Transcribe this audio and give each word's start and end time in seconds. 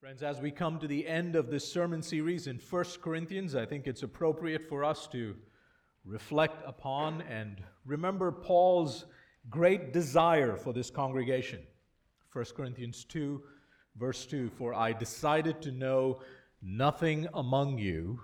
Friends, 0.00 0.22
as 0.22 0.40
we 0.40 0.52
come 0.52 0.78
to 0.78 0.86
the 0.86 1.08
end 1.08 1.34
of 1.34 1.50
this 1.50 1.66
sermon 1.66 2.02
series 2.02 2.46
in 2.46 2.60
1 2.60 2.84
Corinthians, 3.02 3.56
I 3.56 3.66
think 3.66 3.88
it's 3.88 4.04
appropriate 4.04 4.68
for 4.68 4.84
us 4.84 5.08
to 5.08 5.34
reflect 6.04 6.62
upon 6.64 7.22
and 7.22 7.60
remember 7.84 8.30
Paul's 8.30 9.06
great 9.50 9.92
desire 9.92 10.56
for 10.56 10.72
this 10.72 10.88
congregation. 10.88 11.58
1 12.32 12.44
Corinthians 12.56 13.02
2, 13.06 13.42
verse 13.96 14.24
2 14.24 14.50
For 14.50 14.72
I 14.72 14.92
decided 14.92 15.60
to 15.62 15.72
know 15.72 16.20
nothing 16.62 17.26
among 17.34 17.78
you 17.78 18.20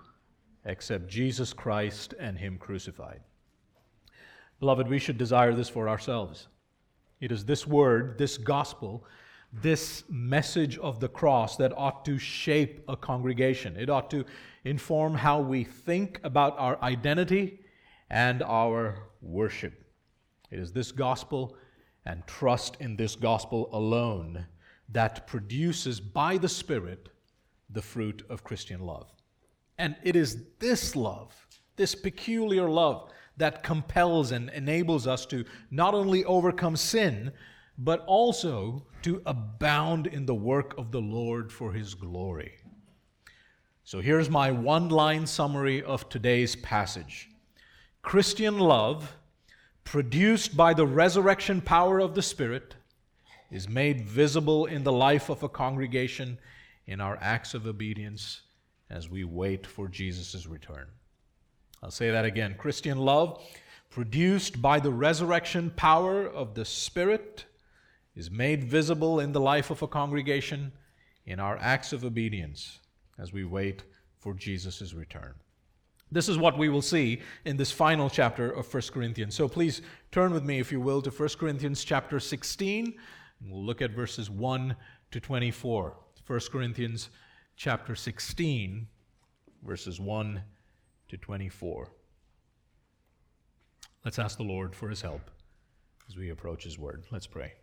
except 0.63 1.09
Jesus 1.09 1.51
Christ 1.51 2.13
and 2.17 2.37
Him 2.37 2.57
crucified. 2.57 3.19
Beloved, 4.61 4.87
we 4.87 4.97
should 4.97 5.17
desire 5.17 5.53
this 5.53 5.67
for 5.67 5.89
ourselves. 5.89 6.47
It 7.19 7.33
is 7.33 7.43
this 7.43 7.67
word, 7.67 8.17
this 8.17 8.37
gospel, 8.37 9.05
this 9.61 10.03
message 10.09 10.77
of 10.77 10.99
the 10.99 11.07
cross 11.07 11.57
that 11.57 11.71
ought 11.77 12.03
to 12.05 12.17
shape 12.17 12.83
a 12.87 12.97
congregation. 12.97 13.77
It 13.77 13.89
ought 13.89 14.09
to 14.11 14.25
inform 14.63 15.15
how 15.15 15.39
we 15.39 15.63
think 15.63 16.19
about 16.23 16.57
our 16.57 16.81
identity 16.81 17.59
and 18.09 18.43
our 18.43 19.07
worship. 19.21 19.85
It 20.51 20.59
is 20.59 20.73
this 20.73 20.91
gospel 20.91 21.55
and 22.05 22.25
trust 22.27 22.77
in 22.79 22.95
this 22.95 23.15
gospel 23.15 23.69
alone 23.71 24.45
that 24.89 25.25
produces 25.27 25.99
by 25.99 26.37
the 26.37 26.49
Spirit 26.49 27.09
the 27.69 27.81
fruit 27.81 28.23
of 28.29 28.43
Christian 28.43 28.81
love. 28.81 29.11
And 29.77 29.95
it 30.03 30.15
is 30.15 30.43
this 30.59 30.95
love, 30.95 31.33
this 31.75 31.95
peculiar 31.95 32.69
love, 32.69 33.09
that 33.37 33.63
compels 33.63 34.31
and 34.31 34.49
enables 34.51 35.07
us 35.07 35.25
to 35.25 35.43
not 35.71 35.93
only 35.93 36.23
overcome 36.23 36.75
sin, 36.75 37.33
but 37.77 38.03
also 38.05 38.85
to 39.01 39.21
abound 39.25 40.07
in 40.07 40.25
the 40.25 40.35
work 40.35 40.77
of 40.77 40.91
the 40.91 41.01
Lord 41.01 41.51
for 41.51 41.73
his 41.73 41.93
glory. 41.93 42.53
So 43.83 44.01
here's 44.01 44.29
my 44.29 44.51
one 44.51 44.89
line 44.89 45.27
summary 45.27 45.83
of 45.83 46.09
today's 46.09 46.55
passage 46.55 47.29
Christian 48.01 48.59
love, 48.59 49.15
produced 49.83 50.55
by 50.57 50.73
the 50.73 50.87
resurrection 50.87 51.61
power 51.61 51.99
of 51.99 52.15
the 52.15 52.21
Spirit, 52.21 52.75
is 53.51 53.69
made 53.69 54.01
visible 54.01 54.65
in 54.65 54.83
the 54.83 54.91
life 54.91 55.29
of 55.29 55.43
a 55.43 55.49
congregation 55.49 56.39
in 56.87 57.01
our 57.01 57.17
acts 57.21 57.53
of 57.53 57.67
obedience 57.67 58.41
as 58.89 59.09
we 59.09 59.23
wait 59.23 59.65
for 59.65 59.87
Jesus' 59.87 60.45
return. 60.45 60.87
I'll 61.83 61.91
say 61.91 62.11
that 62.11 62.25
again. 62.25 62.55
Christian 62.57 62.97
love, 62.97 63.43
produced 63.89 64.61
by 64.61 64.79
the 64.79 64.91
resurrection 64.91 65.71
power 65.75 66.27
of 66.27 66.55
the 66.55 66.65
Spirit, 66.65 67.45
is 68.15 68.31
made 68.31 68.63
visible 68.63 69.19
in 69.19 69.31
the 69.31 69.39
life 69.39 69.69
of 69.69 69.81
a 69.81 69.87
congregation 69.87 70.71
in 71.25 71.39
our 71.39 71.57
acts 71.57 71.91
of 71.93 72.05
obedience 72.05 72.79
as 73.17 73.33
we 73.33 73.43
wait 73.43 73.83
for 74.17 74.33
Jesus' 74.33 74.93
return. 74.93 75.33
This 76.11 76.29
is 76.29 76.37
what 76.37 76.57
we 76.57 76.69
will 76.69 76.81
see 76.81 77.21
in 77.45 77.57
this 77.57 77.71
final 77.71 78.09
chapter 78.09 78.49
of 78.49 78.71
1 78.71 78.83
Corinthians. 78.93 79.35
So 79.35 79.47
please 79.47 79.81
turn 80.11 80.33
with 80.33 80.43
me, 80.43 80.59
if 80.59 80.71
you 80.71 80.79
will, 80.79 81.01
to 81.01 81.09
1 81.09 81.29
Corinthians 81.39 81.83
chapter 81.83 82.19
16, 82.19 82.93
and 83.39 83.51
we'll 83.51 83.65
look 83.65 83.81
at 83.81 83.91
verses 83.91 84.29
1 84.29 84.75
to 85.11 85.19
24. 85.19 85.97
1 86.27 86.39
Corinthians 86.51 87.09
chapter 87.55 87.95
16, 87.95 88.87
verses 89.63 89.99
1 89.99 90.41
to 91.09 91.17
24. 91.17 91.91
Let's 94.03 94.19
ask 94.19 94.37
the 94.37 94.43
Lord 94.43 94.75
for 94.75 94.89
his 94.89 95.01
help 95.01 95.31
as 96.07 96.15
we 96.15 96.29
approach 96.29 96.63
his 96.63 96.77
word. 96.77 97.03
Let's 97.11 97.27
pray. 97.27 97.53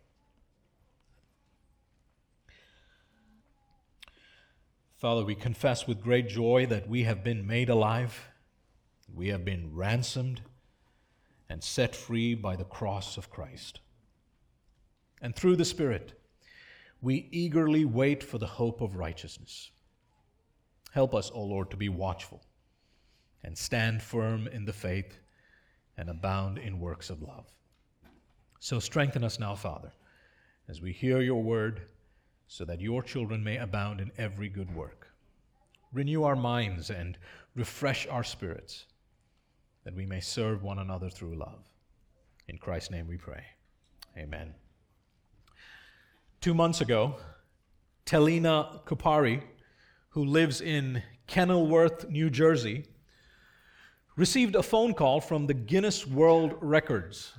Father, 5.03 5.25
we 5.25 5.35
confess 5.35 5.85
with 5.85 6.01
great 6.01 6.29
joy 6.29 6.65
that 6.67 6.87
we 6.87 7.03
have 7.03 7.25
been 7.25 7.45
made 7.45 7.67
alive, 7.67 8.29
we 9.13 9.27
have 9.27 9.43
been 9.43 9.75
ransomed 9.75 10.39
and 11.49 11.61
set 11.61 11.93
free 11.93 12.35
by 12.35 12.55
the 12.55 12.63
cross 12.63 13.17
of 13.17 13.29
Christ. 13.29 13.81
And 15.21 15.35
through 15.35 15.57
the 15.57 15.65
Spirit, 15.65 16.13
we 17.01 17.27
eagerly 17.33 17.83
wait 17.83 18.23
for 18.23 18.37
the 18.37 18.47
hope 18.47 18.79
of 18.79 18.95
righteousness. 18.95 19.71
Help 20.93 21.13
us, 21.13 21.29
O 21.33 21.43
Lord, 21.43 21.69
to 21.71 21.75
be 21.75 21.89
watchful 21.89 22.41
and 23.43 23.57
stand 23.57 24.01
firm 24.01 24.47
in 24.47 24.63
the 24.63 24.71
faith 24.71 25.19
and 25.97 26.09
abound 26.09 26.57
in 26.57 26.79
works 26.79 27.09
of 27.09 27.21
love. 27.21 27.51
So 28.61 28.79
strengthen 28.79 29.25
us 29.25 29.37
now, 29.37 29.53
Father, 29.55 29.91
as 30.69 30.79
we 30.79 30.93
hear 30.93 31.19
your 31.19 31.43
word 31.43 31.81
so 32.47 32.65
that 32.65 32.81
your 32.81 33.01
children 33.01 33.43
may 33.43 33.57
abound 33.57 33.99
in 33.99 34.11
every 34.17 34.49
good 34.49 34.73
work. 34.75 35.07
Renew 35.91 36.23
our 36.23 36.35
minds 36.35 36.89
and 36.89 37.17
refresh 37.55 38.07
our 38.07 38.23
spirits, 38.23 38.85
that 39.83 39.95
we 39.95 40.05
may 40.05 40.19
serve 40.19 40.63
one 40.63 40.79
another 40.79 41.09
through 41.09 41.35
love. 41.35 41.63
In 42.47 42.57
Christ's 42.57 42.91
name 42.91 43.07
we 43.07 43.17
pray. 43.17 43.43
Amen. 44.17 44.53
Two 46.41 46.53
months 46.53 46.81
ago, 46.81 47.15
Telina 48.05 48.83
Kupari, 48.85 49.43
who 50.09 50.25
lives 50.25 50.61
in 50.61 51.01
Kenilworth, 51.27 52.09
New 52.09 52.29
Jersey, 52.29 52.85
received 54.15 54.55
a 54.55 54.63
phone 54.63 54.93
call 54.93 55.21
from 55.21 55.47
the 55.47 55.53
Guinness 55.53 56.05
World 56.05 56.55
Records 56.59 57.33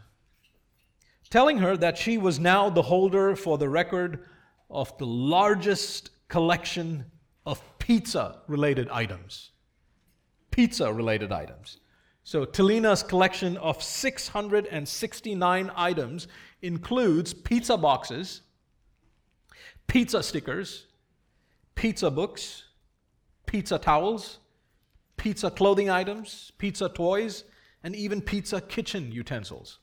telling 1.34 1.58
her 1.58 1.76
that 1.76 1.98
she 1.98 2.16
was 2.16 2.38
now 2.38 2.70
the 2.70 2.82
holder 2.82 3.34
for 3.34 3.58
the 3.58 3.68
record 3.68 4.24
of 4.70 4.96
the 4.98 5.06
largest 5.06 6.10
collection 6.28 7.04
of 7.46 7.62
pizza 7.78 8.40
related 8.48 8.88
items. 8.88 9.50
Pizza 10.50 10.92
related 10.92 11.32
items. 11.32 11.78
So, 12.22 12.46
Telina's 12.46 13.02
collection 13.02 13.58
of 13.58 13.82
669 13.82 15.70
items 15.76 16.26
includes 16.62 17.34
pizza 17.34 17.76
boxes, 17.76 18.40
pizza 19.86 20.22
stickers, 20.22 20.86
pizza 21.74 22.10
books, 22.10 22.64
pizza 23.44 23.78
towels, 23.78 24.38
pizza 25.18 25.50
clothing 25.50 25.90
items, 25.90 26.52
pizza 26.56 26.88
toys, 26.88 27.44
and 27.82 27.94
even 27.94 28.22
pizza 28.22 28.60
kitchen 28.60 29.12
utensils. 29.12 29.78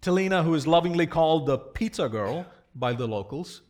Telina, 0.00 0.44
who 0.44 0.54
is 0.54 0.66
lovingly 0.66 1.06
called 1.06 1.46
the 1.46 1.58
pizza 1.58 2.08
girl 2.08 2.46
by 2.78 2.92
the 2.92 3.06
locals, 3.06 3.62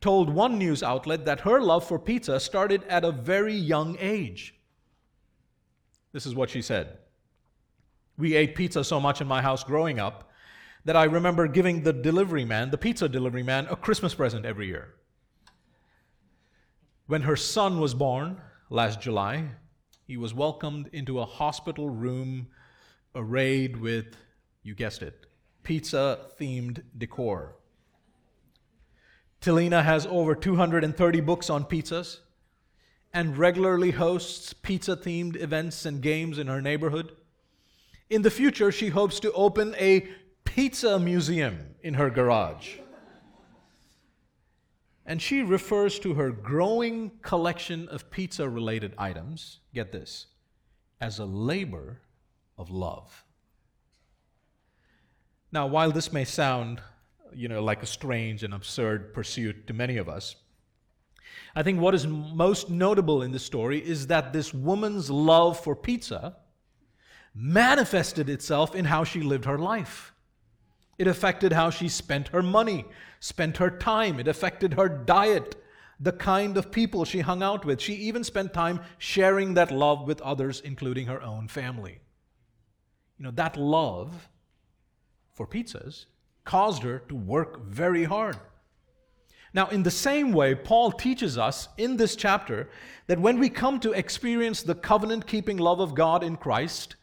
told 0.00 0.30
one 0.30 0.58
news 0.58 0.82
outlet 0.82 1.24
that 1.24 1.40
her 1.40 1.60
love 1.60 1.86
for 1.86 1.98
pizza 1.98 2.38
started 2.38 2.84
at 2.84 3.04
a 3.04 3.12
very 3.12 3.54
young 3.54 3.96
age. 3.98 4.54
This 6.12 6.26
is 6.26 6.34
what 6.34 6.50
she 6.50 6.62
said 6.62 6.98
We 8.16 8.36
ate 8.36 8.54
pizza 8.54 8.84
so 8.84 9.00
much 9.00 9.20
in 9.20 9.26
my 9.26 9.42
house 9.42 9.64
growing 9.64 9.98
up 9.98 10.30
that 10.84 10.96
I 10.96 11.04
remember 11.04 11.48
giving 11.48 11.82
the 11.82 11.92
delivery 11.92 12.44
man, 12.44 12.70
the 12.70 12.78
pizza 12.78 13.08
delivery 13.08 13.42
man, 13.42 13.66
a 13.70 13.76
Christmas 13.76 14.14
present 14.14 14.44
every 14.44 14.66
year. 14.66 14.94
When 17.06 17.22
her 17.22 17.36
son 17.36 17.80
was 17.80 17.94
born 17.94 18.40
last 18.70 19.00
July, 19.00 19.50
he 20.06 20.16
was 20.16 20.34
welcomed 20.34 20.90
into 20.92 21.20
a 21.20 21.24
hospital 21.24 21.88
room 21.88 22.48
arrayed 23.14 23.78
with, 23.78 24.16
you 24.62 24.74
guessed 24.74 25.02
it, 25.02 25.26
pizza 25.62 26.26
themed 26.38 26.82
decor. 26.96 27.56
Telina 29.44 29.84
has 29.84 30.06
over 30.06 30.34
230 30.34 31.20
books 31.20 31.50
on 31.50 31.66
pizzas 31.66 32.20
and 33.12 33.36
regularly 33.36 33.90
hosts 33.90 34.54
pizza 34.54 34.96
themed 34.96 35.36
events 35.36 35.84
and 35.84 36.00
games 36.00 36.38
in 36.38 36.46
her 36.46 36.62
neighborhood. 36.62 37.12
In 38.08 38.22
the 38.22 38.30
future, 38.30 38.72
she 38.72 38.88
hopes 38.88 39.20
to 39.20 39.30
open 39.32 39.74
a 39.78 40.08
pizza 40.46 40.98
museum 40.98 41.74
in 41.82 41.92
her 41.92 42.08
garage. 42.08 42.76
And 45.04 45.20
she 45.20 45.42
refers 45.42 45.98
to 45.98 46.14
her 46.14 46.30
growing 46.30 47.10
collection 47.20 47.86
of 47.88 48.10
pizza 48.10 48.48
related 48.48 48.94
items, 48.96 49.60
get 49.74 49.92
this, 49.92 50.24
as 51.02 51.18
a 51.18 51.26
labor 51.26 52.00
of 52.56 52.70
love. 52.70 53.24
Now, 55.52 55.66
while 55.66 55.92
this 55.92 56.14
may 56.14 56.24
sound, 56.24 56.80
you 57.36 57.48
know, 57.48 57.62
like 57.62 57.82
a 57.82 57.86
strange 57.86 58.42
and 58.42 58.54
absurd 58.54 59.14
pursuit 59.14 59.66
to 59.66 59.72
many 59.72 59.96
of 59.96 60.08
us, 60.08 60.36
I 61.54 61.62
think 61.62 61.80
what 61.80 61.94
is 61.94 62.06
most 62.06 62.70
notable 62.70 63.22
in 63.22 63.32
this 63.32 63.44
story 63.44 63.78
is 63.78 64.08
that 64.08 64.32
this 64.32 64.52
woman's 64.52 65.10
love 65.10 65.58
for 65.58 65.76
pizza 65.76 66.36
manifested 67.34 68.28
itself 68.28 68.74
in 68.74 68.84
how 68.84 69.04
she 69.04 69.20
lived 69.20 69.44
her 69.44 69.58
life. 69.58 70.12
It 70.98 71.06
affected 71.06 71.52
how 71.52 71.70
she 71.70 71.88
spent 71.88 72.28
her 72.28 72.42
money, 72.42 72.84
spent 73.20 73.56
her 73.56 73.70
time. 73.70 74.20
It 74.20 74.28
affected 74.28 74.74
her 74.74 74.88
diet, 74.88 75.56
the 75.98 76.12
kind 76.12 76.56
of 76.56 76.70
people 76.70 77.04
she 77.04 77.20
hung 77.20 77.42
out 77.42 77.64
with. 77.64 77.80
She 77.80 77.94
even 77.94 78.22
spent 78.22 78.54
time 78.54 78.80
sharing 78.98 79.54
that 79.54 79.72
love 79.72 80.06
with 80.06 80.20
others, 80.22 80.60
including 80.60 81.06
her 81.06 81.22
own 81.22 81.48
family. 81.48 81.98
You 83.18 83.24
know, 83.24 83.32
that 83.32 83.56
love 83.56 84.28
for 85.32 85.46
pizzas 85.46 86.06
caused 86.44 86.82
her 86.82 87.00
to 87.08 87.14
work 87.14 87.64
very 87.66 88.04
hard. 88.04 88.36
Now, 89.54 89.68
in 89.68 89.84
the 89.84 89.90
same 89.90 90.32
way, 90.32 90.54
Paul 90.54 90.90
teaches 90.90 91.38
us 91.38 91.68
in 91.78 91.96
this 91.96 92.16
chapter 92.16 92.68
that 93.06 93.20
when 93.20 93.38
we 93.38 93.48
come 93.48 93.78
to 93.80 93.92
experience 93.92 94.62
the 94.62 94.74
covenant 94.74 95.26
keeping 95.26 95.58
love 95.58 95.78
of 95.78 95.94
God 95.94 96.24
in 96.24 96.36
Christ, 96.36 96.96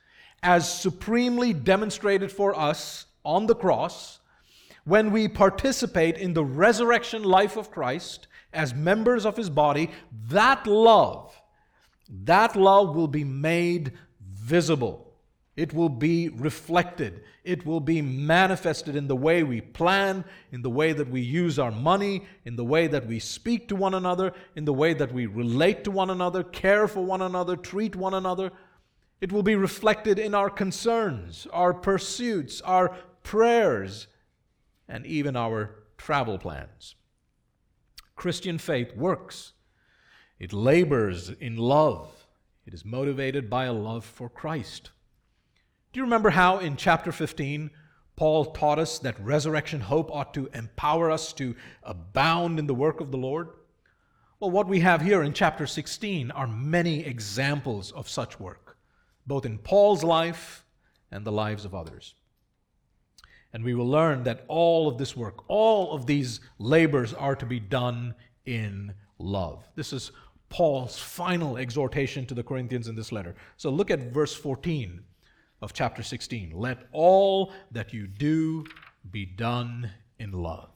as 0.44 0.82
supremely 0.82 1.54
demonstrated 1.54 2.32
for 2.32 2.58
us 2.58 3.06
on 3.24 3.46
the 3.46 3.56
cross, 3.56 4.20
when 4.84 5.12
we 5.12 5.28
participate 5.28 6.18
in 6.18 6.34
the 6.34 6.44
resurrection 6.44 7.24
life 7.24 7.56
of 7.56 7.72
Christ 7.72 8.28
as 8.52 8.74
members 8.74 9.26
of 9.26 9.38
his 9.38 9.50
body, 9.50 9.92
that 10.28 10.68
love, 10.68 11.40
that 12.10 12.56
love 12.56 12.96
will 12.96 13.08
be 13.08 13.24
made 13.24 13.94
visible. 14.20 15.11
It 15.56 15.74
will 15.74 15.90
be 15.90 16.30
reflected. 16.30 17.24
It 17.44 17.66
will 17.66 17.82
be 17.82 18.02
manifested 18.02 18.96
in 18.96 19.08
the 19.08 19.16
way 19.16 19.44
we 19.44 19.60
plan, 19.60 20.24
in 20.52 20.62
the 20.62 20.70
way 20.70 20.94
that 20.94 21.10
we 21.10 21.22
use 21.22 21.60
our 21.60 21.72
money, 21.72 22.26
in 22.46 22.56
the 22.56 22.64
way 22.64 22.88
that 22.88 23.06
we 23.06 23.20
speak 23.20 23.68
to 23.68 23.76
one 23.76 23.94
another, 23.94 24.34
in 24.56 24.64
the 24.64 24.74
way 24.74 24.94
that 24.94 25.14
we 25.14 25.26
relate 25.26 25.84
to 25.84 25.92
one 25.92 26.10
another, 26.10 26.44
care 26.44 26.88
for 26.88 27.04
one 27.04 27.22
another, 27.22 27.58
treat 27.58 27.96
one 27.96 28.14
another. 28.14 28.52
It 29.20 29.34
will 29.34 29.44
be 29.44 29.56
reflected 29.56 30.20
in 30.20 30.34
our 30.34 30.50
concerns, 30.50 31.48
our 31.52 31.74
pursuits, 31.74 32.62
our 32.62 32.96
prayers, 33.24 34.08
and 34.88 35.06
even 35.06 35.36
our 35.36 35.76
travel 35.98 36.38
plans. 36.38 36.96
Christian 38.16 38.58
faith 38.58 38.96
works, 38.96 39.54
it 40.40 40.54
labors 40.54 41.30
in 41.30 41.58
love, 41.58 42.26
it 42.66 42.74
is 42.74 42.86
motivated 42.86 43.50
by 43.50 43.66
a 43.66 43.74
love 43.74 44.06
for 44.06 44.30
Christ. 44.30 44.92
Do 45.94 46.00
you 46.00 46.06
remember 46.06 46.30
how 46.30 46.60
in 46.60 46.78
chapter 46.78 47.12
15 47.12 47.70
Paul 48.16 48.46
taught 48.46 48.80
us 48.80 48.98
that 49.00 49.20
resurrection 49.20 49.82
hope 49.82 50.10
ought 50.10 50.34
to 50.36 50.50
empower 50.54 51.12
us 51.12 51.34
to 51.34 51.54
abound 51.84 52.60
in 52.60 52.68
the 52.68 52.74
work 52.74 53.02
of 53.02 53.12
the 53.12 53.18
Lord? 53.18 53.50
Well, 54.40 54.52
what 54.52 54.70
we 54.70 54.80
have 54.80 55.02
here 55.02 55.22
in 55.22 55.34
chapter 55.34 55.68
16 55.68 56.32
are 56.32 56.48
many 56.48 57.06
examples 57.06 57.92
of 57.92 58.08
such 58.08 58.40
work, 58.40 58.78
both 59.28 59.46
in 59.46 59.58
Paul's 59.58 60.02
life 60.02 60.64
and 61.12 61.26
the 61.26 61.32
lives 61.32 61.66
of 61.66 61.76
others. 61.76 62.16
And 63.52 63.62
we 63.62 63.74
will 63.74 63.88
learn 63.88 64.24
that 64.24 64.46
all 64.48 64.88
of 64.88 64.98
this 64.98 65.18
work, 65.18 65.44
all 65.50 65.92
of 65.92 66.06
these 66.06 66.40
labors 66.58 67.14
are 67.14 67.36
to 67.36 67.46
be 67.46 67.60
done 67.60 68.16
in 68.46 68.94
love. 69.20 69.68
This 69.76 69.92
is 69.92 70.14
Paul's 70.48 70.98
final 70.98 71.58
exhortation 71.58 72.26
to 72.28 72.34
the 72.34 72.44
Corinthians 72.44 72.88
in 72.88 72.96
this 72.96 73.12
letter. 73.12 73.36
So 73.58 73.70
look 73.70 73.92
at 73.92 74.14
verse 74.14 74.34
14 74.34 75.04
of 75.62 75.74
chapter 75.74 76.04
16. 76.04 76.52
Let 76.54 76.88
all 76.92 77.54
that 77.72 77.94
you 77.94 78.08
do 78.08 78.66
be 79.10 79.26
done 79.26 79.92
in 80.20 80.32
love. 80.32 80.70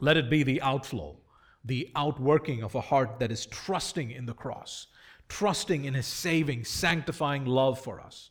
Let 0.00 0.16
it 0.16 0.30
be 0.30 0.42
the 0.42 0.62
outflow, 0.62 1.18
the 1.64 1.90
outworking 1.94 2.62
of 2.62 2.74
a 2.74 2.80
heart 2.80 3.18
that 3.18 3.30
is 3.30 3.46
trusting 3.46 4.10
in 4.10 4.26
the 4.26 4.34
cross, 4.34 4.86
trusting 5.28 5.84
in 5.84 5.94
his 5.94 6.06
saving, 6.06 6.64
sanctifying 6.64 7.44
love 7.44 7.80
for 7.80 8.00
us. 8.00 8.30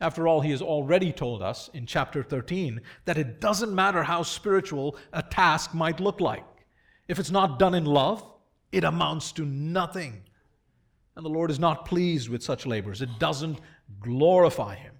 After 0.00 0.26
all, 0.26 0.40
he 0.40 0.50
has 0.50 0.60
already 0.60 1.12
told 1.12 1.42
us 1.42 1.70
in 1.72 1.86
chapter 1.86 2.22
13 2.22 2.80
that 3.04 3.18
it 3.18 3.40
doesn't 3.40 3.74
matter 3.74 4.02
how 4.02 4.22
spiritual 4.22 4.96
a 5.12 5.22
task 5.22 5.74
might 5.74 6.00
look 6.00 6.20
like. 6.20 6.44
If 7.08 7.18
it's 7.18 7.30
not 7.30 7.58
done 7.58 7.74
in 7.74 7.84
love, 7.84 8.24
it 8.72 8.84
amounts 8.84 9.32
to 9.32 9.44
nothing. 9.46 10.22
And 11.14 11.24
the 11.24 11.30
Lord 11.30 11.50
is 11.50 11.60
not 11.60 11.84
pleased 11.84 12.28
with 12.28 12.42
such 12.42 12.66
labors. 12.66 13.00
It 13.00 13.18
doesn't 13.18 13.60
glorify 14.00 14.74
Him. 14.76 14.94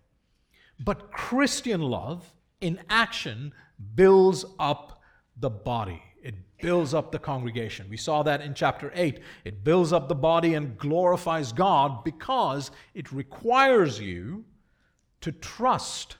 But 0.79 1.13
Christian 1.13 1.81
love 1.81 2.33
in 2.61 2.81
action 2.89 3.53
builds 3.95 4.45
up 4.59 5.01
the 5.37 5.51
body. 5.51 6.03
It 6.23 6.35
builds 6.61 6.95
up 6.95 7.11
the 7.11 7.19
congregation. 7.19 7.87
We 7.89 7.97
saw 7.97 8.23
that 8.23 8.41
in 8.41 8.55
chapter 8.55 8.93
8. 8.95 9.21
It 9.45 9.65
builds 9.65 9.93
up 9.93 10.09
the 10.09 10.15
body 10.15 10.55
and 10.55 10.79
glorifies 10.79 11.53
God 11.53 12.05
because 12.05 12.71
it 12.95 13.13
requires 13.13 13.99
you 14.01 14.45
to 15.21 15.33
trust, 15.33 16.17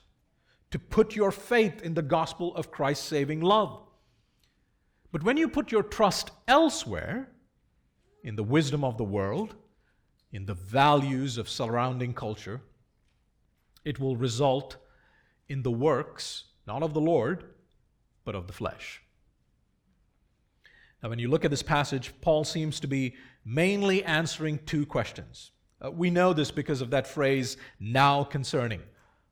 to 0.71 0.79
put 0.79 1.15
your 1.15 1.31
faith 1.31 1.81
in 1.81 1.93
the 1.93 2.01
gospel 2.01 2.55
of 2.55 2.71
Christ's 2.71 3.05
saving 3.05 3.41
love. 3.41 3.79
But 5.11 5.23
when 5.23 5.37
you 5.37 5.47
put 5.47 5.71
your 5.71 5.83
trust 5.83 6.31
elsewhere, 6.47 7.29
in 8.23 8.35
the 8.35 8.43
wisdom 8.43 8.83
of 8.83 8.97
the 8.97 9.03
world, 9.03 9.55
in 10.33 10.47
the 10.47 10.55
values 10.55 11.37
of 11.37 11.47
surrounding 11.47 12.13
culture, 12.13 12.59
it 13.85 13.99
will 13.99 14.17
result 14.17 14.77
in 15.47 15.61
the 15.61 15.71
works, 15.71 16.45
not 16.65 16.81
of 16.81 16.93
the 16.93 16.99
Lord, 16.99 17.45
but 18.25 18.35
of 18.35 18.47
the 18.47 18.53
flesh. 18.53 19.01
Now, 21.01 21.09
when 21.09 21.19
you 21.19 21.27
look 21.27 21.45
at 21.45 21.51
this 21.51 21.61
passage, 21.61 22.13
Paul 22.21 22.43
seems 22.43 22.79
to 22.79 22.87
be 22.87 23.15
mainly 23.45 24.03
answering 24.03 24.59
two 24.65 24.85
questions. 24.85 25.51
Uh, 25.83 25.91
we 25.91 26.09
know 26.09 26.33
this 26.33 26.49
because 26.49 26.81
of 26.81 26.89
that 26.91 27.05
phrase, 27.05 27.57
now 27.79 28.23
concerning. 28.23 28.81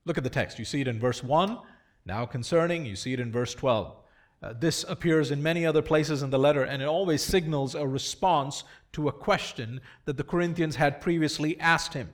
Look 0.06 0.18
at 0.18 0.24
the 0.24 0.30
text. 0.30 0.59
You 0.59 0.65
see 0.65 0.81
it 0.81 0.88
in 0.88 1.00
verse 1.00 1.24
1, 1.24 1.57
now 2.06 2.25
concerning. 2.25 2.86
You 2.86 2.95
see 2.95 3.13
it 3.13 3.19
in 3.19 3.31
verse 3.31 3.56
12. 3.56 3.95
Uh, 4.41 4.53
this 4.59 4.83
appears 4.88 5.29
in 5.29 5.43
many 5.43 5.65
other 5.65 5.81
places 5.81 6.23
in 6.23 6.29
the 6.31 6.39
letter, 6.39 6.63
and 6.63 6.81
it 6.81 6.88
always 6.88 7.21
signals 7.21 7.75
a 7.75 7.88
response 7.88 8.63
to 8.93 9.07
a 9.07 9.11
question 9.11 9.79
that 10.05 10.17
the 10.17 10.23
Corinthians 10.23 10.75
had 10.75 10.99
previously 10.99 11.59
asked 11.59 11.93
him. 11.93 12.09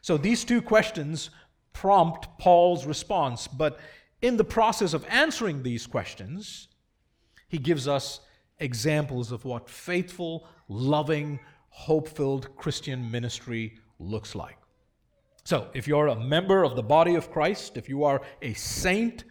So 0.00 0.16
these 0.16 0.44
two 0.44 0.62
questions 0.62 1.30
prompt 1.72 2.26
Paul's 2.38 2.86
response, 2.86 3.46
but 3.46 3.78
in 4.22 4.36
the 4.36 4.44
process 4.44 4.94
of 4.94 5.04
answering 5.08 5.62
these 5.62 5.86
questions, 5.86 6.68
he 7.48 7.58
gives 7.58 7.86
us 7.86 8.20
examples 8.58 9.30
of 9.30 9.44
what 9.44 9.68
faithful, 9.68 10.46
loving, 10.68 11.40
hope 11.68 12.08
filled 12.08 12.54
Christian 12.56 13.10
ministry 13.10 13.78
looks 13.98 14.34
like. 14.34 14.56
So, 15.44 15.68
if 15.74 15.88
you're 15.88 16.08
a 16.08 16.20
member 16.20 16.64
of 16.64 16.76
the 16.76 16.82
body 16.82 17.14
of 17.14 17.30
Christ, 17.30 17.76
if 17.76 17.88
you 17.88 18.04
are 18.04 18.20
a 18.42 18.52
saint, 18.54 19.24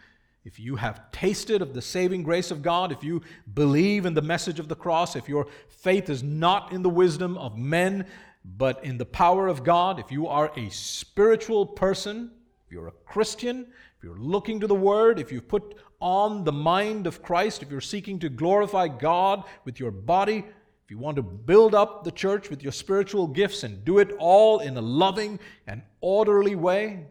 if 0.50 0.60
you 0.60 0.78
have 0.78 1.12
tasted 1.12 1.62
of 1.62 1.76
the 1.76 1.82
saving 1.82 2.24
grace 2.24 2.50
of 2.50 2.64
God, 2.64 2.92
if 2.92 3.04
you 3.04 3.22
believe 3.54 4.08
in 4.08 4.16
the 4.16 4.22
message 4.24 4.60
of 4.60 4.68
the 4.68 4.76
cross, 4.76 5.16
if 5.16 5.30
your 5.30 5.46
faith 5.68 6.10
is 6.10 6.24
not 6.24 6.74
in 6.74 6.82
the 6.82 6.90
wisdom 6.90 7.38
of 7.38 7.56
men, 7.56 8.08
but 8.44 8.84
in 8.84 8.98
the 8.98 9.06
power 9.06 9.48
of 9.48 9.64
God, 9.64 10.00
if 10.00 10.12
you 10.12 10.26
are 10.26 10.52
a 10.58 10.68
spiritual 10.72 11.68
person, 11.68 12.32
if 12.66 12.72
you're 12.72 12.88
a 12.88 12.94
Christian, 13.06 13.68
if 13.96 14.04
you're 14.04 14.18
looking 14.18 14.60
to 14.60 14.66
the 14.66 14.74
Word, 14.74 15.20
if 15.20 15.32
you've 15.32 15.48
put 15.48 15.76
on 16.02 16.44
the 16.46 16.52
mind 16.52 17.06
of 17.06 17.22
Christ, 17.22 17.62
if 17.62 17.70
you're 17.70 17.80
seeking 17.80 18.18
to 18.18 18.28
glorify 18.28 18.88
God 18.88 19.44
with 19.66 19.80
your 19.80 19.92
body, 19.92 20.44
if 20.84 20.90
you 20.90 20.98
want 20.98 21.18
to 21.18 21.22
build 21.22 21.76
up 21.76 22.04
the 22.04 22.12
church 22.12 22.50
with 22.50 22.64
your 22.64 22.72
spiritual 22.72 23.28
gifts 23.28 23.62
and 23.62 23.86
do 23.86 24.00
it 24.00 24.16
all 24.18 24.62
in 24.62 24.76
a 24.78 24.82
loving 24.82 25.40
and 25.68 25.84
orderly 26.02 26.56
way, 26.56 27.06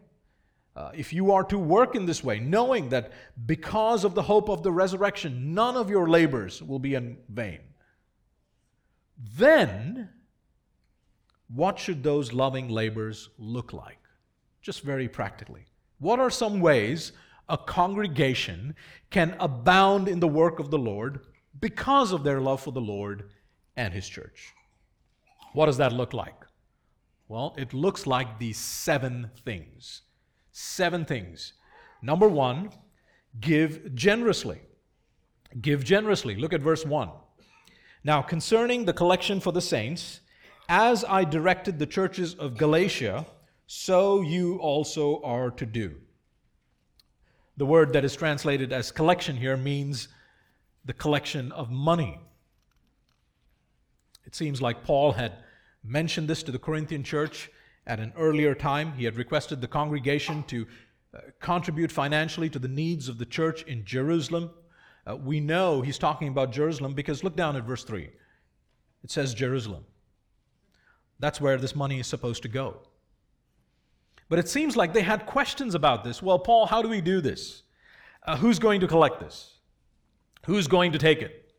uh, 0.75 0.91
if 0.95 1.11
you 1.11 1.31
are 1.31 1.43
to 1.43 1.57
work 1.57 1.95
in 1.95 2.05
this 2.05 2.23
way, 2.23 2.39
knowing 2.39 2.89
that 2.89 3.11
because 3.45 4.03
of 4.03 4.15
the 4.15 4.21
hope 4.21 4.49
of 4.49 4.63
the 4.63 4.71
resurrection, 4.71 5.53
none 5.53 5.75
of 5.75 5.89
your 5.89 6.07
labors 6.07 6.61
will 6.61 6.79
be 6.79 6.95
in 6.95 7.17
vain, 7.29 7.59
then 9.35 10.09
what 11.53 11.79
should 11.79 12.03
those 12.03 12.31
loving 12.31 12.69
labors 12.69 13.29
look 13.37 13.73
like? 13.73 13.99
Just 14.61 14.83
very 14.83 15.07
practically. 15.07 15.65
What 15.99 16.19
are 16.19 16.29
some 16.29 16.61
ways 16.61 17.11
a 17.49 17.57
congregation 17.57 18.75
can 19.09 19.35
abound 19.39 20.07
in 20.07 20.19
the 20.19 20.27
work 20.27 20.59
of 20.59 20.69
the 20.69 20.77
Lord 20.77 21.21
because 21.59 22.11
of 22.11 22.23
their 22.23 22.39
love 22.39 22.61
for 22.61 22.71
the 22.71 22.81
Lord 22.81 23.31
and 23.75 23.93
His 23.93 24.07
church? 24.07 24.53
What 25.53 25.65
does 25.65 25.77
that 25.77 25.91
look 25.91 26.13
like? 26.13 26.35
Well, 27.27 27.55
it 27.57 27.73
looks 27.73 28.07
like 28.07 28.39
these 28.39 28.57
seven 28.57 29.31
things. 29.43 30.03
Seven 30.61 31.05
things. 31.05 31.53
Number 32.01 32.27
one, 32.27 32.71
give 33.39 33.95
generously. 33.95 34.59
Give 35.61 35.85
generously. 35.85 36.35
Look 36.35 36.51
at 36.51 36.59
verse 36.59 36.85
1. 36.85 37.09
Now, 38.03 38.21
concerning 38.21 38.83
the 38.83 38.91
collection 38.91 39.39
for 39.39 39.53
the 39.53 39.61
saints, 39.61 40.19
as 40.67 41.05
I 41.05 41.23
directed 41.23 41.79
the 41.79 41.85
churches 41.85 42.33
of 42.33 42.57
Galatia, 42.57 43.25
so 43.67 44.19
you 44.19 44.57
also 44.57 45.21
are 45.23 45.49
to 45.51 45.65
do. 45.65 45.95
The 47.55 47.65
word 47.65 47.93
that 47.93 48.03
is 48.03 48.17
translated 48.17 48.73
as 48.73 48.91
collection 48.91 49.37
here 49.37 49.55
means 49.55 50.09
the 50.83 50.93
collection 50.93 51.53
of 51.53 51.71
money. 51.71 52.19
It 54.25 54.35
seems 54.35 54.61
like 54.61 54.83
Paul 54.83 55.13
had 55.13 55.41
mentioned 55.85 56.27
this 56.27 56.43
to 56.43 56.51
the 56.51 56.59
Corinthian 56.59 57.05
church 57.05 57.49
at 57.89 57.99
an 57.99 58.13
earlier 58.15 58.55
time. 58.55 58.93
He 58.93 59.03
had 59.03 59.17
requested 59.17 59.59
the 59.59 59.67
congregation 59.67 60.43
to 60.43 60.67
uh, 61.13 61.19
contribute 61.41 61.91
financially 61.91 62.49
to 62.51 62.59
the 62.59 62.67
needs 62.67 63.09
of 63.09 63.17
the 63.17 63.25
church 63.25 63.63
in 63.63 63.83
Jerusalem. 63.83 64.51
Uh, 65.05 65.17
we 65.17 65.39
know 65.39 65.81
he's 65.81 65.97
talking 65.97 66.27
about 66.27 66.51
Jerusalem 66.51 66.93
because 66.93 67.23
look 67.23 67.35
down 67.35 67.55
at 67.55 67.63
verse 67.63 67.83
3. 67.83 68.09
It 69.03 69.11
says 69.11 69.33
Jerusalem. 69.33 69.83
That's 71.17 71.41
where 71.41 71.57
this 71.57 71.75
money 71.75 71.99
is 71.99 72.07
supposed 72.07 72.43
to 72.43 72.47
go. 72.47 72.77
But 74.29 74.37
it 74.37 74.47
seems 74.47 74.77
like 74.77 74.93
they 74.93 75.01
had 75.01 75.25
questions 75.25 75.73
about 75.73 76.03
this. 76.03 76.21
Well, 76.21 76.37
Paul, 76.37 76.67
how 76.67 76.83
do 76.83 76.89
we 76.89 77.01
do 77.01 77.19
this? 77.19 77.63
Uh, 78.25 78.37
who's 78.37 78.59
going 78.59 78.81
to 78.81 78.87
collect 78.87 79.19
this? 79.19 79.55
Who's 80.45 80.67
going 80.67 80.91
to 80.91 80.99
take 80.99 81.23
it? 81.23 81.51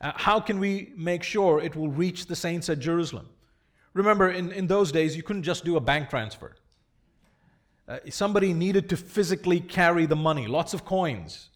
Uh, 0.00 0.12
how 0.14 0.38
can 0.38 0.60
we 0.60 0.92
make 0.96 1.24
sure 1.24 1.60
it 1.60 1.74
will 1.74 1.88
reach 1.88 2.26
the 2.26 2.36
saints 2.36 2.68
at 2.68 2.78
Jerusalem? 2.78 3.28
Remember, 3.96 4.30
in, 4.30 4.52
in 4.52 4.66
those 4.66 4.92
days, 4.92 5.16
you 5.16 5.22
couldn't 5.22 5.42
just 5.42 5.64
do 5.64 5.78
a 5.78 5.80
bank 5.80 6.10
transfer. 6.10 6.54
Uh, 7.88 7.98
somebody 8.10 8.52
needed 8.52 8.90
to 8.90 8.96
physically 8.96 9.58
carry 9.58 10.04
the 10.04 10.14
money, 10.14 10.46
lots 10.46 10.74
of 10.74 10.84
coins. 10.84 11.48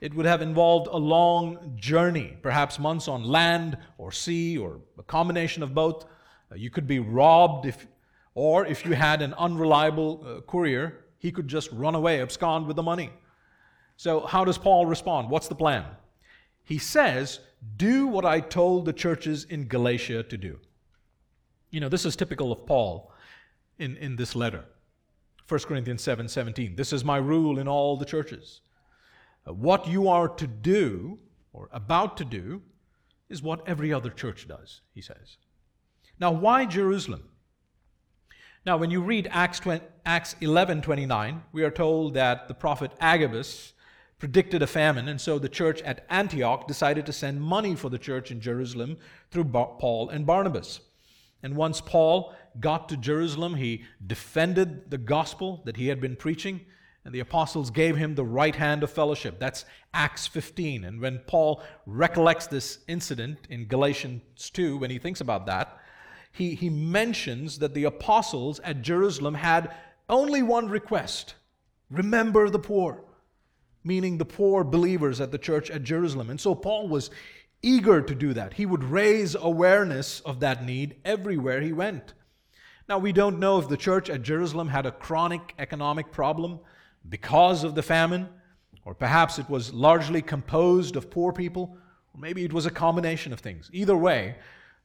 It 0.00 0.12
would 0.14 0.26
have 0.26 0.42
involved 0.42 0.88
a 0.88 0.96
long 0.96 1.76
journey, 1.76 2.36
perhaps 2.42 2.80
months 2.80 3.06
on 3.06 3.22
land 3.22 3.78
or 3.96 4.10
sea 4.10 4.58
or 4.58 4.80
a 4.98 5.04
combination 5.04 5.62
of 5.62 5.72
both. 5.72 6.04
Uh, 6.50 6.56
you 6.56 6.68
could 6.68 6.88
be 6.88 6.98
robbed 6.98 7.64
if, 7.64 7.86
or 8.34 8.66
if 8.66 8.84
you 8.84 8.94
had 8.94 9.22
an 9.22 9.32
unreliable 9.34 10.24
uh, 10.26 10.40
courier, 10.50 11.04
he 11.18 11.30
could 11.30 11.46
just 11.46 11.70
run 11.70 11.94
away, 11.94 12.20
abscond 12.20 12.66
with 12.66 12.74
the 12.74 12.82
money. 12.82 13.10
So, 13.96 14.26
how 14.26 14.44
does 14.44 14.58
Paul 14.58 14.86
respond? 14.86 15.30
What's 15.30 15.46
the 15.46 15.54
plan? 15.54 15.84
He 16.64 16.78
says, 16.78 17.38
Do 17.76 18.08
what 18.08 18.24
I 18.24 18.40
told 18.40 18.84
the 18.84 18.92
churches 18.92 19.44
in 19.44 19.68
Galatia 19.68 20.24
to 20.24 20.36
do. 20.36 20.58
You 21.74 21.80
know, 21.80 21.88
this 21.88 22.06
is 22.06 22.14
typical 22.14 22.52
of 22.52 22.66
Paul 22.66 23.10
in, 23.80 23.96
in 23.96 24.14
this 24.14 24.36
letter. 24.36 24.64
1 25.48 25.60
Corinthians 25.62 26.02
7 26.02 26.28
17. 26.28 26.76
This 26.76 26.92
is 26.92 27.04
my 27.04 27.16
rule 27.16 27.58
in 27.58 27.66
all 27.66 27.96
the 27.96 28.04
churches. 28.04 28.60
What 29.44 29.88
you 29.88 30.06
are 30.06 30.28
to 30.28 30.46
do, 30.46 31.18
or 31.52 31.68
about 31.72 32.16
to 32.18 32.24
do, 32.24 32.62
is 33.28 33.42
what 33.42 33.66
every 33.68 33.92
other 33.92 34.10
church 34.10 34.46
does, 34.46 34.82
he 34.94 35.00
says. 35.02 35.38
Now, 36.20 36.30
why 36.30 36.64
Jerusalem? 36.64 37.24
Now, 38.64 38.76
when 38.76 38.92
you 38.92 39.02
read 39.02 39.26
Acts, 39.32 39.58
20, 39.58 39.84
Acts 40.06 40.36
11 40.40 40.80
29, 40.80 41.42
we 41.50 41.64
are 41.64 41.72
told 41.72 42.14
that 42.14 42.46
the 42.46 42.54
prophet 42.54 42.92
Agabus 43.00 43.72
predicted 44.20 44.62
a 44.62 44.68
famine, 44.68 45.08
and 45.08 45.20
so 45.20 45.40
the 45.40 45.48
church 45.48 45.82
at 45.82 46.06
Antioch 46.08 46.68
decided 46.68 47.04
to 47.06 47.12
send 47.12 47.42
money 47.42 47.74
for 47.74 47.90
the 47.90 47.98
church 47.98 48.30
in 48.30 48.40
Jerusalem 48.40 48.96
through 49.32 49.46
Paul 49.46 50.08
and 50.10 50.24
Barnabas. 50.24 50.78
And 51.44 51.56
once 51.56 51.82
Paul 51.82 52.34
got 52.58 52.88
to 52.88 52.96
Jerusalem, 52.96 53.54
he 53.54 53.84
defended 54.04 54.90
the 54.90 54.96
gospel 54.96 55.60
that 55.66 55.76
he 55.76 55.88
had 55.88 56.00
been 56.00 56.16
preaching, 56.16 56.62
and 57.04 57.14
the 57.14 57.20
apostles 57.20 57.70
gave 57.70 57.96
him 57.96 58.14
the 58.14 58.24
right 58.24 58.56
hand 58.56 58.82
of 58.82 58.90
fellowship. 58.90 59.38
That's 59.38 59.66
Acts 59.92 60.26
15. 60.26 60.84
And 60.84 61.02
when 61.02 61.18
Paul 61.26 61.62
recollects 61.84 62.46
this 62.46 62.78
incident 62.88 63.40
in 63.50 63.66
Galatians 63.66 64.50
2, 64.54 64.78
when 64.78 64.88
he 64.88 64.98
thinks 64.98 65.20
about 65.20 65.44
that, 65.44 65.78
he, 66.32 66.54
he 66.54 66.70
mentions 66.70 67.58
that 67.58 67.74
the 67.74 67.84
apostles 67.84 68.58
at 68.60 68.80
Jerusalem 68.80 69.34
had 69.34 69.74
only 70.08 70.42
one 70.42 70.68
request 70.70 71.34
remember 71.90 72.48
the 72.48 72.58
poor, 72.58 73.04
meaning 73.84 74.16
the 74.16 74.24
poor 74.24 74.64
believers 74.64 75.20
at 75.20 75.30
the 75.30 75.38
church 75.38 75.70
at 75.70 75.82
Jerusalem. 75.82 76.30
And 76.30 76.40
so 76.40 76.54
Paul 76.54 76.88
was 76.88 77.10
eager 77.64 78.02
to 78.02 78.14
do 78.14 78.34
that. 78.34 78.54
He 78.54 78.66
would 78.66 78.84
raise 78.84 79.34
awareness 79.34 80.20
of 80.20 80.40
that 80.40 80.64
need 80.64 80.96
everywhere 81.04 81.60
he 81.60 81.72
went. 81.72 82.12
Now, 82.88 82.98
we 82.98 83.12
don't 83.12 83.38
know 83.38 83.58
if 83.58 83.68
the 83.68 83.76
church 83.78 84.10
at 84.10 84.22
Jerusalem 84.22 84.68
had 84.68 84.84
a 84.84 84.92
chronic 84.92 85.54
economic 85.58 86.12
problem 86.12 86.60
because 87.08 87.64
of 87.64 87.74
the 87.74 87.82
famine, 87.82 88.28
or 88.84 88.94
perhaps 88.94 89.38
it 89.38 89.48
was 89.48 89.72
largely 89.72 90.20
composed 90.20 90.94
of 90.94 91.10
poor 91.10 91.32
people, 91.32 91.78
or 92.12 92.20
maybe 92.20 92.44
it 92.44 92.52
was 92.52 92.66
a 92.66 92.70
combination 92.70 93.32
of 93.32 93.40
things. 93.40 93.70
Either 93.72 93.96
way, 93.96 94.36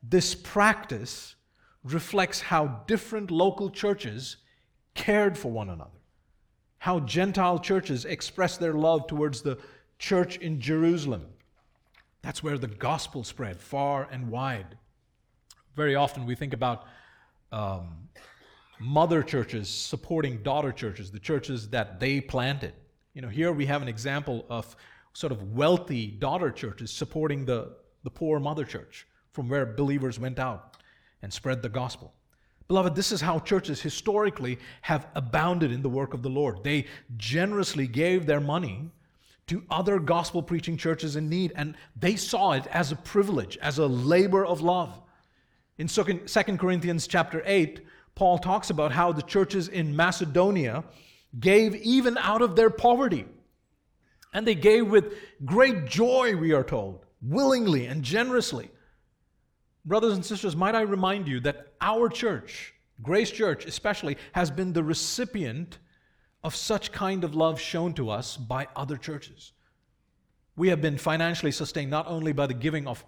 this 0.01 0.33
practice 0.33 1.35
reflects 1.83 2.39
how 2.39 2.83
different 2.87 3.31
local 3.31 3.69
churches 3.69 4.37
cared 4.95 5.37
for 5.37 5.51
one 5.51 5.69
another, 5.69 5.99
how 6.77 7.01
Gentile 7.01 7.59
churches 7.59 8.05
expressed 8.05 8.61
their 8.61 8.73
love 8.73 9.07
towards 9.07 9.41
the 9.41 9.57
church 9.97 10.37
in 10.37 10.61
Jerusalem 10.61 11.25
that's 12.21 12.43
where 12.43 12.57
the 12.57 12.67
gospel 12.67 13.23
spread 13.23 13.59
far 13.59 14.07
and 14.11 14.29
wide. 14.29 14.77
Very 15.75 15.95
often 15.95 16.25
we 16.25 16.35
think 16.35 16.53
about 16.53 16.85
um, 17.51 18.09
mother 18.79 19.23
churches 19.23 19.69
supporting 19.69 20.41
daughter 20.43 20.71
churches, 20.71 21.11
the 21.11 21.19
churches 21.19 21.69
that 21.69 21.99
they 21.99 22.21
planted. 22.21 22.73
You 23.13 23.21
know, 23.21 23.29
here 23.29 23.51
we 23.51 23.65
have 23.65 23.81
an 23.81 23.87
example 23.87 24.45
of 24.49 24.75
sort 25.13 25.31
of 25.31 25.53
wealthy 25.53 26.07
daughter 26.07 26.51
churches 26.51 26.91
supporting 26.91 27.45
the, 27.45 27.75
the 28.03 28.09
poor 28.09 28.39
mother 28.39 28.63
church 28.63 29.07
from 29.31 29.49
where 29.49 29.65
believers 29.65 30.19
went 30.19 30.39
out 30.39 30.77
and 31.21 31.31
spread 31.31 31.61
the 31.61 31.69
gospel. 31.69 32.13
Beloved, 32.67 32.95
this 32.95 33.11
is 33.11 33.19
how 33.19 33.39
churches 33.39 33.81
historically 33.81 34.59
have 34.81 35.07
abounded 35.15 35.71
in 35.71 35.81
the 35.81 35.89
work 35.89 36.13
of 36.13 36.21
the 36.21 36.29
Lord. 36.29 36.63
They 36.63 36.85
generously 37.17 37.87
gave 37.87 38.25
their 38.25 38.39
money 38.39 38.91
to 39.49 39.63
other 39.69 39.99
gospel 39.99 40.41
preaching 40.41 40.77
churches 40.77 41.15
in 41.15 41.27
need, 41.29 41.51
and 41.55 41.75
they 41.95 42.15
saw 42.15 42.53
it 42.53 42.65
as 42.67 42.91
a 42.91 42.95
privilege, 42.95 43.57
as 43.57 43.79
a 43.79 43.87
labor 43.87 44.45
of 44.45 44.61
love. 44.61 45.01
In 45.77 45.87
2 45.87 46.03
Corinthians 46.57 47.07
chapter 47.07 47.41
8, 47.45 47.85
Paul 48.15 48.37
talks 48.37 48.69
about 48.69 48.91
how 48.91 49.11
the 49.11 49.21
churches 49.21 49.67
in 49.67 49.95
Macedonia 49.95 50.83
gave 51.39 51.75
even 51.75 52.17
out 52.17 52.41
of 52.41 52.55
their 52.55 52.69
poverty. 52.69 53.25
And 54.33 54.45
they 54.45 54.55
gave 54.55 54.87
with 54.87 55.13
great 55.45 55.85
joy, 55.85 56.35
we 56.35 56.53
are 56.53 56.63
told, 56.63 57.05
willingly 57.21 57.87
and 57.87 58.03
generously. 58.03 58.69
Brothers 59.85 60.13
and 60.13 60.25
sisters, 60.25 60.55
might 60.55 60.75
I 60.75 60.81
remind 60.81 61.27
you 61.27 61.39
that 61.41 61.73
our 61.81 62.09
church, 62.09 62.73
Grace 63.01 63.31
Church 63.31 63.65
especially, 63.65 64.17
has 64.33 64.51
been 64.51 64.73
the 64.73 64.83
recipient 64.83 65.79
of 66.43 66.55
such 66.55 66.91
kind 66.91 67.23
of 67.23 67.35
love 67.35 67.59
shown 67.59 67.93
to 67.93 68.09
us 68.09 68.37
by 68.37 68.67
other 68.75 68.97
churches. 68.97 69.51
We 70.55 70.69
have 70.69 70.81
been 70.81 70.97
financially 70.97 71.51
sustained 71.51 71.91
not 71.91 72.07
only 72.07 72.31
by 72.31 72.47
the 72.47 72.53
giving 72.53 72.87
of 72.87 73.03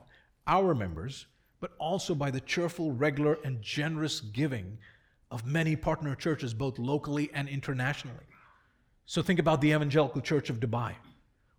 our 0.48 0.74
members, 0.76 1.28
but 1.60 1.72
also 1.78 2.16
by 2.16 2.32
the 2.32 2.42
cheerful, 2.42 2.92
regular, 2.92 3.38
and 3.44 3.62
generous 3.62 4.20
giving 4.20 4.78
of 5.30 5.46
many 5.46 5.76
partner 5.76 6.16
churches, 6.16 6.54
both 6.54 6.78
locally 6.80 7.30
and 7.34 7.48
internationally. 7.48 8.26
So 9.06 9.22
think 9.22 9.40
about 9.40 9.62
the 9.62 9.70
Evangelical 9.70 10.22
Church 10.22 10.50
of 10.50 10.60
Dubai, 10.60 10.94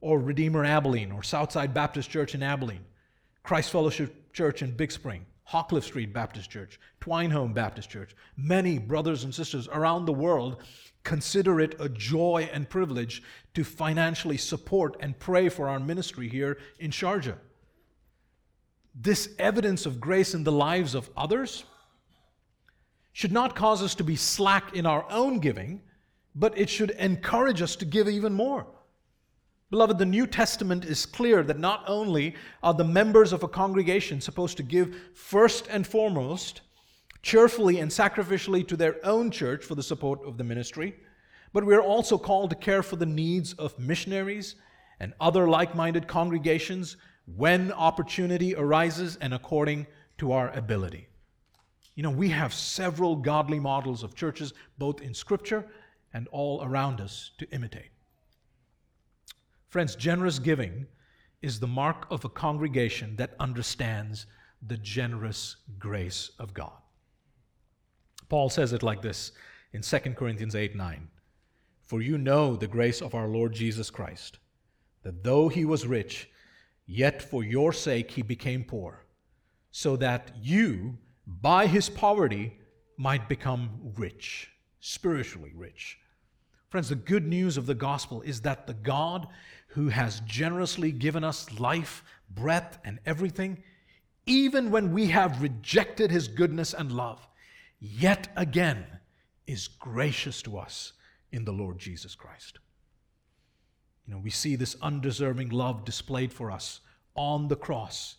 or 0.01 0.19
Redeemer 0.19 0.65
Abilene, 0.65 1.13
or 1.13 1.23
Southside 1.23 1.73
Baptist 1.73 2.11
Church 2.11 2.35
in 2.35 2.43
Abilene, 2.43 2.85
Christ 3.43 3.71
Fellowship 3.71 4.33
Church 4.33 4.63
in 4.63 4.73
Big 4.73 4.93
Spring, 4.93 5.25
Hawcliffe 5.45 5.85
Street 5.85 6.13
Baptist 6.13 6.51
Church, 6.51 6.79
Twineholme 7.01 7.55
Baptist 7.55 7.91
Church. 7.91 8.15
Many 8.37 8.79
brothers 8.79 9.25
and 9.25 9.35
sisters 9.35 9.69
around 9.69 10.05
the 10.05 10.13
world 10.13 10.63
consider 11.05 11.61
it 11.61 11.75
a 11.81 11.89
joy 11.89 12.49
and 12.53 12.69
privilege 12.69 13.23
to 13.55 13.65
financially 13.65 14.37
support 14.37 14.97
and 15.01 15.19
pray 15.19 15.49
for 15.49 15.69
our 15.69 15.81
ministry 15.81 16.29
here 16.29 16.59
in 16.79 16.91
Sharjah. 16.91 17.37
This 18.95 19.31
evidence 19.39 19.87
of 19.87 20.01
grace 20.01 20.35
in 20.35 20.45
the 20.45 20.53
lives 20.53 20.95
of 20.95 21.11
others 21.17 21.65
should 23.13 23.33
not 23.33 23.57
cause 23.57 23.83
us 23.83 23.95
to 23.97 24.05
be 24.05 24.17
slack 24.17 24.75
in 24.75 24.87
our 24.87 25.05
own 25.11 25.39
giving, 25.39 25.83
but 26.35 26.57
it 26.57 26.69
should 26.69 26.91
encourage 26.93 27.61
us 27.61 27.77
to 27.77 27.85
give 27.85 28.09
even 28.09 28.33
more. 28.33 28.67
Beloved, 29.71 29.99
the 29.99 30.05
New 30.05 30.27
Testament 30.27 30.85
is 30.85 31.07
clear 31.07 31.43
that 31.43 31.59
not 31.59 31.83
only 31.87 32.35
are 32.63 32.75
the 32.75 32.85
members 32.85 33.33
of 33.33 33.43
a 33.43 33.49
congregation 33.49 34.21
supposed 34.21 34.59
to 34.59 34.63
give 34.63 34.95
first 35.15 35.67
and 35.71 35.87
foremost 35.87 36.61
cheerfully 37.23 37.79
and 37.79 37.91
sacrificially 37.91 38.67
to 38.67 38.77
their 38.77 38.97
own 39.05 39.31
church 39.31 39.65
for 39.65 39.75
the 39.75 39.83
support 39.83 40.21
of 40.27 40.37
the 40.37 40.45
ministry, 40.45 40.95
but 41.53 41.65
we 41.65 41.75
are 41.75 41.83
also 41.83 42.19
called 42.19 42.51
to 42.51 42.57
care 42.57 42.83
for 42.83 42.97
the 42.97 43.07
needs 43.07 43.53
of 43.55 43.79
missionaries 43.79 44.57
and 45.01 45.13
other 45.21 45.49
like 45.49 45.75
minded 45.75 46.09
congregations 46.09 46.97
when 47.37 47.73
opportunity 47.73 48.55
arises 48.57 49.17
and 49.21 49.33
according 49.33 49.87
to 50.19 50.33
our 50.33 50.51
ability. 50.51 51.09
You 51.95 52.03
know, 52.03 52.11
we 52.11 52.31
have 52.31 52.55
several 52.55 53.17
godly 53.17 53.61
models 53.61 54.03
of 54.03 54.15
churches, 54.15 54.53
both 54.79 55.01
in 55.01 55.15
Scripture 55.15 55.67
and 56.15 56.27
all 56.29 56.63
around 56.65 57.01
us, 57.01 57.31
to 57.39 57.51
imitate. 57.51 57.91
Friends, 59.69 59.95
generous 59.97 60.39
giving 60.39 60.87
is 61.41 61.59
the 61.59 61.67
mark 61.67 62.07
of 62.11 62.25
a 62.25 62.29
congregation 62.29 63.17
that 63.17 63.35
understands 63.41 64.27
the 64.67 64.77
generous 64.77 65.57
grace 65.79 66.31
of 66.39 66.55
God. 66.55 66.82
Paul 68.33 68.49
says 68.49 68.73
it 68.73 68.83
like 68.83 69.03
this 69.03 69.33
in 69.75 69.83
2 69.83 69.99
Corinthians 70.15 70.55
8 70.55 70.75
9. 70.75 71.07
For 71.83 72.01
you 72.01 72.17
know 72.17 72.57
the 72.57 72.67
grace 72.67 73.03
of 73.03 73.15
our 73.15 73.29
Lord 73.29 73.53
Jesus 73.53 73.91
Christ, 73.91 74.39
that 75.03 75.23
though 75.23 75.51
he 75.51 75.67
was 75.67 75.87
rich, 75.87 76.31
yet 76.87 77.21
for 77.21 77.45
your 77.45 77.75
sake 77.75 78.11
he 78.11 78.23
became 78.23 78.65
poor, 78.65 79.05
so 79.71 79.97
that 79.97 80.31
you, 80.41 80.97
by 81.27 81.67
his 81.67 81.91
poverty, 81.91 82.59
might 82.97 83.29
become 83.29 83.69
rich, 83.99 84.51
spiritually 84.81 85.53
rich. 85.55 85.99
Friends, 86.71 86.89
the 86.89 86.95
good 86.95 87.27
news 87.27 87.59
of 87.59 87.67
the 87.67 87.75
gospel 87.75 88.23
is 88.23 88.41
that 88.41 88.67
the 88.67 88.73
God 88.73 89.27
who 89.67 89.91
has 89.91 90.21
generously 90.21 90.91
given 90.91 91.23
us 91.23 91.61
life, 91.61 92.03
breath, 92.31 92.79
and 92.83 92.99
everything, 93.05 93.63
even 94.25 94.71
when 94.71 94.91
we 94.91 95.09
have 95.09 95.43
rejected 95.43 96.11
his 96.11 96.29
goodness 96.29 96.73
and 96.73 96.93
love, 96.93 97.29
yet 97.83 98.29
again 98.37 98.87
is 99.45 99.67
gracious 99.67 100.41
to 100.43 100.57
us 100.57 100.93
in 101.33 101.45
the 101.45 101.53
Lord 101.53 101.79
Jesus 101.79 102.15
Christ. 102.15 102.61
You 104.07 104.15
know, 104.15 104.21
we 104.21 104.31
see 104.31 104.55
this 104.55 104.77
undeserving 104.81 105.49
love 105.49 105.85
displayed 105.85 106.33
for 106.33 106.53
us 106.53 106.81
on 107.17 107.49
the 107.49 107.57
cross 107.57 108.17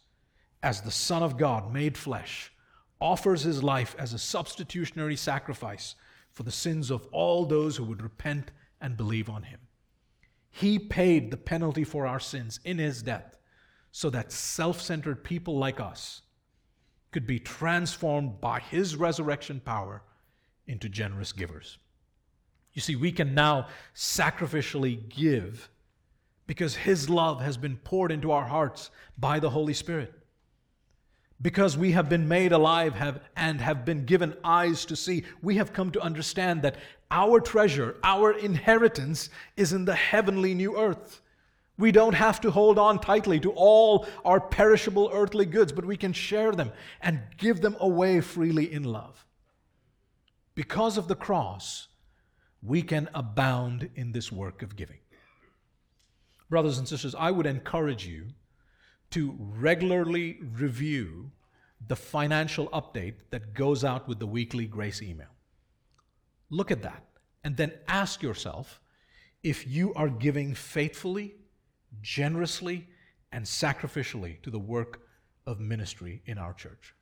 as 0.62 0.82
the 0.82 0.92
Son 0.92 1.24
of 1.24 1.38
God 1.38 1.74
made 1.74 1.98
flesh, 1.98 2.52
offers 3.00 3.44
his 3.44 3.64
life 3.64 3.96
as 3.98 4.14
a 4.14 4.20
substitutionary 4.20 5.16
sacrifice 5.16 5.96
for 6.32 6.44
the 6.44 6.52
sins 6.52 6.92
of 6.92 7.08
all 7.14 7.46
those 7.46 7.78
who 7.78 7.86
would 7.86 8.04
repent 8.04 8.52
and 8.82 8.98
believe 8.98 9.30
on 9.30 9.44
him. 9.44 9.60
He 10.52 10.78
paid 10.78 11.32
the 11.32 11.38
penalty 11.38 11.86
for 11.86 12.06
our 12.06 12.20
sins 12.20 12.60
in 12.66 12.80
his 12.80 13.02
death 13.02 13.38
so 13.92 14.10
that 14.10 14.32
self 14.32 14.82
centered 14.82 15.24
people 15.24 15.58
like 15.58 15.80
us 15.80 16.23
could 17.14 17.26
be 17.26 17.40
transformed 17.40 18.42
by 18.42 18.60
his 18.60 18.96
resurrection 18.96 19.62
power 19.64 20.02
into 20.68 20.90
generous 20.90 21.32
givers. 21.32 21.78
You 22.74 22.82
see, 22.82 22.96
we 22.96 23.12
can 23.12 23.34
now 23.34 23.68
sacrificially 23.96 25.08
give 25.10 25.70
because 26.48 26.76
his 26.76 27.10
love 27.10 27.42
has 27.42 27.56
been 27.56 27.78
poured 27.78 28.12
into 28.12 28.32
our 28.32 28.46
hearts 28.46 28.90
by 29.18 29.40
the 29.40 29.52
Holy 29.52 29.74
Spirit 29.74 30.14
because 31.44 31.78
we 31.78 31.92
have 31.92 32.10
been 32.10 32.28
made 32.28 32.54
alive 32.54 32.96
have, 32.96 33.20
and 33.36 33.60
have 33.62 33.86
been 33.86 34.06
given 34.06 34.36
eyes 34.44 34.86
to 34.86 34.96
see, 34.96 35.24
we 35.42 35.58
have 35.58 35.74
come 35.74 35.92
to 35.92 36.02
understand 36.02 36.62
that 36.62 36.78
our 37.12 37.40
treasure, 37.40 37.98
our 38.02 38.32
inheritance, 38.32 39.30
is 39.58 39.74
in 39.74 39.86
the 39.86 39.94
heavenly 39.94 40.56
new 40.56 40.78
earth. 40.80 41.22
We 41.84 41.92
don't 41.92 42.16
have 42.16 42.40
to 42.40 42.50
hold 42.50 42.80
on 42.80 43.00
tightly 43.00 43.42
to 43.42 43.52
all 43.52 44.08
our 44.24 44.40
perishable 44.40 45.10
earthly 45.12 45.46
goods, 45.46 45.74
but 45.74 45.84
we 45.84 45.98
can 45.98 46.14
share 46.14 46.54
them 46.54 46.72
and 47.02 47.20
give 47.36 47.60
them 47.60 47.76
away 47.78 48.22
freely 48.22 48.72
in 48.72 48.86
love. 48.86 49.26
Because 50.56 50.98
of 50.98 51.10
the 51.10 51.16
cross, 51.16 51.90
we 52.62 52.84
can 52.84 53.10
abound 53.14 53.90
in 53.96 54.14
this 54.14 54.32
work 54.32 54.62
of 54.62 54.78
giving. 54.78 55.00
Brothers 56.50 56.78
and 56.78 56.88
sisters, 56.88 57.16
I 57.16 57.32
would 57.32 57.46
encourage 57.46 58.08
you 58.08 58.28
to 59.10 59.36
regularly 59.38 60.38
review 60.54 61.32
the 61.86 61.98
financial 61.98 62.70
update 62.70 63.16
that 63.32 63.54
goes 63.54 63.84
out 63.84 64.08
with 64.08 64.20
the 64.20 64.28
weekly 64.38 64.68
grace 64.68 65.02
email. 65.02 65.36
Look 66.50 66.72
at 66.72 66.84
that 66.84 67.04
and 67.44 67.58
then 67.58 67.74
ask 67.90 68.24
yourself 68.24 68.80
if 69.44 69.68
you 69.68 69.94
are 69.96 70.08
giving 70.08 70.56
faithfully, 70.56 71.36
generously, 72.02 72.88
and 73.32 73.46
sacrificially 73.46 74.42
to 74.44 74.52
the 74.52 74.60
work 74.60 75.02
of 75.46 75.60
ministry 75.60 76.22
in 76.26 76.38
our 76.38 76.54
church. 76.54 76.94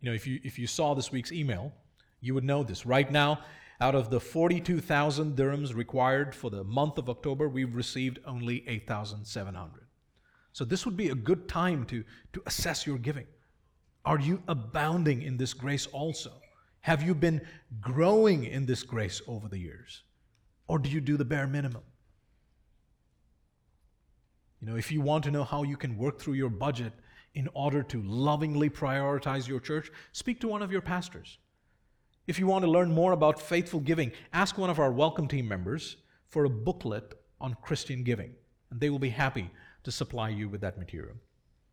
You 0.00 0.10
know, 0.10 0.14
if 0.14 0.26
you, 0.26 0.40
if 0.44 0.58
you 0.58 0.66
saw 0.66 0.94
this 0.94 1.12
week's 1.12 1.32
email, 1.32 1.72
you 2.20 2.34
would 2.34 2.44
know 2.44 2.62
this. 2.62 2.86
Right 2.86 3.10
now, 3.10 3.40
out 3.80 3.94
of 3.94 4.10
the 4.10 4.20
42,000 4.20 5.36
dirhams 5.36 5.74
required 5.74 6.34
for 6.34 6.50
the 6.50 6.64
month 6.64 6.98
of 6.98 7.10
October, 7.10 7.48
we've 7.48 7.74
received 7.74 8.18
only 8.26 8.64
8,700. 8.68 9.86
So, 10.52 10.64
this 10.64 10.84
would 10.84 10.96
be 10.96 11.08
a 11.08 11.14
good 11.14 11.48
time 11.48 11.84
to, 11.86 12.04
to 12.32 12.42
assess 12.46 12.86
your 12.86 12.98
giving. 12.98 13.26
Are 14.04 14.20
you 14.20 14.42
abounding 14.48 15.22
in 15.22 15.36
this 15.36 15.54
grace 15.54 15.86
also? 15.86 16.32
Have 16.80 17.02
you 17.02 17.14
been 17.14 17.40
growing 17.80 18.44
in 18.44 18.66
this 18.66 18.82
grace 18.82 19.22
over 19.26 19.48
the 19.48 19.58
years? 19.58 20.02
Or 20.66 20.78
do 20.78 20.90
you 20.90 21.00
do 21.00 21.16
the 21.16 21.24
bare 21.24 21.46
minimum? 21.46 21.82
You 24.62 24.68
know, 24.68 24.76
if 24.76 24.92
you 24.92 25.00
want 25.00 25.24
to 25.24 25.32
know 25.32 25.42
how 25.42 25.64
you 25.64 25.76
can 25.76 25.98
work 25.98 26.20
through 26.20 26.34
your 26.34 26.48
budget 26.48 26.92
in 27.34 27.48
order 27.52 27.82
to 27.82 28.00
lovingly 28.02 28.70
prioritize 28.70 29.48
your 29.48 29.58
church, 29.58 29.90
speak 30.12 30.40
to 30.40 30.46
one 30.46 30.62
of 30.62 30.70
your 30.70 30.80
pastors. 30.80 31.38
If 32.28 32.38
you 32.38 32.46
want 32.46 32.64
to 32.64 32.70
learn 32.70 32.94
more 32.94 33.10
about 33.10 33.42
faithful 33.42 33.80
giving, 33.80 34.12
ask 34.32 34.56
one 34.56 34.70
of 34.70 34.78
our 34.78 34.92
welcome 34.92 35.26
team 35.26 35.48
members 35.48 35.96
for 36.28 36.44
a 36.44 36.48
booklet 36.48 37.12
on 37.40 37.56
Christian 37.60 38.04
giving, 38.04 38.34
and 38.70 38.78
they 38.80 38.88
will 38.88 39.00
be 39.00 39.08
happy 39.10 39.50
to 39.82 39.90
supply 39.90 40.28
you 40.28 40.48
with 40.48 40.60
that 40.60 40.78
material. 40.78 41.16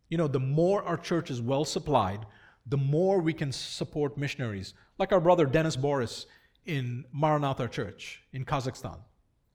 You 0.08 0.18
know, 0.18 0.26
the 0.26 0.40
more 0.40 0.82
our 0.82 0.96
church 0.96 1.30
is 1.30 1.40
well 1.40 1.64
supplied, 1.64 2.26
the 2.66 2.76
more 2.76 3.20
we 3.20 3.32
can 3.32 3.52
support 3.52 4.18
missionaries, 4.18 4.74
like 4.98 5.12
our 5.12 5.20
brother 5.20 5.46
Dennis 5.46 5.76
Boris 5.76 6.26
in 6.66 7.04
Maranatha 7.12 7.68
Church 7.68 8.24
in 8.32 8.44
Kazakhstan, 8.44 8.98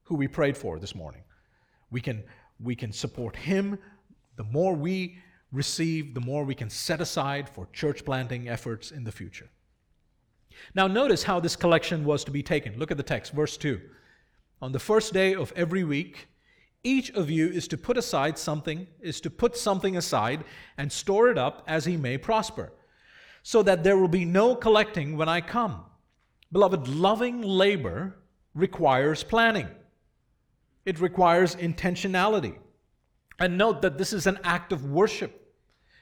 who 0.03 0.15
we 0.15 0.29
prayed 0.29 0.55
for 0.55 0.79
this 0.79 0.95
morning. 0.95 1.23
We 1.91 1.99
can, 1.99 2.23
we 2.59 2.75
can 2.75 2.91
support 2.91 3.35
him. 3.35 3.77
The 4.35 4.43
more 4.43 4.73
we 4.73 5.19
receive, 5.51 6.13
the 6.13 6.21
more 6.21 6.43
we 6.43 6.55
can 6.55 6.69
set 6.69 7.01
aside 7.01 7.49
for 7.49 7.67
church 7.73 8.05
planting 8.05 8.49
efforts 8.49 8.91
in 8.91 9.03
the 9.03 9.11
future. 9.11 9.49
Now, 10.73 10.87
notice 10.87 11.23
how 11.23 11.39
this 11.39 11.55
collection 11.55 12.05
was 12.05 12.23
to 12.23 12.31
be 12.31 12.43
taken. 12.43 12.77
Look 12.77 12.91
at 12.91 12.97
the 12.97 13.03
text, 13.03 13.33
verse 13.33 13.57
2. 13.57 13.81
On 14.61 14.71
the 14.71 14.79
first 14.79 15.13
day 15.13 15.35
of 15.35 15.51
every 15.55 15.83
week, 15.83 16.27
each 16.83 17.09
of 17.11 17.29
you 17.29 17.47
is 17.47 17.67
to 17.69 17.77
put 17.77 17.97
aside 17.97 18.37
something, 18.37 18.87
is 19.01 19.19
to 19.21 19.29
put 19.29 19.57
something 19.57 19.97
aside 19.97 20.43
and 20.77 20.91
store 20.91 21.29
it 21.29 21.37
up 21.37 21.63
as 21.67 21.85
he 21.85 21.97
may 21.97 22.17
prosper, 22.17 22.71
so 23.43 23.63
that 23.63 23.83
there 23.83 23.97
will 23.97 24.07
be 24.07 24.23
no 24.25 24.55
collecting 24.55 25.17
when 25.17 25.27
I 25.27 25.41
come. 25.41 25.83
Beloved, 26.51 26.87
loving 26.87 27.41
labor 27.41 28.15
requires 28.53 29.23
planning, 29.23 29.67
it 30.85 30.99
requires 30.99 31.55
intentionality. 31.55 32.55
And 33.39 33.57
note 33.57 33.81
that 33.81 33.97
this 33.97 34.13
is 34.13 34.27
an 34.27 34.39
act 34.43 34.71
of 34.71 34.85
worship. 34.85 35.41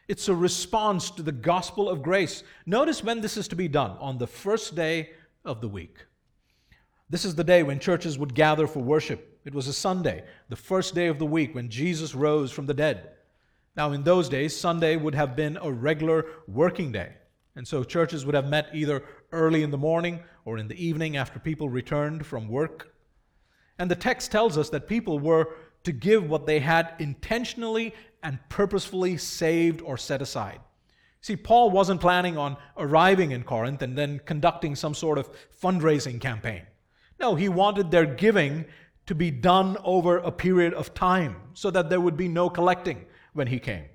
It's 0.07 0.27
a 0.27 0.35
response 0.35 1.09
to 1.11 1.23
the 1.23 1.31
gospel 1.31 1.89
of 1.89 2.03
grace. 2.03 2.43
Notice 2.65 3.03
when 3.03 3.21
this 3.21 3.37
is 3.37 3.47
to 3.47 3.55
be 3.55 3.67
done 3.67 3.91
on 3.99 4.17
the 4.17 4.27
first 4.27 4.75
day 4.75 5.11
of 5.45 5.61
the 5.61 5.69
week. 5.69 6.05
This 7.09 7.25
is 7.25 7.35
the 7.35 7.43
day 7.43 7.63
when 7.63 7.79
churches 7.79 8.17
would 8.17 8.35
gather 8.35 8.67
for 8.67 8.79
worship. 8.79 9.39
It 9.45 9.53
was 9.53 9.67
a 9.67 9.73
Sunday, 9.73 10.23
the 10.49 10.55
first 10.55 10.95
day 10.95 11.07
of 11.07 11.19
the 11.19 11.25
week 11.25 11.55
when 11.55 11.69
Jesus 11.69 12.15
rose 12.15 12.51
from 12.51 12.65
the 12.65 12.73
dead. 12.73 13.09
Now, 13.75 13.91
in 13.91 14.03
those 14.03 14.29
days, 14.29 14.57
Sunday 14.57 14.95
would 14.95 15.15
have 15.15 15.35
been 15.35 15.57
a 15.61 15.71
regular 15.71 16.25
working 16.47 16.91
day. 16.91 17.13
And 17.55 17.67
so 17.67 17.83
churches 17.83 18.25
would 18.25 18.35
have 18.35 18.47
met 18.49 18.69
either 18.73 19.03
early 19.31 19.63
in 19.63 19.71
the 19.71 19.77
morning 19.77 20.21
or 20.45 20.57
in 20.57 20.67
the 20.67 20.85
evening 20.85 21.17
after 21.17 21.39
people 21.39 21.69
returned 21.69 22.25
from 22.25 22.47
work. 22.47 22.92
And 23.79 23.89
the 23.89 23.95
text 23.95 24.31
tells 24.31 24.57
us 24.57 24.69
that 24.69 24.87
people 24.87 25.19
were 25.19 25.55
to 25.83 25.91
give 25.91 26.29
what 26.29 26.45
they 26.45 26.59
had 26.59 26.93
intentionally 26.99 27.93
and 28.21 28.39
purposefully 28.49 29.17
saved 29.17 29.81
or 29.81 29.97
set 29.97 30.21
aside. 30.21 30.59
See, 31.21 31.35
Paul 31.35 31.71
wasn't 31.71 32.01
planning 32.01 32.37
on 32.37 32.57
arriving 32.77 33.31
in 33.31 33.43
Corinth 33.43 33.81
and 33.81 33.97
then 33.97 34.19
conducting 34.25 34.75
some 34.75 34.93
sort 34.93 35.17
of 35.17 35.29
fundraising 35.61 36.19
campaign. 36.19 36.63
No, 37.19 37.35
he 37.35 37.49
wanted 37.49 37.91
their 37.91 38.05
giving 38.05 38.65
to 39.05 39.15
be 39.15 39.31
done 39.31 39.77
over 39.83 40.17
a 40.17 40.31
period 40.31 40.73
of 40.73 40.93
time 40.93 41.35
so 41.53 41.71
that 41.71 41.89
there 41.89 42.01
would 42.01 42.17
be 42.17 42.27
no 42.27 42.49
collecting 42.49 43.05
when 43.33 43.47
he 43.47 43.59
came. 43.59 43.85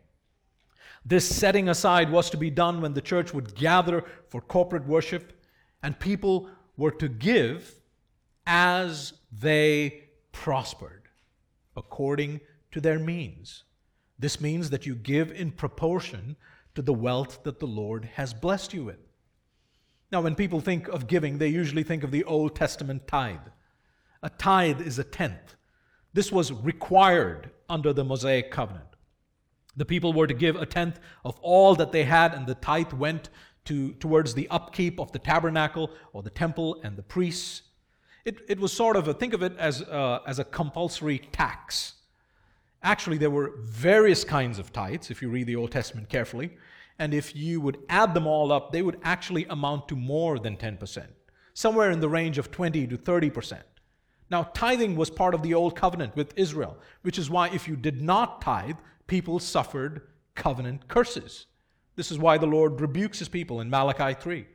This 1.04 1.28
setting 1.28 1.68
aside 1.68 2.10
was 2.10 2.28
to 2.30 2.36
be 2.36 2.50
done 2.50 2.80
when 2.80 2.94
the 2.94 3.00
church 3.00 3.32
would 3.32 3.54
gather 3.54 4.04
for 4.28 4.40
corporate 4.40 4.86
worship 4.86 5.32
and 5.82 5.98
people 5.98 6.48
were 6.76 6.90
to 6.92 7.08
give 7.08 7.74
as 8.46 9.12
they 9.30 10.04
prospered, 10.32 11.08
according 11.76 12.40
to 12.72 12.80
their 12.80 12.98
means. 12.98 13.64
This 14.18 14.40
means 14.40 14.70
that 14.70 14.86
you 14.86 14.94
give 14.94 15.30
in 15.30 15.52
proportion 15.52 16.36
to 16.74 16.82
the 16.82 16.92
wealth 16.92 17.42
that 17.44 17.60
the 17.60 17.66
Lord 17.66 18.04
has 18.14 18.34
blessed 18.34 18.74
you 18.74 18.84
with. 18.84 18.98
Now, 20.10 20.22
when 20.22 20.34
people 20.34 20.60
think 20.60 20.88
of 20.88 21.06
giving, 21.06 21.38
they 21.38 21.48
usually 21.48 21.82
think 21.82 22.02
of 22.02 22.10
the 22.10 22.24
Old 22.24 22.56
Testament 22.56 23.06
tithe. 23.06 23.48
A 24.22 24.30
tithe 24.30 24.80
is 24.80 24.98
a 24.98 25.04
tenth. 25.04 25.54
This 26.14 26.32
was 26.32 26.50
required 26.50 27.50
under 27.68 27.92
the 27.92 28.04
Mosaic 28.04 28.50
covenant. 28.50 28.86
The 29.76 29.84
people 29.84 30.12
were 30.12 30.26
to 30.26 30.34
give 30.34 30.56
a 30.56 30.66
tenth 30.66 30.98
of 31.24 31.38
all 31.40 31.74
that 31.76 31.92
they 31.92 32.04
had, 32.04 32.34
and 32.34 32.46
the 32.46 32.56
tithe 32.56 32.92
went 32.92 33.28
to, 33.66 33.92
towards 33.94 34.34
the 34.34 34.48
upkeep 34.48 34.98
of 34.98 35.12
the 35.12 35.18
tabernacle 35.18 35.90
or 36.12 36.22
the 36.22 36.30
temple 36.30 36.80
and 36.82 36.96
the 36.96 37.02
priests. 37.02 37.62
It, 38.28 38.36
it 38.48 38.60
was 38.60 38.72
sort 38.72 38.96
of 38.96 39.08
a, 39.08 39.14
think 39.14 39.32
of 39.32 39.42
it 39.42 39.56
as 39.58 39.80
a, 39.80 40.20
as 40.26 40.38
a 40.38 40.44
compulsory 40.44 41.18
tax. 41.32 41.94
Actually, 42.82 43.18
there 43.18 43.30
were 43.30 43.54
various 43.62 44.22
kinds 44.22 44.58
of 44.58 44.72
tithes, 44.72 45.10
if 45.10 45.22
you 45.22 45.28
read 45.30 45.46
the 45.46 45.56
Old 45.56 45.70
Testament 45.70 46.08
carefully 46.08 46.50
and 46.98 47.14
if 47.14 47.34
you 47.34 47.60
would 47.60 47.78
add 47.88 48.12
them 48.12 48.26
all 48.26 48.52
up, 48.52 48.72
they 48.72 48.82
would 48.82 48.98
actually 49.02 49.44
amount 49.46 49.88
to 49.88 49.96
more 49.96 50.38
than 50.38 50.56
10%, 50.56 51.06
somewhere 51.54 51.90
in 51.90 52.00
the 52.00 52.08
range 52.08 52.38
of 52.38 52.50
20 52.50 52.86
to 52.88 52.98
30%. 52.98 53.60
Now, 54.30 54.50
tithing 54.52 54.96
was 54.96 55.08
part 55.08 55.34
of 55.34 55.42
the 55.42 55.54
old 55.54 55.74
covenant 55.76 56.16
with 56.16 56.34
Israel, 56.36 56.76
which 57.02 57.18
is 57.18 57.30
why 57.30 57.48
if 57.48 57.68
you 57.68 57.76
did 57.76 58.02
not 58.02 58.42
tithe, 58.42 58.76
people 59.06 59.38
suffered 59.38 60.02
covenant 60.34 60.88
curses. 60.88 61.46
This 61.96 62.10
is 62.10 62.18
why 62.18 62.36
the 62.36 62.46
Lord 62.46 62.80
rebukes 62.80 63.20
his 63.20 63.28
people 63.28 63.60
in 63.60 63.70
Malachi 63.70 64.14
3. 64.20 64.46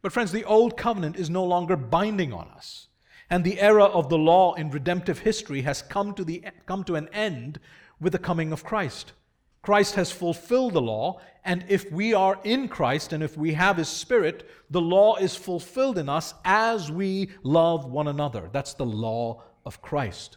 But, 0.00 0.12
friends, 0.12 0.32
the 0.32 0.44
old 0.44 0.76
covenant 0.76 1.16
is 1.16 1.30
no 1.30 1.44
longer 1.44 1.76
binding 1.76 2.32
on 2.32 2.48
us. 2.48 2.88
And 3.30 3.44
the 3.44 3.60
era 3.60 3.84
of 3.84 4.08
the 4.08 4.18
law 4.18 4.54
in 4.54 4.70
redemptive 4.70 5.20
history 5.20 5.62
has 5.62 5.82
come 5.82 6.14
to, 6.14 6.24
the, 6.24 6.44
come 6.66 6.84
to 6.84 6.94
an 6.94 7.08
end 7.12 7.58
with 8.00 8.12
the 8.12 8.18
coming 8.18 8.52
of 8.52 8.64
Christ. 8.64 9.12
Christ 9.62 9.94
has 9.94 10.12
fulfilled 10.12 10.74
the 10.74 10.82
law, 10.82 11.20
and 11.42 11.64
if 11.68 11.90
we 11.90 12.12
are 12.12 12.38
in 12.44 12.68
Christ 12.68 13.14
and 13.14 13.22
if 13.22 13.36
we 13.36 13.54
have 13.54 13.78
His 13.78 13.88
Spirit, 13.88 14.48
the 14.68 14.80
law 14.80 15.16
is 15.16 15.36
fulfilled 15.36 15.96
in 15.96 16.08
us 16.08 16.34
as 16.44 16.92
we 16.92 17.30
love 17.42 17.86
one 17.86 18.08
another. 18.08 18.50
That's 18.52 18.74
the 18.74 18.84
law 18.84 19.42
of 19.64 19.80
Christ. 19.80 20.36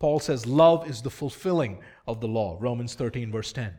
Paul 0.00 0.18
says 0.18 0.46
love 0.46 0.88
is 0.90 1.00
the 1.00 1.10
fulfilling 1.10 1.78
of 2.08 2.20
the 2.20 2.26
law, 2.26 2.56
Romans 2.58 2.94
13, 2.94 3.30
verse 3.30 3.52
10. 3.52 3.72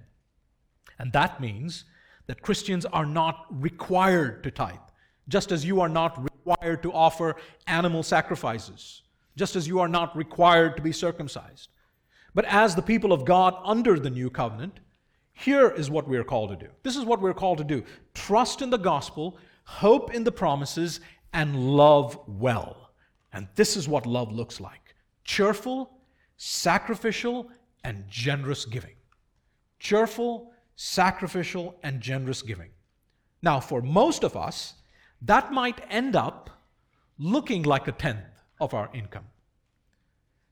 And 0.99 1.11
that 1.11 1.41
means 1.41 1.83
that 2.27 2.41
Christians 2.41 2.85
are 2.85 3.05
not 3.05 3.47
required 3.49 4.41
to 4.43 4.51
tithe, 4.51 4.75
just 5.27 5.51
as 5.51 5.65
you 5.65 5.81
are 5.81 5.89
not 5.89 6.30
required 6.45 6.83
to 6.83 6.93
offer 6.93 7.35
animal 7.67 8.03
sacrifices, 8.03 9.03
just 9.35 9.55
as 9.55 9.67
you 9.67 9.79
are 9.79 9.87
not 9.87 10.15
required 10.15 10.75
to 10.77 10.81
be 10.81 10.91
circumcised. 10.91 11.69
But 12.33 12.45
as 12.45 12.75
the 12.75 12.81
people 12.81 13.13
of 13.13 13.25
God 13.25 13.55
under 13.63 13.99
the 13.99 14.09
new 14.09 14.29
covenant, 14.29 14.79
here 15.33 15.69
is 15.69 15.89
what 15.89 16.07
we 16.07 16.17
are 16.17 16.23
called 16.23 16.49
to 16.51 16.55
do. 16.55 16.71
This 16.83 16.95
is 16.95 17.05
what 17.05 17.21
we're 17.21 17.33
called 17.33 17.57
to 17.59 17.63
do 17.63 17.83
trust 18.13 18.61
in 18.61 18.69
the 18.69 18.77
gospel, 18.77 19.37
hope 19.63 20.13
in 20.13 20.23
the 20.23 20.31
promises, 20.31 20.99
and 21.33 21.55
love 21.55 22.19
well. 22.27 22.91
And 23.33 23.47
this 23.55 23.77
is 23.77 23.87
what 23.87 24.05
love 24.05 24.31
looks 24.31 24.59
like 24.59 24.95
cheerful, 25.23 25.91
sacrificial, 26.37 27.49
and 27.83 28.05
generous 28.09 28.65
giving. 28.65 28.95
Cheerful, 29.79 30.51
sacrificial, 30.75 31.75
and 31.83 32.01
generous 32.01 32.41
giving. 32.41 32.69
Now, 33.41 33.59
for 33.59 33.81
most 33.81 34.23
of 34.23 34.37
us, 34.37 34.75
that 35.21 35.51
might 35.51 35.81
end 35.89 36.15
up 36.15 36.49
looking 37.17 37.63
like 37.63 37.87
a 37.87 37.91
tenth 37.91 38.19
of 38.59 38.73
our 38.73 38.89
income. 38.93 39.25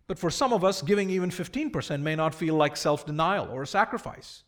But 0.07 0.17
for 0.17 0.31
some 0.31 0.53
of 0.53 0.63
us, 0.63 0.81
giving 0.81 1.09
even 1.09 1.29
15% 1.29 2.01
may 2.01 2.15
not 2.15 2.33
feel 2.33 2.55
like 2.55 2.75
self 2.75 3.05
denial 3.05 3.47
or 3.51 3.63
a 3.63 3.67
sacrifice. 3.67 4.43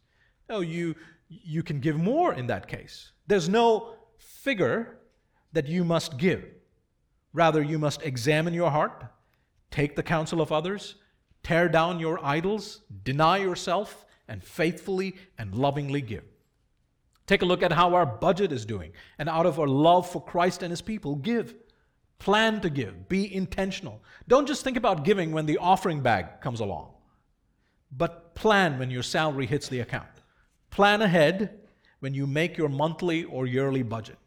No, 0.50 0.60
you, 0.60 0.96
you 1.30 1.64
can 1.64 1.80
give 1.80 1.98
more 1.98 2.34
in 2.34 2.48
that 2.48 2.68
case. 2.68 3.12
There's 3.28 3.48
no 3.48 3.94
figure 4.18 4.98
that 5.54 5.68
you 5.68 5.84
must 5.84 6.18
give. 6.18 6.44
Rather, 7.34 7.62
you 7.62 7.80
must 7.80 8.02
examine 8.02 8.54
your 8.54 8.72
heart, 8.72 9.06
take 9.70 9.96
the 9.96 10.04
counsel 10.04 10.42
of 10.42 10.52
others, 10.52 10.96
tear 11.44 11.70
down 11.70 12.00
your 12.00 12.24
idols, 12.26 12.82
deny 13.04 13.38
yourself, 13.38 14.06
and 14.28 14.44
faithfully 14.44 15.16
and 15.38 15.56
lovingly 15.56 16.02
give. 16.02 16.24
Take 17.28 17.42
a 17.42 17.46
look 17.46 17.64
at 17.64 17.72
how 17.72 17.94
our 17.94 18.06
budget 18.06 18.52
is 18.52 18.66
doing, 18.66 18.92
and 19.18 19.30
out 19.30 19.46
of 19.46 19.60
our 19.60 19.68
love 19.68 20.10
for 20.10 20.24
Christ 20.24 20.64
and 20.64 20.72
His 20.72 20.82
people, 20.82 21.16
give. 21.16 21.56
Plan 22.20 22.62
to 22.62 22.70
give. 22.70 23.10
Be 23.10 23.34
intentional. 23.34 24.04
Don't 24.28 24.48
just 24.48 24.64
think 24.64 24.78
about 24.78 25.06
giving 25.06 25.32
when 25.32 25.46
the 25.46 25.58
offering 25.58 26.02
bag 26.02 26.42
comes 26.42 26.60
along, 26.60 26.92
but 27.96 28.36
plan 28.36 28.78
when 28.78 28.92
your 28.92 29.04
salary 29.04 29.46
hits 29.46 29.68
the 29.68 29.80
account. 29.80 30.08
Plan 30.70 31.02
ahead 31.02 31.60
when 32.00 32.14
you 32.14 32.28
make 32.28 32.58
your 32.58 32.70
monthly 32.70 33.24
or 33.24 33.48
yearly 33.48 33.84
budget. 33.84 34.18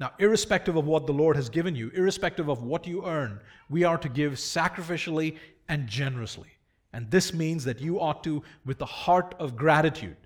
Now, 0.00 0.12
irrespective 0.18 0.76
of 0.76 0.86
what 0.86 1.06
the 1.06 1.12
Lord 1.12 1.36
has 1.36 1.48
given 1.48 1.76
you, 1.76 1.90
irrespective 1.94 2.48
of 2.48 2.62
what 2.62 2.86
you 2.86 3.06
earn, 3.06 3.40
we 3.70 3.84
are 3.84 3.98
to 3.98 4.08
give 4.08 4.32
sacrificially 4.34 5.38
and 5.68 5.86
generously. 5.86 6.48
And 6.92 7.10
this 7.10 7.32
means 7.32 7.64
that 7.64 7.80
you 7.80 8.00
ought 8.00 8.22
to, 8.24 8.42
with 8.64 8.78
the 8.78 8.86
heart 8.86 9.34
of 9.38 9.56
gratitude, 9.56 10.16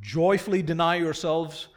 joyfully 0.00 0.62
deny 0.62 0.96
yourselves 0.96 1.68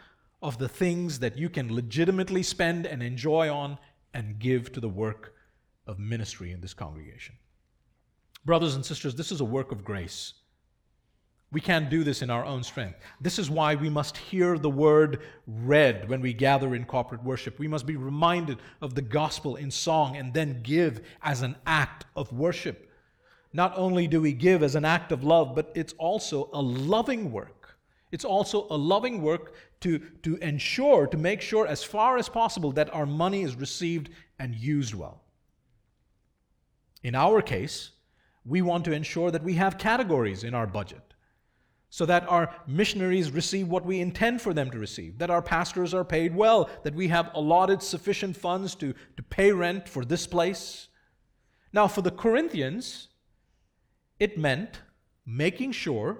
of 0.41 0.57
the 0.57 0.67
things 0.67 1.19
that 1.19 1.37
you 1.37 1.49
can 1.49 1.73
legitimately 1.73 2.43
spend 2.43 2.85
and 2.85 3.01
enjoy 3.01 3.51
on 3.51 3.77
and 4.13 4.39
give 4.39 4.71
to 4.73 4.79
the 4.79 4.89
work 4.89 5.33
of 5.87 5.99
ministry 5.99 6.51
in 6.51 6.61
this 6.61 6.73
congregation. 6.73 7.35
Brothers 8.45 8.75
and 8.75 8.85
sisters, 8.85 9.15
this 9.15 9.31
is 9.31 9.39
a 9.41 9.45
work 9.45 9.71
of 9.71 9.83
grace. 9.83 10.33
We 11.53 11.61
can't 11.61 11.89
do 11.89 12.03
this 12.03 12.23
in 12.23 12.29
our 12.29 12.43
own 12.43 12.63
strength. 12.63 12.97
This 13.21 13.37
is 13.37 13.49
why 13.49 13.75
we 13.75 13.89
must 13.89 14.17
hear 14.17 14.57
the 14.57 14.71
word 14.71 15.21
read 15.45 16.09
when 16.09 16.19
we 16.19 16.33
gather 16.33 16.73
in 16.73 16.83
corporate 16.83 17.23
worship. 17.23 17.59
We 17.59 17.67
must 17.67 17.85
be 17.85 17.95
reminded 17.95 18.57
of 18.81 18.95
the 18.95 19.03
gospel 19.03 19.55
in 19.55 19.69
song 19.69 20.17
and 20.17 20.33
then 20.33 20.61
give 20.63 21.01
as 21.21 21.41
an 21.41 21.55
act 21.67 22.05
of 22.15 22.33
worship. 22.33 22.89
Not 23.53 23.71
only 23.77 24.07
do 24.07 24.19
we 24.19 24.33
give 24.33 24.63
as 24.63 24.73
an 24.73 24.83
act 24.83 25.11
of 25.11 25.23
love, 25.23 25.53
but 25.53 25.71
it's 25.75 25.93
also 25.99 26.49
a 26.53 26.61
loving 26.61 27.31
work. 27.31 27.62
It's 28.13 28.23
also 28.23 28.67
a 28.69 28.77
loving 28.77 29.23
work 29.23 29.55
to, 29.79 29.97
to 30.21 30.35
ensure, 30.35 31.07
to 31.07 31.17
make 31.17 31.41
sure 31.41 31.65
as 31.65 31.83
far 31.83 32.15
as 32.19 32.29
possible 32.29 32.71
that 32.73 32.93
our 32.93 33.07
money 33.07 33.41
is 33.41 33.55
received 33.55 34.11
and 34.37 34.53
used 34.53 34.93
well. 34.93 35.23
In 37.01 37.15
our 37.15 37.41
case, 37.41 37.89
we 38.45 38.61
want 38.61 38.85
to 38.85 38.91
ensure 38.91 39.31
that 39.31 39.43
we 39.43 39.55
have 39.55 39.79
categories 39.79 40.43
in 40.43 40.53
our 40.53 40.67
budget 40.67 41.15
so 41.89 42.05
that 42.05 42.29
our 42.29 42.53
missionaries 42.67 43.31
receive 43.31 43.67
what 43.67 43.83
we 43.83 43.99
intend 43.99 44.43
for 44.43 44.53
them 44.53 44.69
to 44.69 44.77
receive, 44.77 45.17
that 45.17 45.31
our 45.31 45.41
pastors 45.41 45.91
are 45.91 46.05
paid 46.05 46.35
well, 46.35 46.69
that 46.83 46.93
we 46.93 47.07
have 47.07 47.31
allotted 47.33 47.81
sufficient 47.81 48.37
funds 48.37 48.75
to, 48.75 48.93
to 49.17 49.23
pay 49.23 49.51
rent 49.51 49.89
for 49.89 50.05
this 50.05 50.27
place. 50.27 50.87
Now, 51.71 51.87
for 51.87 52.03
the 52.03 52.11
Corinthians, 52.11 53.07
it 54.19 54.37
meant 54.37 54.81
making 55.25 55.71
sure 55.71 56.19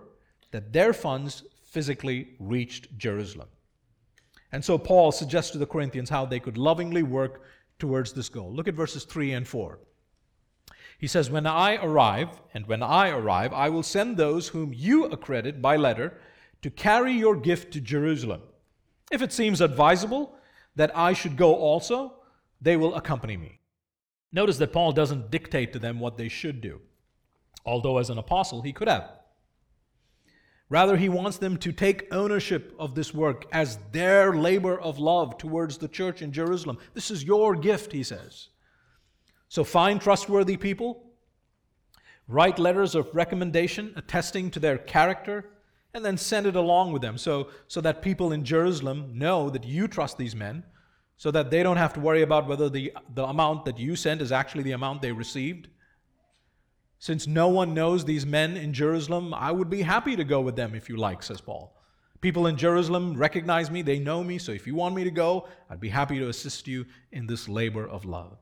that 0.49 0.73
their 0.73 0.91
funds 0.91 1.43
physically 1.73 2.35
reached 2.39 2.95
Jerusalem. 2.99 3.47
And 4.51 4.63
so 4.63 4.77
Paul 4.77 5.11
suggests 5.11 5.49
to 5.51 5.57
the 5.57 5.65
Corinthians 5.65 6.11
how 6.11 6.25
they 6.25 6.39
could 6.39 6.57
lovingly 6.57 7.01
work 7.01 7.41
towards 7.79 8.13
this 8.13 8.29
goal. 8.29 8.53
Look 8.53 8.67
at 8.67 8.75
verses 8.75 9.05
3 9.05 9.31
and 9.33 9.47
4. 9.47 9.79
He 10.99 11.07
says, 11.07 11.31
When 11.31 11.47
I 11.47 11.83
arrive, 11.83 12.29
and 12.53 12.67
when 12.67 12.83
I 12.83 13.09
arrive, 13.09 13.51
I 13.53 13.69
will 13.69 13.81
send 13.81 14.15
those 14.15 14.49
whom 14.49 14.71
you 14.71 15.05
accredit 15.05 15.63
by 15.63 15.75
letter 15.75 16.13
to 16.61 16.69
carry 16.69 17.13
your 17.13 17.35
gift 17.35 17.73
to 17.73 17.81
Jerusalem. 17.81 18.41
If 19.11 19.23
it 19.23 19.33
seems 19.33 19.59
advisable 19.59 20.35
that 20.75 20.95
I 20.95 21.13
should 21.13 21.35
go 21.37 21.55
also, 21.55 22.13
they 22.61 22.77
will 22.77 22.93
accompany 22.93 23.35
me. 23.35 23.59
Notice 24.31 24.57
that 24.59 24.71
Paul 24.71 24.91
doesn't 24.91 25.31
dictate 25.31 25.73
to 25.73 25.79
them 25.79 25.99
what 25.99 26.17
they 26.17 26.29
should 26.29 26.61
do, 26.61 26.81
although 27.65 27.97
as 27.97 28.11
an 28.11 28.19
apostle 28.19 28.61
he 28.61 28.73
could 28.73 28.87
have. 28.87 29.09
Rather, 30.73 30.97
he 30.97 31.07
wants 31.07 31.37
them 31.37 31.55
to 31.57 31.71
take 31.71 32.11
ownership 32.11 32.73
of 32.79 32.95
this 32.95 33.13
work 33.13 33.45
as 33.51 33.77
their 33.91 34.33
labor 34.33 34.81
of 34.81 34.97
love 34.97 35.37
towards 35.37 35.77
the 35.77 35.87
church 35.87 36.23
in 36.23 36.31
Jerusalem. 36.31 36.79
This 36.95 37.11
is 37.11 37.23
your 37.23 37.55
gift, 37.55 37.91
he 37.91 38.01
says. 38.01 38.47
So 39.49 39.63
find 39.63 40.01
trustworthy 40.01 40.57
people, 40.57 41.03
write 42.27 42.57
letters 42.57 42.95
of 42.95 43.13
recommendation 43.13 43.93
attesting 43.95 44.49
to 44.49 44.59
their 44.59 44.79
character, 44.79 45.51
and 45.93 46.03
then 46.03 46.17
send 46.17 46.47
it 46.47 46.55
along 46.55 46.91
with 46.91 47.03
them 47.03 47.19
so, 47.19 47.49
so 47.67 47.79
that 47.81 48.01
people 48.01 48.31
in 48.31 48.43
Jerusalem 48.43 49.11
know 49.13 49.51
that 49.51 49.65
you 49.65 49.87
trust 49.87 50.17
these 50.17 50.35
men, 50.35 50.63
so 51.17 51.29
that 51.29 51.51
they 51.51 51.61
don't 51.61 51.77
have 51.77 51.93
to 51.93 51.99
worry 51.99 52.23
about 52.23 52.47
whether 52.47 52.67
the, 52.67 52.91
the 53.13 53.25
amount 53.25 53.65
that 53.65 53.77
you 53.77 53.95
sent 53.95 54.23
is 54.23 54.31
actually 54.31 54.63
the 54.63 54.71
amount 54.71 55.03
they 55.03 55.11
received. 55.11 55.67
Since 57.03 57.27
no 57.27 57.49
one 57.49 57.73
knows 57.73 58.05
these 58.05 58.25
men 58.25 58.55
in 58.55 58.71
Jerusalem, 58.71 59.33
I 59.33 59.51
would 59.51 59.69
be 59.69 59.81
happy 59.81 60.15
to 60.15 60.23
go 60.23 60.39
with 60.39 60.55
them 60.55 60.73
if 60.73 60.87
you 60.87 60.95
like, 60.95 61.21
says 61.21 61.41
Paul. 61.41 61.75
People 62.21 62.47
in 62.47 62.55
Jerusalem 62.55 63.17
recognize 63.17 63.69
me, 63.69 63.81
they 63.81 63.99
know 63.99 64.23
me, 64.23 64.37
so 64.37 64.53
if 64.53 64.65
you 64.65 64.73
want 64.73 64.95
me 64.95 65.03
to 65.03 65.11
go, 65.11 65.49
I'd 65.69 65.81
be 65.81 65.89
happy 65.89 66.17
to 66.19 66.29
assist 66.29 66.65
you 66.65 66.85
in 67.11 67.27
this 67.27 67.49
labor 67.49 67.85
of 67.85 68.05
love. 68.05 68.37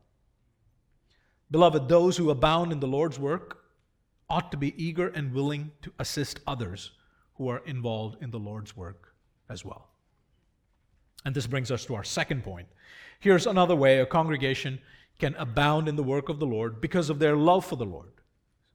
Beloved, 1.49 1.89
those 1.89 2.17
who 2.17 2.29
abound 2.29 2.71
in 2.71 2.79
the 2.79 2.85
Lord's 2.85 3.17
work 3.17 3.63
ought 4.29 4.51
to 4.51 4.57
be 4.57 4.79
eager 4.79 5.07
and 5.07 5.33
willing 5.33 5.71
to 5.81 5.91
assist 5.97 6.39
others 6.45 6.91
who 7.37 7.47
are 7.47 7.63
involved 7.65 8.21
in 8.21 8.29
the 8.29 8.37
Lord's 8.37 8.77
work 8.77 9.15
as 9.49 9.65
well. 9.65 9.89
And 11.25 11.33
this 11.33 11.47
brings 11.47 11.71
us 11.71 11.83
to 11.85 11.95
our 11.95 12.03
second 12.03 12.43
point. 12.43 12.67
Here's 13.19 13.47
another 13.47 13.75
way 13.75 14.01
a 14.01 14.05
congregation 14.05 14.77
can 15.17 15.33
abound 15.39 15.87
in 15.87 15.95
the 15.95 16.03
work 16.03 16.29
of 16.29 16.37
the 16.37 16.45
Lord 16.45 16.79
because 16.79 17.09
of 17.09 17.17
their 17.17 17.35
love 17.35 17.65
for 17.65 17.75
the 17.75 17.85
Lord. 17.85 18.20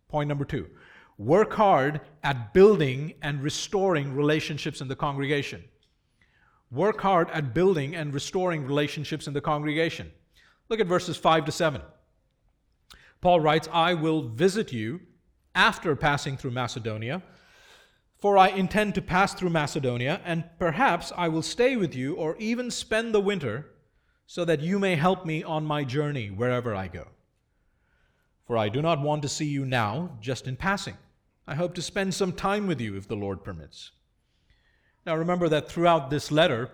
Point 0.09 0.29
number 0.29 0.45
two 0.45 0.69
work 1.19 1.55
hard 1.55 2.01
at 2.23 2.53
building 2.53 3.15
and 3.23 3.43
restoring 3.43 4.15
relationships 4.15 4.81
in 4.81 4.89
the 4.89 4.97
congregation. 4.97 5.65
Work 6.71 7.01
hard 7.01 7.31
at 7.31 7.55
building 7.55 7.95
and 7.95 8.13
restoring 8.13 8.67
relationships 8.67 9.27
in 9.27 9.33
the 9.33 9.41
congregation. 9.41 10.13
Look 10.69 10.81
at 10.81 10.87
verses 10.87 11.17
5 11.17 11.45
to 11.47 11.53
7. 11.53 11.81
Paul 13.21 13.41
writes, 13.41 13.69
I 13.73 13.95
will 13.95 14.29
visit 14.29 14.73
you 14.73 15.01
after 15.55 15.97
passing 15.97 16.37
through 16.37 16.51
Macedonia, 16.51 17.23
for 18.19 18.37
I 18.37 18.49
intend 18.49 18.95
to 18.97 19.03
pass 19.03 19.33
through 19.33 19.51
Macedonia, 19.51 20.21
and 20.25 20.45
perhaps 20.59 21.13
I 21.17 21.29
will 21.29 21.43
stay 21.43 21.77
with 21.77 21.95
you 21.95 22.15
or 22.15 22.37
even 22.39 22.71
spend 22.71 23.15
the 23.15 23.21
winter, 23.21 23.71
so 24.27 24.45
that 24.45 24.61
you 24.61 24.79
may 24.79 24.97
help 24.97 25.25
me 25.25 25.45
on 25.45 25.65
my 25.65 25.85
journey 25.85 26.29
wherever 26.31 26.75
I 26.75 26.89
go. 26.89 27.07
For 28.47 28.57
I 28.57 28.69
do 28.69 28.81
not 28.81 29.01
want 29.01 29.23
to 29.23 29.29
see 29.29 29.47
you 29.47 29.65
now, 29.65 30.17
just 30.21 30.47
in 30.47 30.57
passing. 30.57 30.97
I 31.47 31.55
hope 31.55 31.75
to 31.75 31.83
spend 31.83 32.15
some 32.15 32.33
time 32.33 32.67
with 32.67 32.81
you 32.81 32.97
if 32.97 33.09
the 33.09 33.17
Lord 33.17 33.45
permits. 33.45 33.93
Now 35.05 35.17
remember 35.17 35.49
that 35.49 35.69
throughout 35.69 36.11
this 36.11 36.31
letter, 36.31 36.71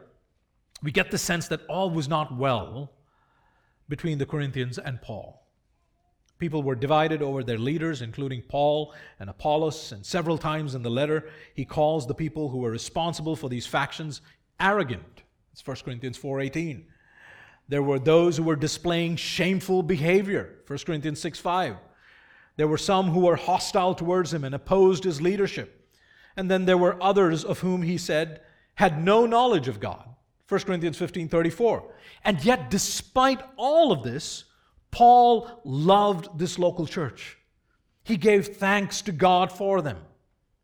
we 0.82 0.92
get 0.92 1.10
the 1.10 1.18
sense 1.18 1.48
that 1.48 1.64
all 1.68 1.90
was 1.90 2.08
not 2.08 2.36
well 2.36 2.92
between 3.88 4.18
the 4.18 4.26
Corinthians 4.26 4.78
and 4.78 5.00
Paul. 5.02 5.46
People 6.38 6.62
were 6.62 6.74
divided 6.74 7.22
over 7.22 7.44
their 7.44 7.58
leaders, 7.58 8.02
including 8.02 8.42
Paul 8.42 8.94
and 9.20 9.30
Apollos, 9.30 9.92
and 9.92 10.04
several 10.04 10.38
times 10.38 10.74
in 10.74 10.82
the 10.82 10.90
letter, 10.90 11.28
he 11.54 11.64
calls 11.64 12.06
the 12.06 12.14
people 12.14 12.48
who 12.48 12.58
were 12.58 12.70
responsible 12.70 13.36
for 13.36 13.48
these 13.48 13.66
factions 13.66 14.22
arrogant. 14.58 15.22
It's 15.52 15.64
1 15.64 15.84
Corinthians 15.84 16.18
4:18. 16.18 16.84
There 17.68 17.82
were 17.82 17.98
those 17.98 18.36
who 18.36 18.42
were 18.42 18.56
displaying 18.56 19.16
shameful 19.16 19.82
behavior, 19.82 20.58
1 20.66 20.84
Corinthians 20.84 21.20
6:5. 21.20 21.76
There 22.56 22.68
were 22.68 22.78
some 22.78 23.08
who 23.08 23.20
were 23.20 23.36
hostile 23.36 23.94
towards 23.94 24.32
him 24.34 24.44
and 24.44 24.54
opposed 24.54 25.04
his 25.04 25.22
leadership. 25.22 25.88
And 26.36 26.50
then 26.50 26.64
there 26.64 26.78
were 26.78 27.02
others 27.02 27.44
of 27.44 27.60
whom 27.60 27.82
he 27.82 27.98
said 27.98 28.40
had 28.74 29.02
no 29.02 29.26
knowledge 29.26 29.68
of 29.68 29.80
God. 29.80 30.08
1 30.48 30.60
Corinthians 30.60 30.98
15 30.98 31.28
34. 31.28 31.94
And 32.24 32.44
yet, 32.44 32.70
despite 32.70 33.40
all 33.56 33.90
of 33.90 34.02
this, 34.02 34.44
Paul 34.90 35.62
loved 35.64 36.38
this 36.38 36.58
local 36.58 36.86
church. 36.86 37.38
He 38.04 38.16
gave 38.16 38.56
thanks 38.56 39.00
to 39.02 39.12
God 39.12 39.50
for 39.50 39.80
them. 39.80 39.98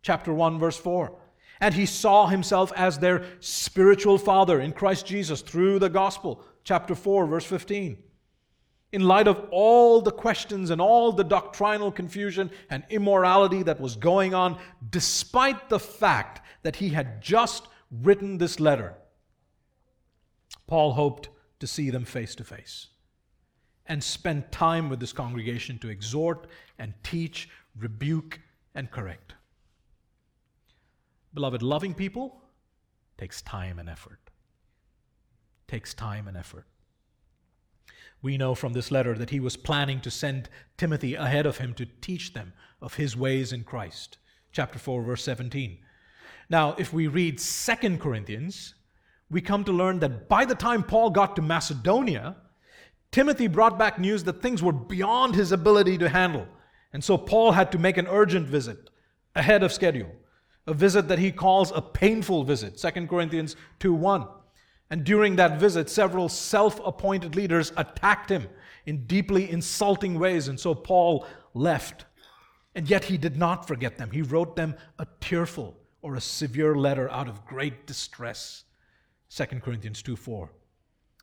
Chapter 0.03 0.33
1, 0.33 0.59
verse 0.59 0.77
4. 0.77 1.17
And 1.61 1.75
he 1.75 1.87
saw 1.87 2.27
himself 2.27 2.73
as 2.77 2.99
their 2.99 3.25
spiritual 3.41 4.19
father 4.19 4.61
in 4.61 4.73
Christ 4.73 5.07
Jesus 5.07 5.41
through 5.41 5.79
the 5.79 5.89
gospel. 5.89 6.45
Chapter 6.69 6.95
4, 6.95 7.27
verse 7.27 7.47
15 7.47 7.97
in 8.93 9.03
light 9.03 9.27
of 9.27 9.47
all 9.51 10.03
the 10.03 10.11
questions 10.11 10.69
and 10.69 10.83
all 10.83 11.13
the 11.13 11.25
doctrinal 11.25 11.91
confusion 11.91 12.51
and 12.69 12.85
immorality 12.91 13.63
that 13.63 13.81
was 13.81 13.97
going 13.97 14.35
on, 14.35 14.59
despite 14.91 15.71
the 15.71 15.79
fact 15.79 16.43
that 16.65 16.77
he 16.77 16.91
had 16.91 17.23
just 17.23 17.69
written 17.91 18.37
this 18.37 18.61
letter, 18.61 18.95
Paul 20.67 20.93
hoped 20.93 21.31
to 21.61 21.67
see 21.67 21.89
them 21.89 22.05
face 22.05 22.35
to 22.35 22.45
face 22.45 22.89
and 23.87 24.05
spend 24.05 24.53
time 24.53 24.91
with 24.91 25.01
this 25.01 25.15
congregation 25.15 25.79
to 25.79 25.89
exhort 25.89 26.47
and 26.79 26.93
teach, 27.03 27.49
rebuke, 27.79 28.41
and 28.75 28.91
correct. 28.91 29.33
Beloved, 31.33 31.63
loving 31.63 31.95
people 31.95 32.43
takes 33.17 33.41
time 33.41 33.79
and 33.79 33.89
effort. 33.89 34.28
Takes 35.69 35.95
time 35.95 36.27
and 36.27 36.37
effort. 36.37 36.67
We 38.21 38.37
know 38.37 38.55
from 38.55 38.73
this 38.73 38.91
letter 38.91 39.15
that 39.15 39.31
he 39.31 39.39
was 39.39 39.57
planning 39.57 40.01
to 40.01 40.11
send 40.11 40.49
Timothy 40.77 41.15
ahead 41.15 41.47
of 41.47 41.59
him 41.59 41.73
to 41.75 41.87
teach 41.87 42.33
them 42.33 42.53
of 42.83 42.95
his 42.95 43.17
ways 43.17 43.53
in 43.53 43.63
Christ. 43.63 44.19
Chapter 44.51 44.79
4, 44.79 45.03
verse 45.03 45.23
17. 45.23 45.79
Now, 46.51 46.75
if 46.79 46.93
we 46.93 47.07
read 47.07 47.39
Second 47.39 48.01
Corinthians, 48.01 48.75
we 49.31 49.41
come 49.41 49.63
to 49.65 49.73
learn 49.73 50.01
that 50.01 50.29
by 50.29 50.45
the 50.45 50.55
time 50.55 50.83
Paul 50.83 51.11
got 51.11 51.37
to 51.37 51.43
Macedonia, 51.43 52.37
Timothy 53.13 53.47
brought 53.47 53.79
back 53.79 53.99
news 53.99 54.25
that 54.25 54.43
things 54.43 54.63
were 54.63 54.73
beyond 54.73 55.35
his 55.35 55.53
ability 55.53 55.99
to 55.99 56.09
handle. 56.09 56.47
And 56.93 57.05
so 57.05 57.19
Paul 57.19 57.53
had 57.53 57.71
to 57.73 57.79
make 57.79 57.99
an 57.99 58.07
urgent 58.09 58.49
visit 58.49 58.91
ahead 59.37 59.63
of 59.63 59.73
schedule, 59.73 60.11
a 60.67 60.75
visit 60.75 61.09
that 61.09 61.19
he 61.19 61.31
calls 61.31 61.71
a 61.75 61.83
painful 61.83 62.45
visit. 62.45 62.79
2 62.79 63.07
Corinthians 63.07 63.55
2 63.81 63.93
1. 63.93 64.27
And 64.91 65.05
during 65.05 65.37
that 65.37 65.61
visit, 65.61 65.91
several 65.91 66.29
self 66.29 66.81
appointed 66.85 67.37
leaders 67.37 67.73
attacked 67.77 68.31
him 68.31 68.49
in 68.87 69.07
deeply 69.07 69.51
insulting 69.51 70.19
ways. 70.19 70.49
And 70.49 70.59
so 70.59 70.75
Paul 70.75 71.27
left. 71.55 72.07
And 72.75 72.89
yet 72.89 73.05
he 73.05 73.19
did 73.19 73.37
not 73.37 73.67
forget 73.67 73.99
them. 73.99 74.11
He 74.11 74.23
wrote 74.23 74.57
them 74.57 74.75
a 74.99 75.07
tearful 75.21 75.77
or 76.01 76.15
a 76.15 76.21
severe 76.21 76.75
letter 76.75 77.11
out 77.11 77.29
of 77.29 77.45
great 77.45 77.87
distress. 77.87 78.65
2 79.31 79.45
Corinthians 79.61 80.03
2 80.03 80.17
4. 80.17 80.51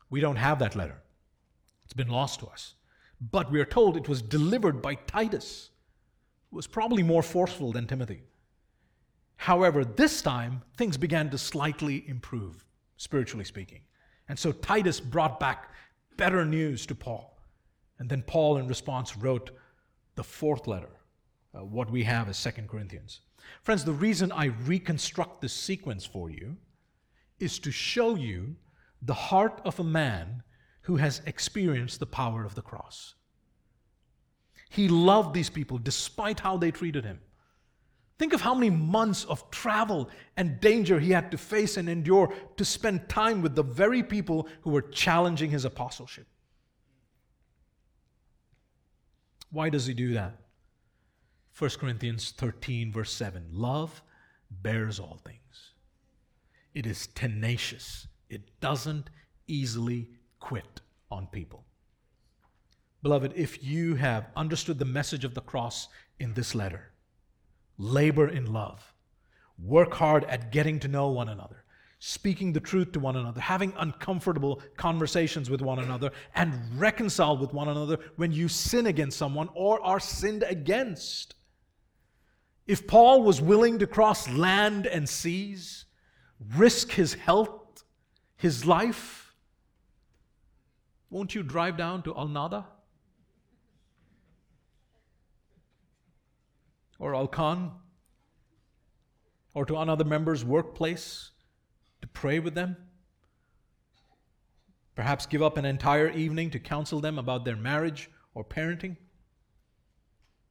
We 0.10 0.20
don't 0.22 0.36
have 0.36 0.60
that 0.60 0.76
letter, 0.76 1.02
it's 1.84 1.94
been 1.94 2.10
lost 2.10 2.42
to 2.42 2.48
us. 2.48 2.76
But 3.32 3.52
we 3.52 3.60
are 3.60 3.66
told 3.66 3.98
it 3.98 4.10
was 4.10 4.22
delivered 4.22 4.82
by 4.82 4.96
Titus, 4.96 5.72
who 6.50 6.58
was 6.58 6.68
probably 6.68 7.02
more 7.02 7.24
forceful 7.24 7.72
than 7.72 7.88
Timothy. 7.88 8.24
However, 9.38 9.84
this 9.84 10.22
time 10.22 10.62
things 10.78 10.98
began 10.98 11.30
to 11.32 11.38
slightly 11.38 12.08
improve 12.08 12.66
spiritually 12.98 13.46
speaking. 13.46 13.82
And 14.28 14.38
so 14.38 14.52
Titus 14.52 15.00
brought 15.00 15.40
back 15.40 15.72
better 16.18 16.46
news 16.46 16.86
to 16.88 16.96
Paul. 16.96 17.38
And 18.00 18.10
then 18.10 18.24
Paul, 18.24 18.58
in 18.58 18.68
response, 18.68 19.16
wrote 19.16 19.52
the 20.16 20.24
fourth 20.24 20.68
letter, 20.68 20.90
uh, 21.54 21.64
what 21.64 21.90
we 21.90 22.04
have 22.04 22.30
is 22.30 22.38
Second 22.38 22.70
Corinthians. 22.70 23.22
Friends, 23.62 23.86
the 23.86 23.94
reason 23.94 24.32
I 24.32 24.46
reconstruct 24.46 25.42
this 25.42 25.54
sequence 25.54 26.06
for 26.06 26.30
you 26.30 26.58
is 27.40 27.60
to 27.60 27.72
show 27.72 28.16
you 28.16 28.56
the 29.02 29.14
heart 29.14 29.62
of 29.66 29.80
a 29.80 29.84
man 29.84 30.44
who 30.82 30.98
has 30.98 31.22
experienced 31.26 32.00
the 32.00 32.06
power 32.06 32.46
of 32.46 32.56
the 32.56 32.62
cross. 32.62 33.16
He 34.70 34.88
loved 34.88 35.34
these 35.34 35.50
people 35.50 35.78
despite 35.78 36.40
how 36.40 36.58
they 36.58 36.72
treated 36.72 37.06
him. 37.06 37.20
Think 38.18 38.34
of 38.34 38.42
how 38.42 38.54
many 38.54 38.70
months 38.70 39.26
of 39.26 39.50
travel 39.52 40.10
and 40.38 40.60
danger 40.62 41.00
he 41.00 41.12
had 41.12 41.32
to 41.32 41.38
face 41.38 41.76
and 41.76 41.90
endure 41.90 42.34
to 42.56 42.64
spend 42.64 43.10
time 43.10 43.42
with 43.42 43.56
the 43.56 43.64
very 43.64 44.04
people 44.04 44.48
who 44.62 44.70
were 44.70 44.82
challenging 44.82 45.50
his 45.50 45.66
apostleship. 45.66 46.28
Why 49.52 49.70
does 49.70 49.86
he 49.86 49.94
do 49.94 50.14
that? 50.14 50.38
1 51.58 51.70
Corinthians 51.72 52.32
13, 52.32 52.92
verse 52.92 53.12
7 53.12 53.48
Love 53.52 54.02
bears 54.50 55.00
all 55.00 55.20
things, 55.26 55.74
it 56.74 56.86
is 56.86 57.08
tenacious, 57.08 58.08
it 58.30 58.60
doesn't 58.60 59.10
easily 59.48 60.10
quit 60.40 60.82
on 61.12 61.28
people. 61.28 61.66
Beloved, 63.04 63.34
if 63.36 63.64
you 63.64 63.96
have 63.96 64.28
understood 64.36 64.80
the 64.80 64.86
message 64.86 65.24
of 65.24 65.34
the 65.34 65.42
cross 65.42 65.88
in 66.20 66.34
this 66.34 66.56
letter, 66.56 66.92
labor 67.78 68.28
in 68.28 68.52
love, 68.52 68.94
work 69.58 69.94
hard 69.94 70.24
at 70.26 70.52
getting 70.52 70.80
to 70.80 70.88
know 70.88 71.10
one 71.10 71.30
another, 71.30 71.64
speaking 72.00 72.54
the 72.54 72.60
truth 72.60 72.92
to 72.94 73.00
one 73.00 73.16
another, 73.16 73.42
having 73.42 73.74
uncomfortable 73.78 74.62
conversations 74.78 75.50
with 75.50 75.62
one 75.62 75.80
another, 75.80 76.12
and 76.36 76.54
reconcile 76.80 77.38
with 77.38 77.54
one 77.54 77.68
another 77.68 77.98
when 78.16 78.32
you 78.32 78.48
sin 78.48 78.88
against 78.88 79.18
someone 79.18 79.50
or 79.54 79.82
are 79.82 80.00
sinned 80.00 80.44
against. 80.44 81.36
If 82.68 82.88
Paul 82.88 83.24
was 83.24 83.42
willing 83.42 83.80
to 83.80 83.88
cross 83.88 84.28
land 84.28 84.88
and 84.88 85.08
seas, 85.08 85.86
risk 86.56 86.92
his 86.92 87.14
health, 87.14 87.84
his 88.36 88.66
life, 88.66 89.34
won't 91.10 91.36
you 91.36 91.44
drive 91.44 91.78
down 91.78 92.02
to 92.04 92.16
Al 92.16 92.28
Nahda? 92.28 92.66
Or 97.00 97.16
Al 97.16 97.28
Khan 97.28 97.72
or 99.56 99.66
to 99.66 99.78
another 99.78 100.04
member's 100.04 100.46
workplace 100.46 101.32
to 102.02 102.08
pray 102.10 102.38
with 102.38 102.54
them. 102.54 102.76
Perhaps 104.96 105.26
give 105.26 105.42
up 105.42 105.58
an 105.58 105.66
entire 105.66 106.10
evening 106.12 106.52
to 106.52 106.60
counsel 106.60 107.00
them 107.00 107.18
about 107.18 107.46
their 107.46 107.56
marriage 107.56 108.10
or 108.36 108.44
parenting. 108.44 108.98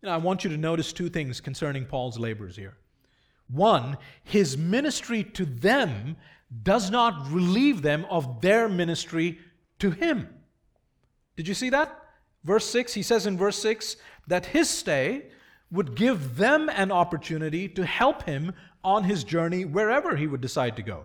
And 0.02 0.11
I 0.11 0.16
want 0.16 0.42
you 0.42 0.50
to 0.50 0.57
notice 0.57 0.92
two 0.92 1.09
things 1.09 1.40
concerning 1.40 1.85
Paul's 1.85 2.18
labors 2.18 2.57
here. 2.57 2.76
One, 3.48 3.98
his 4.22 4.57
ministry 4.57 5.22
to 5.22 5.44
them 5.44 6.16
does 6.62 6.90
not 6.90 7.30
relieve 7.30 7.83
them 7.83 8.07
of 8.11 8.40
their 8.40 8.68
ministry 8.68 9.38
to 9.78 9.90
him. 9.90 10.28
Did 11.37 11.46
you 11.46 11.54
see 11.54 11.70
that? 11.70 12.00
Verse 12.42 12.66
6, 12.66 12.94
he 12.94 13.02
says 13.02 13.26
in 13.26 13.37
verse 13.37 13.59
6 13.59 13.96
that 14.28 14.46
his 14.46 14.68
stay 14.68 15.26
would 15.70 15.94
give 15.94 16.37
them 16.37 16.68
an 16.68 16.92
opportunity 16.92 17.68
to 17.68 17.85
help 17.85 18.24
him 18.24 18.53
on 18.83 19.05
his 19.05 19.24
journey 19.24 19.64
wherever 19.64 20.16
he 20.16 20.27
would 20.27 20.40
decide 20.40 20.77
to 20.77 20.83
go. 20.83 21.05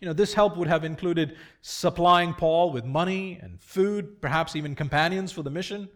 You 0.00 0.06
know, 0.06 0.12
this 0.12 0.34
help 0.34 0.56
would 0.56 0.68
have 0.68 0.84
included 0.84 1.36
supplying 1.62 2.34
Paul 2.34 2.70
with 2.70 2.84
money 2.84 3.38
and 3.42 3.60
food, 3.60 4.20
perhaps 4.20 4.54
even 4.54 4.74
companions 4.74 5.32
for 5.32 5.42
the 5.42 5.50
mission. 5.50 5.88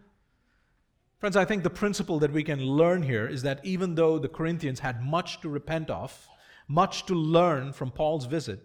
Friends, 1.19 1.37
I 1.37 1.45
think 1.45 1.61
the 1.61 1.69
principle 1.69 2.17
that 2.19 2.33
we 2.33 2.43
can 2.43 2.59
learn 2.59 3.03
here 3.03 3.27
is 3.27 3.43
that 3.43 3.63
even 3.63 3.93
though 3.93 4.17
the 4.17 4.27
Corinthians 4.27 4.79
had 4.79 5.03
much 5.03 5.39
to 5.41 5.49
repent 5.49 5.91
of, 5.91 6.27
much 6.67 7.05
to 7.05 7.13
learn 7.13 7.73
from 7.73 7.91
Paul's 7.91 8.25
visit, 8.25 8.59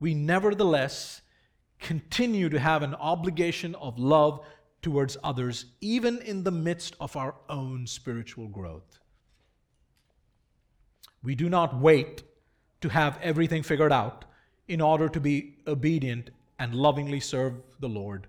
we 0.00 0.14
nevertheless 0.14 1.20
continue 1.78 2.48
to 2.48 2.58
have 2.58 2.82
an 2.82 2.94
obligation 2.94 3.74
of 3.74 3.98
love 3.98 4.40
towards 4.82 5.16
others, 5.22 5.66
even 5.80 6.20
in 6.22 6.42
the 6.42 6.50
midst 6.50 6.96
of 7.00 7.16
our 7.16 7.34
own 7.48 7.86
spiritual 7.86 8.48
growth. 8.48 8.98
We 11.22 11.34
do 11.34 11.48
not 11.48 11.80
wait 11.80 12.24
to 12.80 12.88
have 12.88 13.18
everything 13.22 13.62
figured 13.62 13.92
out 13.92 14.24
in 14.66 14.80
order 14.80 15.08
to 15.08 15.20
be 15.20 15.56
obedient 15.66 16.30
and 16.58 16.74
lovingly 16.74 17.20
serve 17.20 17.54
the 17.80 17.88
Lord. 17.88 18.26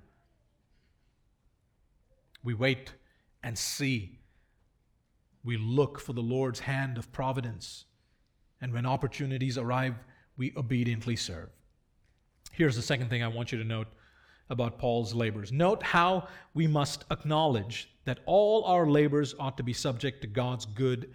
We 2.44 2.54
wait 2.54 2.94
and 3.42 3.58
see. 3.58 4.20
We 5.44 5.58
look 5.58 6.00
for 6.00 6.13
the 6.13 6.22
Lord's 6.22 6.60
hand 6.60 6.98
of 6.98 7.12
providence. 7.12 7.86
And 8.62 8.72
when 8.72 8.86
opportunities 8.86 9.58
arrive, 9.58 9.96
we 10.38 10.54
obediently 10.56 11.16
serve. 11.16 11.50
Here's 12.52 12.76
the 12.76 12.82
second 12.82 13.10
thing 13.10 13.24
I 13.24 13.28
want 13.28 13.52
you 13.52 13.58
to 13.58 13.63
note 13.63 13.88
about 14.54 14.78
Paul's 14.78 15.13
labors. 15.13 15.52
Note 15.52 15.84
how 15.84 16.28
we 16.54 16.68
must 16.68 17.04
acknowledge 17.12 17.89
that 18.06 18.20
all 18.26 18.63
our 18.63 18.88
labors 18.88 19.36
ought 19.38 19.58
to 19.58 19.63
be 19.63 19.74
subject 19.74 20.22
to 20.22 20.28
God's 20.28 20.66
good 20.66 21.12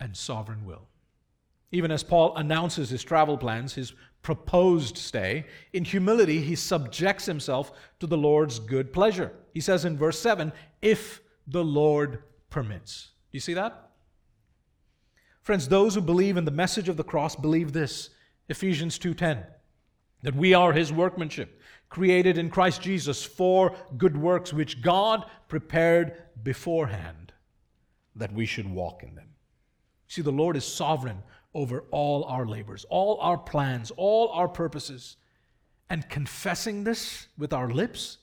and 0.00 0.16
sovereign 0.16 0.64
will. 0.64 0.88
Even 1.70 1.90
as 1.90 2.02
Paul 2.02 2.34
announces 2.36 2.88
his 2.88 3.04
travel 3.04 3.36
plans, 3.36 3.74
his 3.74 3.92
proposed 4.22 4.96
stay, 4.96 5.44
in 5.72 5.84
humility 5.84 6.40
he 6.40 6.54
subjects 6.54 7.26
himself 7.26 7.72
to 8.00 8.06
the 8.06 8.16
Lord's 8.16 8.58
good 8.58 8.92
pleasure. 8.92 9.32
He 9.52 9.60
says 9.60 9.84
in 9.84 9.98
verse 9.98 10.18
7 10.18 10.52
if 10.80 11.20
the 11.46 11.64
Lord 11.64 12.22
permits. 12.48 13.10
Do 13.30 13.36
you 13.36 13.40
see 13.40 13.54
that? 13.54 13.90
Friends, 15.42 15.68
those 15.68 15.94
who 15.94 16.00
believe 16.00 16.36
in 16.36 16.44
the 16.44 16.50
message 16.50 16.88
of 16.88 16.96
the 16.96 17.04
cross 17.04 17.34
believe 17.34 17.72
this. 17.72 18.10
Ephesians 18.48 18.98
2:10 18.98 19.44
that 20.22 20.34
we 20.34 20.52
are 20.52 20.72
his 20.72 20.92
workmanship, 20.92 21.57
created 21.88 22.38
in 22.38 22.50
Christ 22.50 22.82
Jesus 22.82 23.24
for 23.24 23.74
good 23.96 24.16
works 24.16 24.52
which 24.52 24.82
God 24.82 25.24
prepared 25.48 26.22
beforehand 26.42 27.32
that 28.16 28.32
we 28.32 28.46
should 28.46 28.68
walk 28.68 29.02
in 29.02 29.14
them. 29.14 29.28
See, 30.08 30.22
the 30.22 30.32
Lord 30.32 30.56
is 30.56 30.64
sovereign 30.64 31.22
over 31.54 31.84
all 31.90 32.24
our 32.24 32.46
labors, 32.46 32.84
all 32.88 33.18
our 33.20 33.38
plans, 33.38 33.90
all 33.96 34.28
our 34.30 34.48
purposes. 34.48 35.16
And 35.90 36.08
confessing 36.08 36.84
this 36.84 37.28
with 37.38 37.52
our 37.52 37.70
lips 37.70 38.18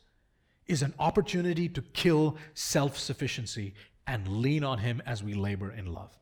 is 0.68 0.82
an 0.82 0.94
opportunity 1.00 1.68
to 1.70 1.82
kill 1.82 2.38
self 2.54 2.98
sufficiency 2.98 3.74
and 4.08 4.28
lean 4.28 4.64
on 4.64 4.80
Him 4.80 5.02
as 5.06 5.24
we 5.24 5.34
labor 5.34 5.72
in 5.72 5.92
love. 5.92 6.18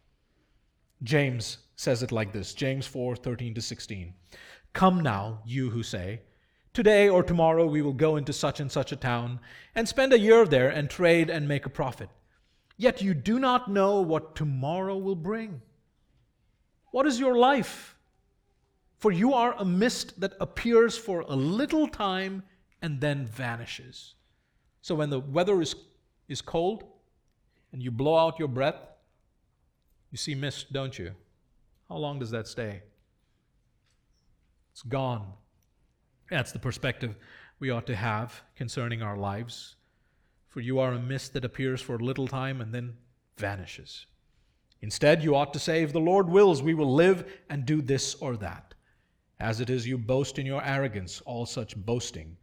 James 1.01 1.57
says 1.75 2.03
it 2.03 2.11
like 2.11 2.31
this 2.31 2.53
James 2.53 2.87
4 2.87 3.15
13 3.15 3.53
to 3.55 3.61
16. 3.61 4.13
Come 4.73 5.01
now, 5.01 5.41
you 5.45 5.69
who 5.69 5.83
say, 5.83 6.21
Today 6.73 7.07
or 7.07 7.21
tomorrow 7.21 7.67
we 7.67 7.83
will 7.83 7.93
go 7.93 8.15
into 8.15 8.33
such 8.33 8.59
and 8.59 8.71
such 8.71 8.91
a 8.91 8.95
town 8.95 9.39
and 9.75 9.87
spend 9.87 10.11
a 10.11 10.19
year 10.19 10.45
there 10.45 10.69
and 10.69 10.89
trade 10.89 11.29
and 11.29 11.47
make 11.47 11.67
a 11.67 11.69
profit. 11.69 12.09
Yet 12.77 13.01
you 13.01 13.13
do 13.13 13.37
not 13.37 13.69
know 13.69 14.01
what 14.01 14.35
tomorrow 14.35 14.97
will 14.97 15.15
bring. 15.15 15.61
What 16.91 17.05
is 17.05 17.19
your 17.19 17.37
life? 17.37 17.95
For 18.97 19.11
you 19.11 19.33
are 19.33 19.53
a 19.57 19.65
mist 19.65 20.19
that 20.19 20.33
appears 20.39 20.97
for 20.97 21.21
a 21.21 21.35
little 21.35 21.87
time 21.87 22.41
and 22.81 22.99
then 22.99 23.27
vanishes. 23.27 24.15
So 24.81 24.95
when 24.95 25.11
the 25.11 25.19
weather 25.19 25.61
is, 25.61 25.75
is 26.27 26.41
cold 26.41 26.85
and 27.71 27.83
you 27.83 27.91
blow 27.91 28.17
out 28.17 28.39
your 28.39 28.47
breath, 28.47 28.79
you 30.09 30.17
see 30.17 30.33
mist, 30.33 30.73
don't 30.73 30.97
you? 30.97 31.11
How 31.87 31.97
long 31.97 32.17
does 32.17 32.31
that 32.31 32.47
stay? 32.47 32.81
It's 34.71 34.81
gone. 34.81 35.33
That's 36.33 36.51
the 36.51 36.57
perspective 36.57 37.15
we 37.59 37.69
ought 37.69 37.85
to 37.85 37.95
have 37.95 38.41
concerning 38.55 39.03
our 39.03 39.15
lives. 39.15 39.75
For 40.47 40.61
you 40.61 40.79
are 40.79 40.93
a 40.93 40.99
mist 40.99 41.33
that 41.33 41.45
appears 41.45 41.79
for 41.79 41.93
a 41.93 42.03
little 42.03 42.27
time 42.27 42.59
and 42.59 42.73
then 42.73 42.95
vanishes. 43.37 44.07
Instead, 44.81 45.23
you 45.23 45.35
ought 45.35 45.53
to 45.53 45.59
say, 45.59 45.83
If 45.83 45.93
the 45.93 45.99
Lord 45.99 46.27
wills, 46.27 46.63
we 46.63 46.73
will 46.73 46.91
live 46.91 47.31
and 47.51 47.67
do 47.67 47.83
this 47.83 48.15
or 48.15 48.35
that. 48.37 48.73
As 49.39 49.61
it 49.61 49.69
is 49.69 49.85
you 49.85 49.95
boast 49.95 50.39
in 50.39 50.47
your 50.47 50.63
arrogance, 50.65 51.21
all 51.21 51.45
such 51.45 51.75
boasting 51.75 52.35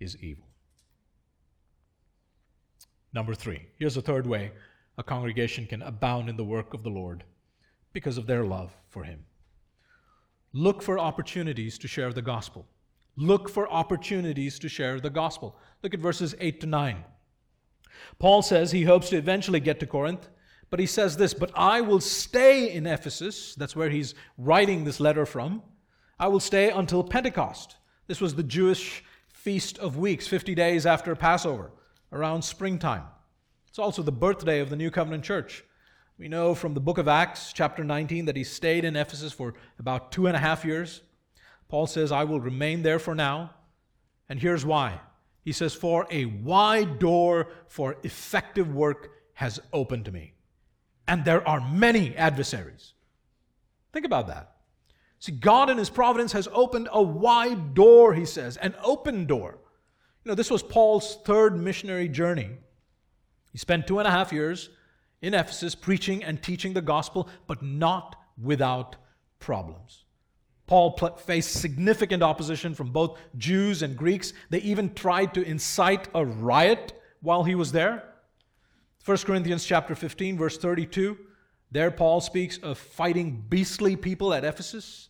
is 0.00 0.22
evil. 0.22 0.44
Number 3.14 3.34
three, 3.34 3.68
here's 3.78 3.96
a 3.96 4.02
third 4.02 4.26
way 4.26 4.52
a 4.98 5.02
congregation 5.02 5.64
can 5.64 5.80
abound 5.80 6.28
in 6.28 6.36
the 6.36 6.44
work 6.44 6.74
of 6.74 6.82
the 6.82 6.90
Lord 6.90 7.24
because 7.94 8.18
of 8.18 8.26
their 8.26 8.44
love 8.44 8.76
for 8.90 9.02
Him. 9.02 9.24
Look 10.52 10.82
for 10.82 10.98
opportunities 10.98 11.78
to 11.78 11.88
share 11.88 12.12
the 12.12 12.20
gospel. 12.20 12.66
Look 13.20 13.50
for 13.50 13.70
opportunities 13.70 14.58
to 14.60 14.68
share 14.70 14.98
the 14.98 15.10
gospel. 15.10 15.54
Look 15.82 15.92
at 15.92 16.00
verses 16.00 16.34
8 16.40 16.62
to 16.62 16.66
9. 16.66 17.04
Paul 18.18 18.40
says 18.40 18.72
he 18.72 18.84
hopes 18.84 19.10
to 19.10 19.18
eventually 19.18 19.60
get 19.60 19.78
to 19.80 19.86
Corinth, 19.86 20.30
but 20.70 20.80
he 20.80 20.86
says 20.86 21.18
this 21.18 21.34
But 21.34 21.50
I 21.54 21.82
will 21.82 22.00
stay 22.00 22.72
in 22.72 22.86
Ephesus. 22.86 23.54
That's 23.54 23.76
where 23.76 23.90
he's 23.90 24.14
writing 24.38 24.84
this 24.84 25.00
letter 25.00 25.26
from. 25.26 25.62
I 26.18 26.28
will 26.28 26.40
stay 26.40 26.70
until 26.70 27.04
Pentecost. 27.04 27.76
This 28.06 28.22
was 28.22 28.36
the 28.36 28.42
Jewish 28.42 29.04
feast 29.28 29.76
of 29.78 29.98
weeks, 29.98 30.26
50 30.26 30.54
days 30.54 30.86
after 30.86 31.14
Passover, 31.14 31.72
around 32.12 32.40
springtime. 32.40 33.04
It's 33.68 33.78
also 33.78 34.02
the 34.02 34.12
birthday 34.12 34.60
of 34.60 34.70
the 34.70 34.76
New 34.76 34.90
Covenant 34.90 35.24
Church. 35.24 35.62
We 36.16 36.28
know 36.28 36.54
from 36.54 36.72
the 36.72 36.80
book 36.80 36.96
of 36.96 37.06
Acts, 37.06 37.52
chapter 37.52 37.84
19, 37.84 38.24
that 38.24 38.36
he 38.36 38.44
stayed 38.44 38.86
in 38.86 38.96
Ephesus 38.96 39.34
for 39.34 39.52
about 39.78 40.10
two 40.10 40.26
and 40.26 40.34
a 40.34 40.40
half 40.40 40.64
years. 40.64 41.02
Paul 41.70 41.86
says, 41.86 42.10
I 42.10 42.24
will 42.24 42.40
remain 42.40 42.82
there 42.82 42.98
for 42.98 43.14
now. 43.14 43.52
And 44.28 44.40
here's 44.40 44.66
why. 44.66 45.00
He 45.42 45.52
says, 45.52 45.72
For 45.72 46.06
a 46.10 46.24
wide 46.26 46.98
door 46.98 47.48
for 47.68 47.96
effective 48.02 48.74
work 48.74 49.12
has 49.34 49.60
opened 49.72 50.04
to 50.06 50.12
me. 50.12 50.34
And 51.06 51.24
there 51.24 51.46
are 51.48 51.60
many 51.60 52.14
adversaries. 52.16 52.94
Think 53.92 54.04
about 54.04 54.26
that. 54.26 54.52
See, 55.20 55.32
God 55.32 55.70
in 55.70 55.78
His 55.78 55.90
providence 55.90 56.32
has 56.32 56.48
opened 56.52 56.88
a 56.92 57.02
wide 57.02 57.74
door, 57.74 58.14
he 58.14 58.24
says, 58.24 58.56
an 58.56 58.74
open 58.82 59.26
door. 59.26 59.58
You 60.24 60.30
know, 60.30 60.34
this 60.34 60.50
was 60.50 60.62
Paul's 60.62 61.18
third 61.24 61.56
missionary 61.56 62.08
journey. 62.08 62.50
He 63.52 63.58
spent 63.58 63.86
two 63.86 63.98
and 63.98 64.08
a 64.08 64.10
half 64.10 64.32
years 64.32 64.70
in 65.22 65.34
Ephesus 65.34 65.74
preaching 65.74 66.24
and 66.24 66.42
teaching 66.42 66.72
the 66.72 66.82
gospel, 66.82 67.28
but 67.46 67.62
not 67.62 68.16
without 68.42 68.96
problems. 69.38 70.04
Paul 70.70 70.96
faced 71.16 71.54
significant 71.54 72.22
opposition 72.22 72.76
from 72.76 72.92
both 72.92 73.18
Jews 73.36 73.82
and 73.82 73.96
Greeks. 73.96 74.32
They 74.50 74.60
even 74.60 74.94
tried 74.94 75.34
to 75.34 75.42
incite 75.42 76.06
a 76.14 76.24
riot 76.24 76.92
while 77.22 77.42
he 77.42 77.56
was 77.56 77.72
there. 77.72 78.04
1 79.04 79.16
Corinthians 79.18 79.64
chapter 79.64 79.96
15 79.96 80.38
verse 80.38 80.56
32, 80.58 81.18
there 81.72 81.90
Paul 81.90 82.20
speaks 82.20 82.56
of 82.58 82.78
fighting 82.78 83.44
beastly 83.48 83.96
people 83.96 84.32
at 84.32 84.44
Ephesus. 84.44 85.08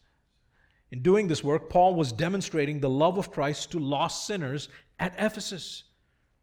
In 0.92 1.02
doing 1.02 1.28
this 1.28 1.44
work, 1.44 1.68
Paul 1.68 1.94
was 1.94 2.10
demonstrating 2.10 2.80
the 2.80 2.88
love 2.88 3.18
of 3.18 3.30
Christ 3.30 3.70
to 3.72 3.78
lost 3.78 4.26
sinners 4.26 4.70
at 4.98 5.14
Ephesus. 5.18 5.84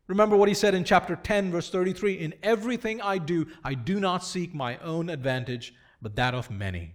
Remember 0.06 0.38
what 0.38 0.48
he 0.48 0.54
said 0.54 0.76
in 0.76 0.84
chapter 0.84 1.16
10, 1.16 1.50
verse 1.50 1.72
33 1.72 2.14
In 2.14 2.36
everything 2.44 3.02
I 3.02 3.18
do, 3.18 3.48
I 3.64 3.74
do 3.74 4.00
not 4.00 4.24
seek 4.24 4.54
my 4.54 4.78
own 4.78 5.10
advantage, 5.10 5.74
but 6.04 6.16
that 6.18 6.36
of 6.36 6.52
many, 6.52 6.94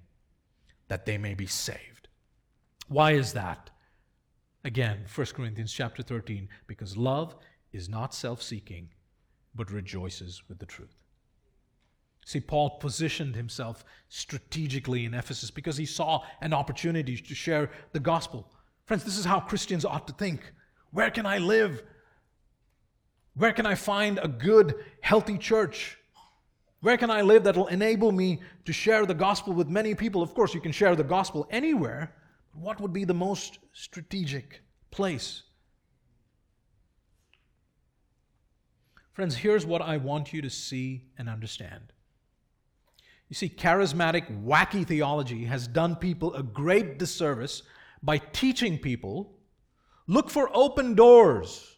that 0.86 1.04
they 1.04 1.18
may 1.18 1.34
be 1.34 1.48
saved. 1.48 1.91
Why 2.88 3.12
is 3.12 3.32
that? 3.32 3.70
Again, 4.64 5.04
1 5.12 5.26
Corinthians 5.28 5.72
chapter 5.72 6.02
13, 6.02 6.48
because 6.66 6.96
love 6.96 7.34
is 7.72 7.88
not 7.88 8.14
self 8.14 8.42
seeking, 8.42 8.90
but 9.54 9.70
rejoices 9.70 10.42
with 10.48 10.58
the 10.58 10.66
truth. 10.66 11.02
See, 12.24 12.40
Paul 12.40 12.78
positioned 12.78 13.34
himself 13.34 13.84
strategically 14.08 15.04
in 15.04 15.14
Ephesus 15.14 15.50
because 15.50 15.76
he 15.76 15.86
saw 15.86 16.22
an 16.40 16.52
opportunity 16.52 17.16
to 17.16 17.34
share 17.34 17.70
the 17.92 18.00
gospel. 18.00 18.48
Friends, 18.84 19.02
this 19.04 19.18
is 19.18 19.24
how 19.24 19.40
Christians 19.40 19.84
ought 19.84 20.06
to 20.06 20.12
think. 20.12 20.52
Where 20.92 21.10
can 21.10 21.26
I 21.26 21.38
live 21.38 21.82
where 23.34 23.52
can 23.52 23.66
I 23.66 23.74
find 23.74 24.18
a 24.22 24.28
good, 24.28 24.74
healthy 25.00 25.38
church? 25.38 25.98
Where 26.80 26.96
can 26.96 27.10
I 27.10 27.22
live 27.22 27.44
that 27.44 27.56
will 27.56 27.68
enable 27.68 28.12
me 28.12 28.40
to 28.64 28.72
share 28.72 29.06
the 29.06 29.14
gospel 29.14 29.54
with 29.54 29.68
many 29.68 29.94
people? 29.94 30.22
Of 30.22 30.34
course, 30.34 30.52
you 30.52 30.60
can 30.60 30.72
share 30.72 30.94
the 30.96 31.04
gospel 31.04 31.46
anywhere. 31.50 32.14
What 32.54 32.80
would 32.80 32.92
be 32.92 33.04
the 33.04 33.14
most 33.14 33.58
strategic 33.72 34.62
place? 34.90 35.42
Friends, 39.12 39.36
here's 39.36 39.66
what 39.66 39.82
I 39.82 39.96
want 39.96 40.32
you 40.32 40.42
to 40.42 40.50
see 40.50 41.04
and 41.18 41.28
understand. 41.28 41.92
You 43.28 43.34
see, 43.34 43.48
charismatic, 43.48 44.44
wacky 44.44 44.86
theology 44.86 45.44
has 45.46 45.66
done 45.66 45.96
people 45.96 46.34
a 46.34 46.42
great 46.42 46.98
disservice 46.98 47.62
by 48.02 48.18
teaching 48.18 48.78
people 48.78 49.34
look 50.06 50.30
for 50.30 50.50
open 50.54 50.94
doors 50.94 51.72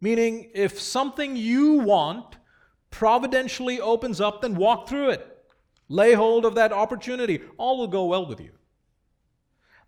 Meaning, 0.00 0.50
if 0.54 0.80
something 0.80 1.36
you 1.36 1.74
want 1.74 2.36
providentially 2.90 3.80
opens 3.80 4.20
up, 4.20 4.42
then 4.42 4.54
walk 4.54 4.88
through 4.88 5.10
it. 5.10 5.26
Lay 5.88 6.12
hold 6.12 6.44
of 6.44 6.54
that 6.56 6.72
opportunity. 6.72 7.40
All 7.56 7.78
will 7.78 7.88
go 7.88 8.04
well 8.04 8.26
with 8.26 8.40
you. 8.40 8.52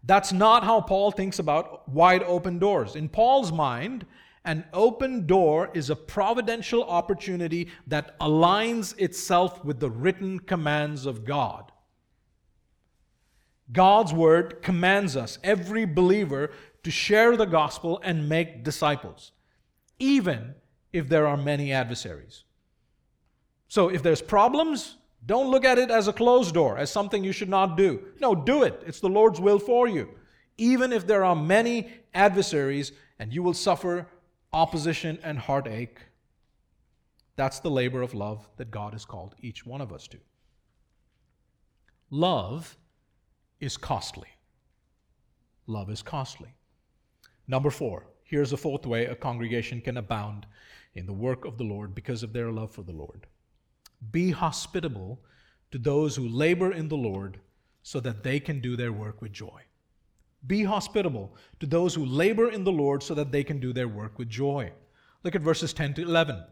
That's 0.05 0.33
not 0.33 0.65
how 0.65 0.81
Paul 0.81 1.11
thinks 1.11 1.39
about 1.39 1.89
wide 1.89 2.23
open 2.23 2.59
doors. 2.59 2.97
In 2.97 3.09
Paul's 3.09 3.53
mind, 3.53 4.07
an 4.45 4.65
open 4.73 5.27
door 5.27 5.71
is 5.75 5.91
a 5.91 5.97
providential 5.97 6.85
opportunity 6.85 7.69
that 7.87 8.19
aligns 8.21 8.99
itself 8.99 9.65
with 9.65 9.81
the 9.81 9.91
written 9.91 10.39
commands 10.39 11.05
of 11.05 11.25
God. 11.25 11.71
God's 13.71 14.15
word 14.15 14.63
commands 14.63 15.17
us, 15.17 15.39
every 15.45 15.85
believer, 15.85 16.53
to 16.85 16.91
share 16.91 17.37
the 17.37 17.45
gospel 17.45 18.01
and 18.03 18.29
make 18.29 18.65
disciples 18.65 19.33
even 19.99 20.55
if 20.93 21.09
there 21.09 21.27
are 21.27 21.37
many 21.37 21.73
adversaries. 21.73 22.45
So 23.69 23.89
if 23.89 24.03
there's 24.03 24.23
problems, 24.23 24.97
don't 25.27 25.51
look 25.51 25.65
at 25.65 25.79
it 25.79 25.91
as 25.91 26.09
a 26.09 26.13
closed 26.13 26.55
door, 26.55 26.79
as 26.79 26.91
something 26.91 27.25
you 27.25 27.33
should 27.33 27.49
not 27.49 27.77
do. 27.77 28.03
No, 28.21 28.35
do 28.35 28.63
it. 28.63 28.83
It's 28.87 29.01
the 29.01 29.09
Lord's 29.09 29.41
will 29.41 29.59
for 29.59 29.89
you. 29.89 30.09
Even 30.57 30.93
if 30.93 31.07
there 31.07 31.25
are 31.25 31.37
many 31.37 31.91
adversaries 32.15 32.93
and 33.19 33.33
you 33.33 33.43
will 33.43 33.55
suffer 33.55 34.09
opposition 34.53 35.19
and 35.23 35.39
heartache, 35.39 36.01
that's 37.37 37.61
the 37.61 37.71
labor 37.71 38.03
of 38.03 38.15
love 38.15 38.49
that 38.57 38.71
God 38.71 38.93
has 38.93 39.05
called 39.05 39.35
each 39.41 39.65
one 39.67 39.81
of 39.81 39.93
us 39.93 40.09
to. 40.09 40.19
Love 42.11 42.77
is 43.61 43.77
costly. 43.77 44.29
Love 45.67 45.91
is 45.91 46.03
costly. 46.03 46.55
Number 47.47 47.71
four, 47.71 48.07
Here's 48.29 48.53
a 48.53 48.59
fourth 48.59 48.85
way 48.85 49.07
a 49.07 49.15
congregation 49.15 49.81
can 49.81 49.97
abound 49.97 50.45
in 50.95 51.07
the 51.07 51.15
work 51.15 51.47
of 51.47 51.57
the 51.57 51.65
Lord 51.65 51.95
because 51.95 52.23
of 52.23 52.35
their 52.35 52.53
love 52.53 52.71
for 52.71 52.83
the 52.83 52.93
Lord. 52.93 53.27
Be 54.11 54.31
hospitable 54.31 55.21
to 55.71 55.79
those 55.79 56.17
who 56.17 56.29
labor 56.29 56.73
in 56.73 56.89
the 56.89 56.97
Lord 56.97 57.41
so 57.83 58.01
that 58.01 58.23
they 58.23 58.41
can 58.41 58.61
do 58.61 58.77
their 58.77 58.93
work 58.93 59.21
with 59.21 59.33
joy. 59.33 59.63
Be 60.47 60.65
hospitable 60.65 61.35
to 61.61 61.67
those 61.67 61.95
who 61.95 62.05
labor 62.05 62.51
in 62.51 62.65
the 62.65 62.73
Lord 62.73 63.03
so 63.03 63.15
that 63.15 63.33
they 63.33 63.43
can 63.43 63.59
do 63.59 63.73
their 63.73 63.89
work 63.89 64.19
with 64.19 64.29
joy. 64.29 64.73
Look 65.25 65.35
at 65.35 65.43
verses 65.43 65.73
10 65.73 65.95
to 65.95 66.03
11. 66.03 66.45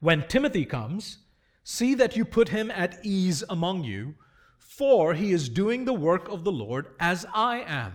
When 0.00 0.26
Timothy 0.28 0.64
comes, 0.64 1.18
see 1.62 1.94
that 1.94 2.16
you 2.16 2.24
put 2.24 2.50
him 2.50 2.70
at 2.70 2.98
ease 3.04 3.42
among 3.48 3.84
you, 3.84 4.14
for 4.58 5.14
he 5.14 5.32
is 5.32 5.48
doing 5.48 5.84
the 5.84 5.94
work 5.94 6.28
of 6.28 6.44
the 6.44 6.52
Lord 6.52 6.88
as 7.00 7.24
I 7.32 7.60
am. 7.60 7.92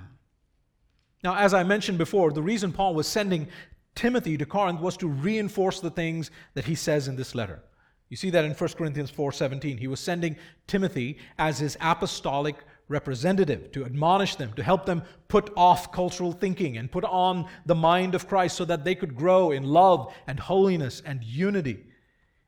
Now, 1.23 1.35
as 1.35 1.53
I 1.53 1.63
mentioned 1.63 1.97
before, 1.97 2.31
the 2.31 2.41
reason 2.41 2.71
Paul 2.71 2.95
was 2.95 3.07
sending 3.07 3.47
Timothy 3.95 4.37
to 4.37 4.45
Corinth 4.45 4.79
was 4.79 4.95
to 4.97 5.07
reinforce 5.07 5.81
the 5.81 5.89
things 5.89 6.31
that 6.53 6.65
he 6.65 6.75
says 6.75 7.07
in 7.07 7.15
this 7.15 7.35
letter. 7.35 7.61
You 8.09 8.17
see 8.17 8.31
that 8.31 8.43
in 8.43 8.53
1 8.53 8.69
Corinthians 8.77 9.11
4:17. 9.11 9.77
He 9.77 9.87
was 9.87 9.99
sending 9.99 10.35
Timothy 10.67 11.19
as 11.37 11.59
his 11.59 11.77
apostolic 11.79 12.55
representative 12.87 13.71
to 13.71 13.85
admonish 13.85 14.35
them, 14.35 14.51
to 14.53 14.63
help 14.63 14.87
them 14.87 15.03
put 15.27 15.51
off 15.55 15.91
cultural 15.91 16.31
thinking 16.31 16.75
and 16.77 16.91
put 16.91 17.05
on 17.05 17.47
the 17.67 17.75
mind 17.75 18.15
of 18.15 18.27
Christ 18.27 18.57
so 18.57 18.65
that 18.65 18.83
they 18.83 18.95
could 18.95 19.15
grow 19.15 19.51
in 19.51 19.63
love 19.63 20.11
and 20.25 20.39
holiness 20.39 21.01
and 21.05 21.23
unity. 21.23 21.85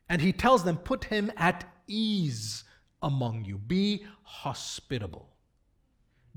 And 0.10 0.20
he 0.20 0.34
tells 0.34 0.64
them, 0.64 0.78
put 0.78 1.06
him 1.06 1.32
at 1.38 1.64
ease 1.88 2.64
among 3.04 3.46
you. 3.46 3.60
Be 3.60 4.04
hospitable. 4.24 5.30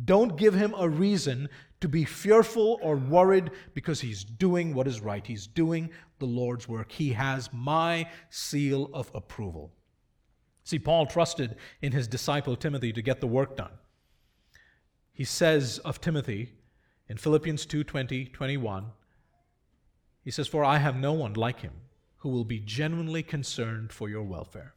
Don't 0.05 0.37
give 0.37 0.55
him 0.55 0.75
a 0.77 0.89
reason 0.89 1.49
to 1.85 1.89
be 1.89 2.07
fearful 2.07 2.79
or 2.81 2.97
worried 2.97 3.51
because 3.75 4.01
he's 4.01 4.25
doing 4.25 4.73
what 4.73 4.89
is 4.89 5.03
right. 5.03 5.27
He's 5.27 5.47
doing 5.47 5.91
the 6.19 6.25
Lord's 6.25 6.67
work. 6.67 6.91
He 6.91 7.13
has 7.13 7.51
my 7.53 8.09
seal 8.31 8.89
of 8.95 9.11
approval. 9.15 9.71
See, 10.63 10.79
Paul 10.79 11.05
trusted 11.05 11.57
in 11.83 11.93
his 11.93 12.09
disciple 12.09 12.57
Timothy 12.57 12.91
to 12.95 13.03
get 13.03 13.21
the 13.21 13.27
work 13.27 13.59
done. 13.59 13.73
He 15.13 15.25
says 15.25 15.79
of 15.81 16.01
Timothy 16.01 16.53
in 17.07 17.19
Philippians 17.19 17.67
2 17.67 17.85
20, 17.85 18.25
21, 18.29 18.87
he 20.23 20.31
says, 20.31 20.49
For 20.49 20.65
I 20.65 20.79
have 20.79 20.97
no 20.97 21.13
one 21.13 21.35
like 21.35 21.61
him 21.61 21.75
who 22.17 22.31
will 22.31 22.47
be 22.47 22.61
genuinely 22.61 23.23
concerned 23.23 23.93
for 23.93 24.09
your 24.09 24.23
welfare. 24.23 24.73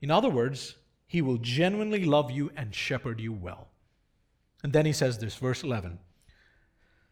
In 0.00 0.10
other 0.10 0.30
words, 0.30 0.76
he 1.06 1.20
will 1.20 1.36
genuinely 1.36 2.06
love 2.06 2.30
you 2.30 2.50
and 2.56 2.74
shepherd 2.74 3.20
you 3.20 3.34
well. 3.34 3.68
And 4.62 4.72
then 4.72 4.86
he 4.86 4.92
says 4.92 5.18
this, 5.18 5.36
verse 5.36 5.62
11 5.62 5.98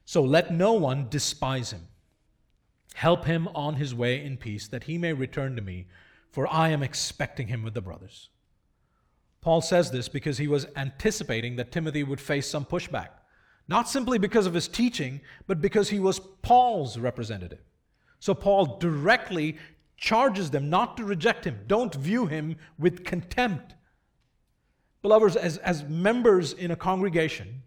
So 0.05 0.23
let 0.23 0.53
no 0.53 0.73
one 0.73 1.09
despise 1.09 1.73
him. 1.73 1.89
Help 2.95 3.25
him 3.25 3.49
on 3.49 3.75
his 3.75 3.95
way 3.95 4.25
in 4.25 4.37
peace, 4.37 4.69
that 4.69 4.85
he 4.85 4.99
may 4.99 5.13
return 5.13 5.57
to 5.57 5.63
me, 5.63 5.87
for 6.31 6.47
I 6.53 6.69
am 6.69 6.83
expecting 6.83 7.49
him 7.49 7.63
with 7.63 7.75
the 7.75 7.81
brothers. 7.81 8.29
Paul 9.41 9.61
says 9.61 9.91
this 9.91 10.09
because 10.09 10.39
he 10.39 10.49
was 10.49 10.67
anticipating 10.75 11.57
that 11.57 11.71
Timothy 11.71 12.03
would 12.03 12.21
face 12.21 12.49
some 12.49 12.65
pushback, 12.65 13.09
not 13.69 13.89
simply 13.89 14.17
because 14.19 14.47
of 14.47 14.55
his 14.55 14.69
teaching, 14.69 15.21
but 15.47 15.61
because 15.61 15.91
he 15.91 16.01
was 16.01 16.21
Paul's 16.41 16.99
representative. 16.99 17.61
So 18.21 18.33
Paul 18.33 18.79
directly 18.79 19.59
charges 19.97 20.51
them 20.51 20.71
not 20.71 20.97
to 20.97 21.05
reject 21.05 21.45
him. 21.45 21.61
Don't 21.67 21.95
view 21.95 22.27
him 22.27 22.57
with 22.79 23.05
contempt. 23.05 23.75
Beloveds, 25.05 25.37
as, 25.37 25.59
as 25.59 25.85
members 25.85 26.55
in 26.55 26.71
a 26.71 26.77
congregation, 26.77 27.63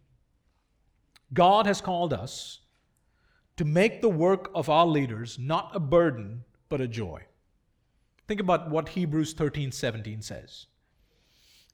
God 1.36 1.68
has 1.68 1.82
called 1.82 2.12
us 2.12 2.62
to 3.58 3.64
make 3.64 4.02
the 4.02 4.10
work 4.10 4.50
of 4.56 4.70
our 4.70 4.88
leaders 4.88 5.38
not 5.38 5.70
a 5.76 5.80
burden, 5.80 6.46
but 6.68 6.82
a 6.82 6.88
joy. 6.88 7.22
Think 8.28 8.40
about 8.40 8.72
what 8.72 8.90
Hebrews 8.90 9.34
13 9.34 9.72
17 9.72 10.24
says. 10.24 10.66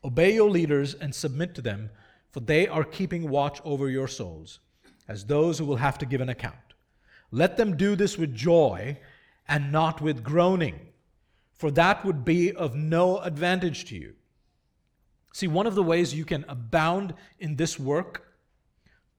Obey 0.04 0.34
your 0.34 0.50
leaders 0.50 0.96
and 0.96 1.16
submit 1.16 1.56
to 1.56 1.62
them, 1.62 1.92
for 2.30 2.42
they 2.42 2.68
are 2.68 2.84
keeping 2.84 3.30
watch 3.30 3.62
over 3.64 3.90
your 3.90 4.10
souls, 4.10 4.60
as 5.08 5.26
those 5.26 5.60
who 5.60 5.66
will 5.66 5.78
have 5.78 5.98
to 6.00 6.06
give 6.06 6.20
an 6.20 6.28
account. 6.28 6.74
Let 7.32 7.56
them 7.56 7.78
do 7.78 7.96
this 7.96 8.18
with 8.18 8.36
joy 8.36 9.00
and 9.48 9.72
not 9.72 10.02
with 10.02 10.26
groaning, 10.26 10.90
for 11.54 11.72
that 11.72 12.04
would 12.04 12.26
be 12.26 12.52
of 12.52 12.76
no 12.76 13.20
advantage 13.20 13.86
to 13.86 13.96
you. 13.96 14.16
See, 15.34 15.48
one 15.48 15.66
of 15.66 15.74
the 15.74 15.84
ways 15.84 16.14
you 16.14 16.26
can 16.26 16.46
abound 16.48 17.16
in 17.40 17.56
this 17.56 17.80
work, 17.80 18.34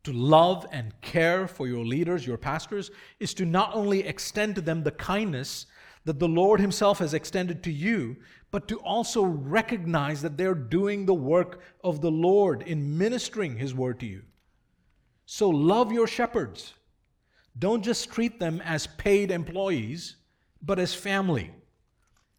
to 0.05 0.13
love 0.13 0.65
and 0.71 0.99
care 1.01 1.49
for 1.49 1.67
your 1.67 1.85
leaders, 1.85 2.27
your 2.27 2.39
pastors, 2.39 2.91
is 3.19 3.35
to 3.35 3.45
not 3.45 3.75
only 3.75 4.07
extend 4.07 4.55
to 4.55 4.61
them 4.61 4.83
the 4.83 4.93
kindness 4.93 5.67
that 6.05 6.21
the 6.21 6.29
Lord 6.29 6.61
Himself 6.61 7.01
has 7.01 7.15
extended 7.15 7.65
to 7.65 7.73
you, 7.73 8.17
but 8.53 8.69
to 8.69 8.79
also 8.81 9.25
recognize 9.25 10.23
that 10.23 10.37
they're 10.37 10.55
doing 10.55 11.05
the 11.05 11.15
work 11.15 11.63
of 11.83 12.01
the 12.01 12.11
Lord 12.11 12.63
in 12.63 12.97
ministering 12.97 13.57
His 13.57 13.75
word 13.75 13.99
to 14.01 14.07
you. 14.07 14.23
So 15.27 15.49
love 15.49 15.91
your 15.91 16.07
shepherds. 16.07 16.75
Don't 17.59 17.83
just 17.83 18.13
treat 18.13 18.39
them 18.39 18.61
as 18.61 18.87
paid 18.87 19.33
employees, 19.33 20.17
but 20.63 20.79
as 20.79 20.95
family, 20.95 21.51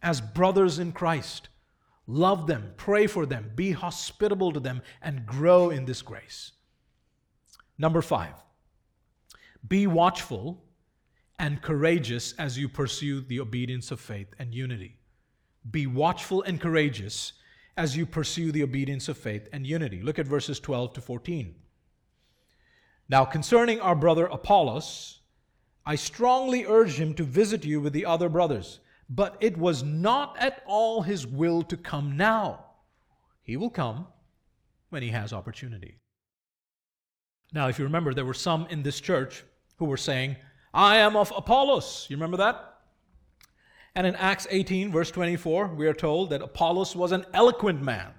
as 0.01 0.21
brothers 0.21 0.79
in 0.79 0.93
Christ 0.93 1.49
Love 2.07 2.45
them, 2.47 2.73
pray 2.77 3.07
for 3.07 3.25
them, 3.25 3.51
be 3.55 3.71
hospitable 3.71 4.51
to 4.51 4.59
them, 4.59 4.81
and 5.01 5.25
grow 5.25 5.69
in 5.69 5.85
this 5.85 6.01
grace. 6.01 6.51
Number 7.77 8.01
five, 8.01 8.35
be 9.67 9.87
watchful 9.87 10.63
and 11.39 11.61
courageous 11.61 12.33
as 12.33 12.57
you 12.57 12.69
pursue 12.69 13.21
the 13.21 13.39
obedience 13.39 13.91
of 13.91 13.99
faith 13.99 14.33
and 14.39 14.53
unity. 14.53 14.97
Be 15.69 15.87
watchful 15.87 16.43
and 16.43 16.61
courageous 16.61 17.33
as 17.75 17.97
you 17.97 18.05
pursue 18.05 18.51
the 18.51 18.63
obedience 18.63 19.09
of 19.09 19.17
faith 19.17 19.49
and 19.51 19.65
unity. 19.65 20.01
Look 20.01 20.19
at 20.19 20.27
verses 20.27 20.59
12 20.59 20.93
to 20.93 21.01
14. 21.01 21.55
Now, 23.09 23.25
concerning 23.25 23.81
our 23.81 23.95
brother 23.95 24.27
Apollos, 24.27 25.19
I 25.85 25.95
strongly 25.95 26.65
urge 26.65 26.99
him 26.99 27.13
to 27.15 27.23
visit 27.23 27.65
you 27.65 27.81
with 27.81 27.93
the 27.93 28.05
other 28.05 28.29
brothers 28.29 28.79
but 29.09 29.37
it 29.39 29.57
was 29.57 29.83
not 29.83 30.35
at 30.39 30.63
all 30.65 31.01
his 31.01 31.27
will 31.27 31.63
to 31.63 31.77
come 31.77 32.17
now. 32.17 32.65
He 33.41 33.57
will 33.57 33.69
come 33.69 34.07
when 34.89 35.03
he 35.03 35.09
has 35.09 35.33
opportunity. 35.33 35.99
Now, 37.53 37.67
if 37.67 37.77
you 37.77 37.85
remember, 37.85 38.13
there 38.13 38.25
were 38.25 38.33
some 38.33 38.67
in 38.69 38.83
this 38.83 38.99
church 38.99 39.43
who 39.77 39.85
were 39.85 39.97
saying, 39.97 40.35
I 40.73 40.97
am 40.97 41.15
of 41.15 41.31
Apollos. 41.35 42.07
You 42.09 42.17
remember 42.17 42.37
that? 42.37 42.73
And 43.93 44.05
in 44.05 44.15
Acts 44.15 44.47
18, 44.49 44.91
verse 44.91 45.09
24, 45.11 45.67
we 45.67 45.87
are 45.87 45.93
told 45.93 46.31
that 46.31 46.41
Apollos 46.41 46.95
was 46.95 47.13
an 47.13 47.25
eloquent 47.33 47.81
man, 47.81 48.11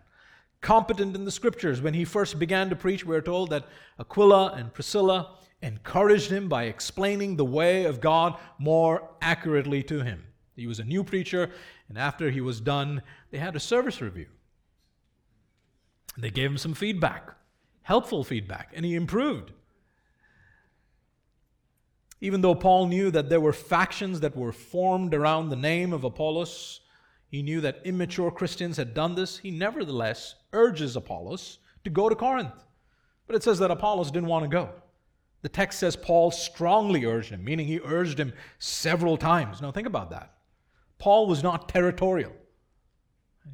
competent 0.63 1.15
in 1.15 1.25
the 1.25 1.31
scriptures. 1.31 1.83
When 1.83 1.93
he 1.93 2.05
first 2.05 2.39
began 2.39 2.71
to 2.71 2.77
preach, 2.77 3.05
we 3.05 3.15
are 3.15 3.21
told 3.21 3.51
that 3.51 3.67
Aquila 3.99 4.53
and 4.53 4.73
Priscilla 4.73 5.37
encouraged 5.61 6.31
him 6.31 6.49
by 6.49 6.65
explaining 6.65 7.37
the 7.37 7.45
way 7.45 7.85
of 7.85 8.01
God 8.01 8.39
more 8.59 9.11
accurately 9.21 9.83
to 9.83 10.01
him. 10.01 10.25
He 10.57 10.67
was 10.67 10.81
a 10.81 10.85
new 10.85 11.05
preacher, 11.05 11.51
and 11.89 11.99
after 11.99 12.31
he 12.31 12.41
was 12.41 12.61
done, 12.61 13.03
they 13.31 13.39
had 13.39 13.55
a 13.55 13.61
service 13.61 14.01
review. 14.01 14.27
They 16.17 16.31
gave 16.31 16.51
him 16.51 16.59
some 16.59 16.75
feedback, 16.75 17.31
helpful 17.83 18.25
feedback, 18.25 18.73
and 18.75 18.85
he 18.85 18.95
improved. 18.95 19.53
Even 22.23 22.41
though 22.41 22.55
Paul 22.55 22.87
knew 22.87 23.11
that 23.11 23.29
there 23.29 23.41
were 23.41 23.53
factions 23.53 24.21
that 24.21 24.35
were 24.35 24.53
formed 24.53 25.15
around 25.15 25.51
the 25.51 25.57
name 25.57 25.93
of 25.93 26.05
Apollos, 26.05 26.81
he 27.29 27.43
knew 27.43 27.61
that 27.61 27.83
immature 27.85 28.31
Christians 28.31 28.79
had 28.79 28.95
done 28.95 29.15
this. 29.15 29.37
He 29.39 29.51
nevertheless 29.51 30.37
urges 30.55 30.97
Apollos 30.97 31.59
to 31.85 31.91
go 31.91 32.09
to 32.09 32.15
Corinth. 32.15 32.65
But 33.27 33.37
it 33.37 33.43
says 33.43 33.59
that 33.59 33.71
Apollos 33.71 34.11
didn't 34.11 34.29
want 34.29 34.45
to 34.45 34.49
go. 34.49 34.71
The 35.43 35.49
text 35.51 35.79
says 35.79 35.97
Paul 35.97 36.31
strongly 36.31 37.05
urged 37.05 37.31
him, 37.31 37.45
meaning 37.45 37.67
he 37.67 37.81
urged 37.85 38.19
him 38.19 38.33
several 38.59 39.19
times. 39.19 39.61
Now, 39.61 39.71
think 39.71 39.87
about 39.87 40.11
that. 40.11 40.36
Paul 40.99 41.27
was 41.27 41.43
not 41.43 41.69
territorial. 41.69 42.33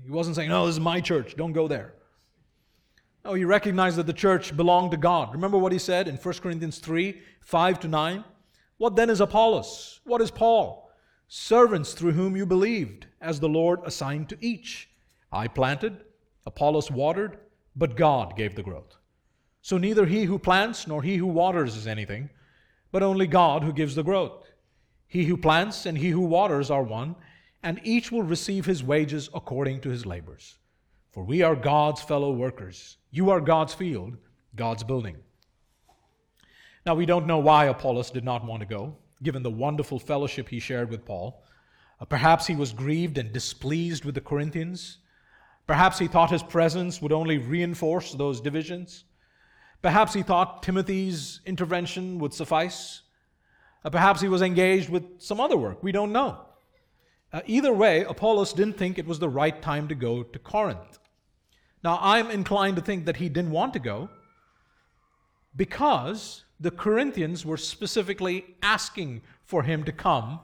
He 0.04 0.10
wasn't 0.10 0.36
saying, 0.36 0.48
No, 0.48 0.66
this 0.66 0.76
is 0.76 0.80
my 0.80 1.00
church, 1.00 1.36
don't 1.36 1.52
go 1.52 1.68
there. 1.68 1.94
No, 3.24 3.34
he 3.34 3.44
recognized 3.44 3.96
that 3.96 4.06
the 4.06 4.12
church 4.12 4.56
belonged 4.56 4.90
to 4.90 4.96
God. 4.96 5.32
Remember 5.32 5.58
what 5.58 5.72
he 5.72 5.78
said 5.78 6.08
in 6.08 6.16
1 6.16 6.34
Corinthians 6.34 6.78
3 6.78 7.20
5 7.40 7.80
to 7.80 7.88
9? 7.88 8.24
What 8.78 8.96
then 8.96 9.10
is 9.10 9.20
Apollos? 9.20 10.00
What 10.04 10.20
is 10.20 10.30
Paul? 10.30 10.90
Servants 11.28 11.94
through 11.94 12.12
whom 12.12 12.36
you 12.36 12.44
believed, 12.44 13.06
as 13.20 13.38
the 13.38 13.48
Lord 13.48 13.80
assigned 13.84 14.28
to 14.30 14.38
each. 14.40 14.88
I 15.30 15.46
planted, 15.46 16.04
Apollos 16.46 16.90
watered, 16.90 17.38
but 17.76 17.96
God 17.96 18.36
gave 18.36 18.54
the 18.54 18.62
growth. 18.62 18.96
So 19.62 19.78
neither 19.78 20.04
he 20.06 20.24
who 20.24 20.38
plants 20.38 20.86
nor 20.86 21.02
he 21.02 21.16
who 21.16 21.26
waters 21.26 21.76
is 21.76 21.86
anything, 21.86 22.28
but 22.90 23.02
only 23.02 23.26
God 23.26 23.62
who 23.62 23.72
gives 23.72 23.94
the 23.94 24.02
growth. 24.02 24.50
He 25.06 25.24
who 25.24 25.36
plants 25.36 25.86
and 25.86 25.96
he 25.96 26.10
who 26.10 26.20
waters 26.20 26.70
are 26.70 26.82
one 26.82 27.14
and 27.62 27.80
each 27.84 28.10
will 28.10 28.22
receive 28.22 28.66
his 28.66 28.82
wages 28.82 29.30
according 29.34 29.80
to 29.80 29.90
his 29.90 30.04
labors. 30.04 30.58
For 31.12 31.24
we 31.24 31.42
are 31.42 31.54
God's 31.54 32.02
fellow 32.02 32.32
workers. 32.32 32.96
You 33.10 33.30
are 33.30 33.40
God's 33.40 33.74
field, 33.74 34.16
God's 34.56 34.82
building. 34.82 35.16
Now, 36.84 36.94
we 36.94 37.06
don't 37.06 37.26
know 37.26 37.38
why 37.38 37.66
Apollos 37.66 38.10
did 38.10 38.24
not 38.24 38.44
want 38.44 38.60
to 38.60 38.66
go, 38.66 38.96
given 39.22 39.42
the 39.42 39.50
wonderful 39.50 39.98
fellowship 39.98 40.48
he 40.48 40.58
shared 40.58 40.90
with 40.90 41.04
Paul. 41.04 41.44
Uh, 42.00 42.06
perhaps 42.06 42.46
he 42.46 42.56
was 42.56 42.72
grieved 42.72 43.18
and 43.18 43.32
displeased 43.32 44.04
with 44.04 44.16
the 44.16 44.20
Corinthians. 44.20 44.98
Perhaps 45.66 45.98
he 45.98 46.08
thought 46.08 46.30
his 46.30 46.42
presence 46.42 47.00
would 47.00 47.12
only 47.12 47.38
reinforce 47.38 48.12
those 48.14 48.40
divisions. 48.40 49.04
Perhaps 49.80 50.12
he 50.12 50.22
thought 50.22 50.62
Timothy's 50.62 51.40
intervention 51.46 52.18
would 52.18 52.34
suffice. 52.34 53.02
Uh, 53.84 53.90
perhaps 53.90 54.20
he 54.20 54.28
was 54.28 54.42
engaged 54.42 54.88
with 54.88 55.04
some 55.20 55.40
other 55.40 55.56
work. 55.56 55.82
We 55.82 55.92
don't 55.92 56.12
know. 56.12 56.46
Uh, 57.32 57.40
either 57.46 57.72
way, 57.72 58.04
Apollos 58.04 58.52
didn't 58.52 58.76
think 58.76 58.98
it 58.98 59.06
was 59.06 59.18
the 59.18 59.28
right 59.28 59.62
time 59.62 59.88
to 59.88 59.94
go 59.94 60.22
to 60.22 60.38
Corinth. 60.38 60.98
Now, 61.82 61.98
I'm 62.00 62.30
inclined 62.30 62.76
to 62.76 62.82
think 62.82 63.06
that 63.06 63.16
he 63.16 63.28
didn't 63.28 63.50
want 63.50 63.72
to 63.72 63.78
go 63.78 64.10
because 65.56 66.44
the 66.60 66.70
Corinthians 66.70 67.44
were 67.44 67.56
specifically 67.56 68.44
asking 68.62 69.22
for 69.44 69.62
him 69.62 69.82
to 69.84 69.92
come, 69.92 70.40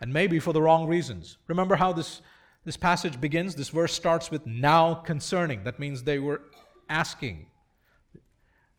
and 0.00 0.12
maybe 0.12 0.38
for 0.38 0.52
the 0.52 0.60
wrong 0.60 0.86
reasons. 0.86 1.38
Remember 1.46 1.76
how 1.76 1.92
this, 1.92 2.20
this 2.64 2.76
passage 2.76 3.20
begins? 3.20 3.54
This 3.54 3.68
verse 3.68 3.92
starts 3.92 4.30
with 4.30 4.46
now 4.46 4.94
concerning. 4.94 5.64
That 5.64 5.78
means 5.78 6.02
they 6.02 6.18
were 6.18 6.42
asking. 6.88 7.46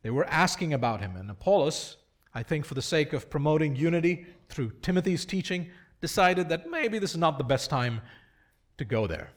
They 0.01 0.09
were 0.09 0.25
asking 0.25 0.73
about 0.73 0.99
him. 0.99 1.15
And 1.15 1.31
Apollos, 1.31 1.97
I 2.33 2.43
think 2.43 2.65
for 2.65 2.73
the 2.73 2.81
sake 2.81 3.13
of 3.13 3.29
promoting 3.29 3.75
unity 3.75 4.25
through 4.49 4.73
Timothy's 4.81 5.25
teaching, 5.25 5.69
decided 6.06 6.49
that 6.49 6.70
maybe 6.70 6.99
this 6.99 7.16
is 7.16 7.18
not 7.18 7.39
the 7.39 7.43
best 7.43 7.68
time 7.68 7.99
to 8.78 8.86
go 8.86 9.08
there. 9.08 9.32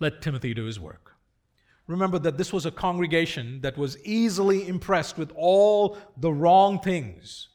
Let 0.00 0.20
Timothy 0.20 0.52
do 0.52 0.64
his 0.64 0.80
work. 0.80 1.12
Remember 1.86 2.18
that 2.18 2.36
this 2.36 2.52
was 2.52 2.66
a 2.66 2.72
congregation 2.72 3.60
that 3.60 3.78
was 3.78 3.96
easily 4.04 4.66
impressed 4.66 5.16
with 5.16 5.30
all 5.36 5.96
the 6.16 6.32
wrong 6.32 6.80
things. 6.80 7.50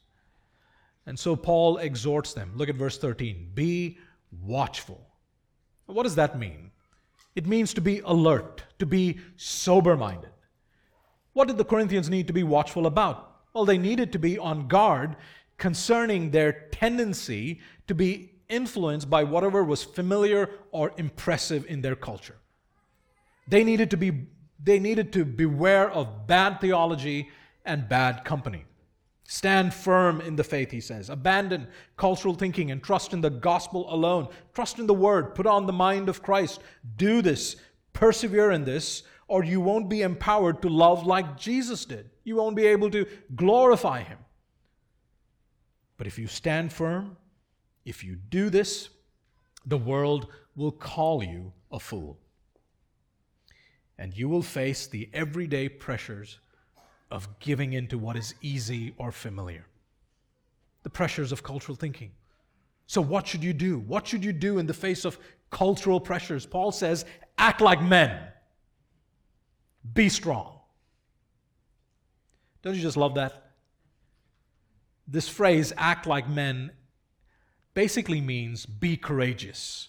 And 1.04 1.18
so 1.18 1.36
Paul 1.36 1.76
exhorts 1.76 2.32
them. 2.32 2.52
Look 2.56 2.70
at 2.70 2.76
verse 2.76 2.96
13 2.96 3.50
be 3.54 3.98
watchful. 4.42 5.06
What 5.84 6.04
does 6.04 6.14
that 6.14 6.38
mean? 6.38 6.70
It 7.34 7.46
means 7.46 7.74
to 7.74 7.82
be 7.82 8.00
alert, 8.06 8.64
to 8.78 8.86
be 8.86 9.18
sober 9.36 9.94
minded. 9.94 10.30
What 11.34 11.48
did 11.48 11.58
the 11.58 11.70
Corinthians 11.72 12.08
need 12.08 12.28
to 12.28 12.32
be 12.32 12.44
watchful 12.44 12.86
about? 12.86 13.42
Well, 13.52 13.66
they 13.66 13.76
needed 13.76 14.10
to 14.12 14.18
be 14.18 14.38
on 14.38 14.68
guard 14.68 15.16
concerning 15.60 16.30
their 16.30 16.52
tendency 16.72 17.60
to 17.90 17.94
be 17.96 18.30
influenced 18.48 19.10
by 19.10 19.24
whatever 19.24 19.64
was 19.64 19.82
familiar 19.82 20.48
or 20.70 20.92
impressive 20.96 21.66
in 21.66 21.80
their 21.80 21.96
culture. 21.96 22.36
They 23.48 23.64
needed 23.64 23.90
to 23.90 23.96
be 23.96 24.28
they 24.62 24.78
needed 24.78 25.12
to 25.14 25.24
beware 25.24 25.90
of 25.90 26.28
bad 26.28 26.60
theology 26.60 27.30
and 27.64 27.88
bad 27.88 28.24
company. 28.24 28.64
Stand 29.24 29.74
firm 29.74 30.20
in 30.20 30.36
the 30.36 30.44
faith, 30.44 30.70
he 30.70 30.80
says. 30.80 31.10
Abandon 31.10 31.66
cultural 31.96 32.34
thinking 32.34 32.70
and 32.70 32.80
trust 32.80 33.12
in 33.12 33.22
the 33.22 33.30
gospel 33.30 33.92
alone. 33.92 34.28
Trust 34.54 34.78
in 34.78 34.86
the 34.86 34.94
word. 34.94 35.34
Put 35.34 35.46
on 35.46 35.66
the 35.66 35.72
mind 35.72 36.08
of 36.08 36.22
Christ. 36.22 36.60
Do 36.96 37.22
this. 37.22 37.56
Persevere 37.92 38.52
in 38.52 38.64
this, 38.64 39.02
or 39.26 39.42
you 39.42 39.60
won't 39.60 39.88
be 39.88 40.02
empowered 40.02 40.62
to 40.62 40.68
love 40.68 41.06
like 41.06 41.36
Jesus 41.36 41.84
did. 41.86 42.10
You 42.22 42.36
won't 42.36 42.54
be 42.54 42.66
able 42.66 42.90
to 42.90 43.06
glorify 43.34 44.02
him. 44.02 44.18
But 45.96 46.06
if 46.06 46.18
you 46.18 46.28
stand 46.28 46.72
firm, 46.72 47.16
if 47.84 48.04
you 48.04 48.16
do 48.16 48.50
this, 48.50 48.88
the 49.66 49.78
world 49.78 50.28
will 50.56 50.72
call 50.72 51.22
you 51.22 51.52
a 51.70 51.78
fool 51.78 52.18
and 54.00 54.16
you 54.16 54.28
will 54.28 54.42
face 54.42 54.86
the 54.86 55.10
everyday 55.12 55.68
pressures 55.68 56.38
of 57.10 57.28
giving 57.38 57.74
into 57.74 57.98
what 57.98 58.16
is 58.16 58.34
easy 58.40 58.94
or 58.96 59.12
familiar. 59.12 59.66
The 60.84 60.90
pressures 60.90 61.32
of 61.32 61.42
cultural 61.42 61.76
thinking. 61.76 62.12
So, 62.86 63.02
what 63.02 63.28
should 63.28 63.44
you 63.44 63.52
do? 63.52 63.78
What 63.78 64.06
should 64.06 64.24
you 64.24 64.32
do 64.32 64.58
in 64.58 64.66
the 64.66 64.74
face 64.74 65.04
of 65.04 65.18
cultural 65.50 66.00
pressures? 66.00 66.46
Paul 66.46 66.72
says, 66.72 67.04
act 67.36 67.60
like 67.60 67.82
men, 67.82 68.18
be 69.92 70.08
strong. 70.08 70.60
Don't 72.62 72.74
you 72.74 72.82
just 72.82 72.96
love 72.96 73.14
that? 73.16 73.52
This 75.06 75.28
phrase, 75.28 75.74
act 75.76 76.06
like 76.06 76.28
men, 76.28 76.70
basically 77.84 78.20
means 78.20 78.66
be 78.66 78.94
courageous, 78.94 79.88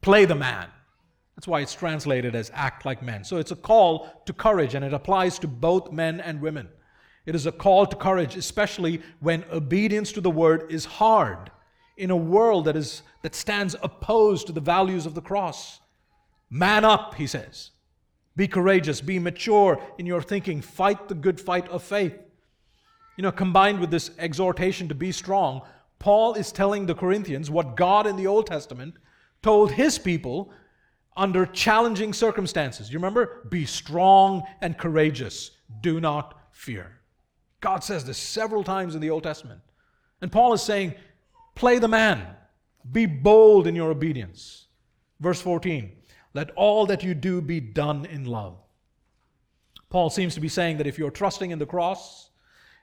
play 0.00 0.24
the 0.24 0.34
man. 0.34 0.66
That's 1.36 1.46
why 1.46 1.60
it's 1.60 1.74
translated 1.74 2.34
as 2.34 2.50
act 2.54 2.86
like 2.86 3.02
men. 3.02 3.24
So 3.24 3.36
it's 3.36 3.50
a 3.50 3.56
call 3.70 4.22
to 4.24 4.32
courage, 4.32 4.74
and 4.74 4.82
it 4.82 4.94
applies 4.94 5.38
to 5.40 5.46
both 5.46 5.92
men 5.92 6.18
and 6.18 6.40
women. 6.40 6.70
It 7.26 7.34
is 7.34 7.44
a 7.44 7.52
call 7.52 7.84
to 7.84 7.94
courage, 7.94 8.36
especially 8.36 9.02
when 9.18 9.44
obedience 9.52 10.12
to 10.12 10.22
the 10.22 10.30
word 10.30 10.72
is 10.72 10.86
hard 10.86 11.50
in 11.98 12.10
a 12.10 12.16
world 12.16 12.64
that, 12.64 12.74
is, 12.74 13.02
that 13.20 13.34
stands 13.34 13.76
opposed 13.82 14.46
to 14.46 14.54
the 14.54 14.66
values 14.74 15.04
of 15.04 15.14
the 15.14 15.20
cross. 15.20 15.78
Man 16.48 16.86
up, 16.86 17.16
he 17.16 17.26
says. 17.26 17.72
Be 18.34 18.48
courageous, 18.48 19.02
be 19.02 19.18
mature 19.18 19.78
in 19.98 20.06
your 20.06 20.22
thinking, 20.22 20.62
fight 20.62 21.08
the 21.08 21.14
good 21.14 21.38
fight 21.38 21.68
of 21.68 21.82
faith. 21.82 22.14
You 23.18 23.24
know, 23.24 23.32
combined 23.32 23.78
with 23.78 23.90
this 23.90 24.10
exhortation 24.18 24.88
to 24.88 24.94
be 24.94 25.12
strong, 25.12 25.60
Paul 26.00 26.34
is 26.34 26.50
telling 26.50 26.86
the 26.86 26.94
Corinthians 26.94 27.50
what 27.50 27.76
God 27.76 28.06
in 28.06 28.16
the 28.16 28.26
Old 28.26 28.46
Testament 28.46 28.94
told 29.42 29.70
his 29.70 29.98
people 29.98 30.50
under 31.16 31.46
challenging 31.46 32.12
circumstances. 32.12 32.90
You 32.90 32.98
remember? 32.98 33.46
Be 33.50 33.66
strong 33.66 34.42
and 34.62 34.76
courageous. 34.76 35.52
Do 35.82 36.00
not 36.00 36.40
fear. 36.50 37.00
God 37.60 37.84
says 37.84 38.04
this 38.04 38.18
several 38.18 38.64
times 38.64 38.94
in 38.94 39.00
the 39.00 39.10
Old 39.10 39.22
Testament. 39.22 39.60
And 40.22 40.32
Paul 40.32 40.54
is 40.54 40.62
saying, 40.62 40.94
play 41.54 41.78
the 41.78 41.88
man. 41.88 42.26
Be 42.90 43.04
bold 43.04 43.66
in 43.66 43.76
your 43.76 43.90
obedience. 43.90 44.66
Verse 45.20 45.40
14, 45.42 45.92
let 46.32 46.50
all 46.52 46.86
that 46.86 47.02
you 47.02 47.12
do 47.12 47.42
be 47.42 47.60
done 47.60 48.06
in 48.06 48.24
love. 48.24 48.56
Paul 49.90 50.08
seems 50.08 50.34
to 50.34 50.40
be 50.40 50.48
saying 50.48 50.78
that 50.78 50.86
if 50.86 50.98
you're 50.98 51.10
trusting 51.10 51.50
in 51.50 51.58
the 51.58 51.66
cross, 51.66 52.29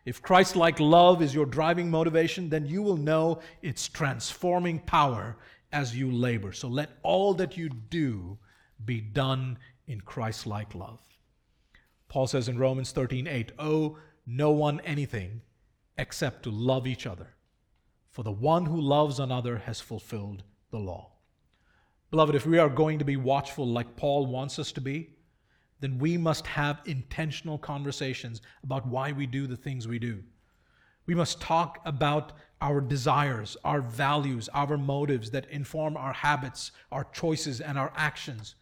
if 0.08 0.22
Christ 0.22 0.56
like 0.56 0.80
love 0.80 1.22
is 1.22 1.36
your 1.36 1.46
driving 1.46 1.92
motivation, 1.92 2.48
then 2.48 2.66
you 2.66 2.82
will 2.82 2.96
know 2.96 3.42
its 3.62 3.90
transforming 3.90 4.80
power 4.80 5.36
as 5.74 5.98
you 5.98 6.10
labor. 6.10 6.54
So 6.54 6.70
let 6.70 6.92
all 7.04 7.34
that 7.34 7.58
you 7.58 7.68
do 7.68 8.38
be 8.86 9.02
done 9.02 9.58
in 9.86 10.00
Christ 10.00 10.48
like 10.48 10.74
love. 10.74 11.02
Paul 12.08 12.26
says 12.26 12.48
in 12.48 12.58
Romans 12.58 12.94
13 12.94 13.28
8, 13.28 13.52
owe 13.60 13.98
no 14.26 14.52
one 14.52 14.80
anything 14.86 15.42
except 15.98 16.44
to 16.44 16.52
love 16.52 16.88
each 16.88 17.06
other. 17.06 17.36
For 18.10 18.24
the 18.24 18.32
one 18.32 18.66
who 18.66 18.80
loves 18.80 19.20
another 19.20 19.58
has 19.58 19.82
fulfilled 19.82 20.44
the 20.72 20.80
law. 20.80 21.12
Beloved, 22.12 22.34
if 22.34 22.46
we 22.46 22.60
are 22.60 22.70
going 22.70 23.00
to 23.00 23.06
be 23.06 23.18
watchful 23.18 23.68
like 23.68 23.98
Paul 23.98 24.26
wants 24.26 24.58
us 24.58 24.72
to 24.72 24.80
be, 24.80 25.17
then 25.80 26.00
we 26.00 26.18
must 26.18 26.48
have 26.48 26.82
intentional 26.86 27.58
conversations 27.58 28.42
about 28.64 28.88
why 28.88 29.12
we 29.12 29.26
do 29.28 29.48
the 29.48 29.58
things 29.58 29.88
we 29.88 30.00
do. 30.00 30.24
We 31.06 31.16
must 31.16 31.40
talk 31.40 31.80
about 31.86 32.34
our 32.62 32.82
desires, 32.82 33.56
our 33.64 33.82
values, 33.82 34.50
our 34.54 34.78
motives 34.78 35.32
that 35.32 35.50
inform 35.50 35.96
our 35.96 36.14
habits, 36.14 36.72
our 36.92 37.06
choices, 37.14 37.62
and 37.62 37.78
our 37.78 37.94
actions. 37.96 38.56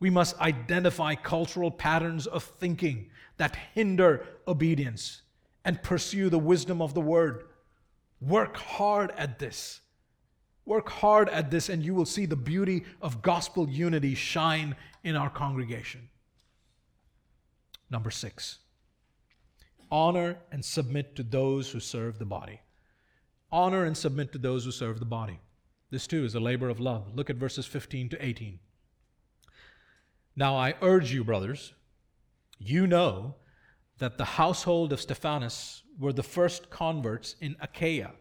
We 0.00 0.08
must 0.10 0.38
identify 0.40 1.14
cultural 1.16 1.70
patterns 1.70 2.26
of 2.26 2.44
thinking 2.44 3.10
that 3.36 3.56
hinder 3.74 4.26
obedience 4.46 5.22
and 5.64 5.82
pursue 5.82 6.28
the 6.28 6.38
wisdom 6.38 6.80
of 6.80 6.94
the 6.94 7.00
word. 7.00 7.44
Work 8.20 8.56
hard 8.56 9.12
at 9.16 9.38
this. 9.38 9.80
Work 10.64 10.88
hard 10.88 11.28
at 11.28 11.50
this, 11.50 11.68
and 11.68 11.84
you 11.84 11.94
will 11.94 12.06
see 12.06 12.26
the 12.26 12.36
beauty 12.36 12.84
of 13.00 13.20
gospel 13.20 13.68
unity 13.68 14.14
shine 14.14 14.76
in 15.02 15.16
our 15.16 15.30
congregation. 15.30 16.08
Number 17.92 18.10
six 18.10 18.58
honor 19.90 20.38
and 20.50 20.64
submit 20.64 21.14
to 21.14 21.22
those 21.22 21.70
who 21.70 21.78
serve 21.78 22.18
the 22.18 22.24
body. 22.24 22.62
Honor 23.52 23.84
and 23.84 23.94
submit 23.94 24.32
to 24.32 24.38
those 24.38 24.64
who 24.64 24.70
serve 24.70 24.98
the 24.98 25.04
body. 25.04 25.38
This 25.90 26.06
too 26.06 26.24
is 26.24 26.34
a 26.34 26.40
labor 26.40 26.70
of 26.70 26.80
love. 26.80 27.14
Look 27.14 27.28
at 27.28 27.36
verses 27.36 27.66
15 27.66 28.08
to 28.08 28.24
18. 28.24 28.58
Now 30.34 30.56
I 30.56 30.74
urge 30.80 31.12
you, 31.12 31.22
brothers, 31.22 31.74
you 32.58 32.86
know 32.86 33.34
that 33.98 34.16
the 34.16 34.24
household 34.24 34.94
of 34.94 35.00
Stephanas 35.02 35.82
were 36.00 36.14
the 36.14 36.22
first 36.22 36.70
converts 36.70 37.36
in 37.42 37.56
Achaia, 37.60 38.12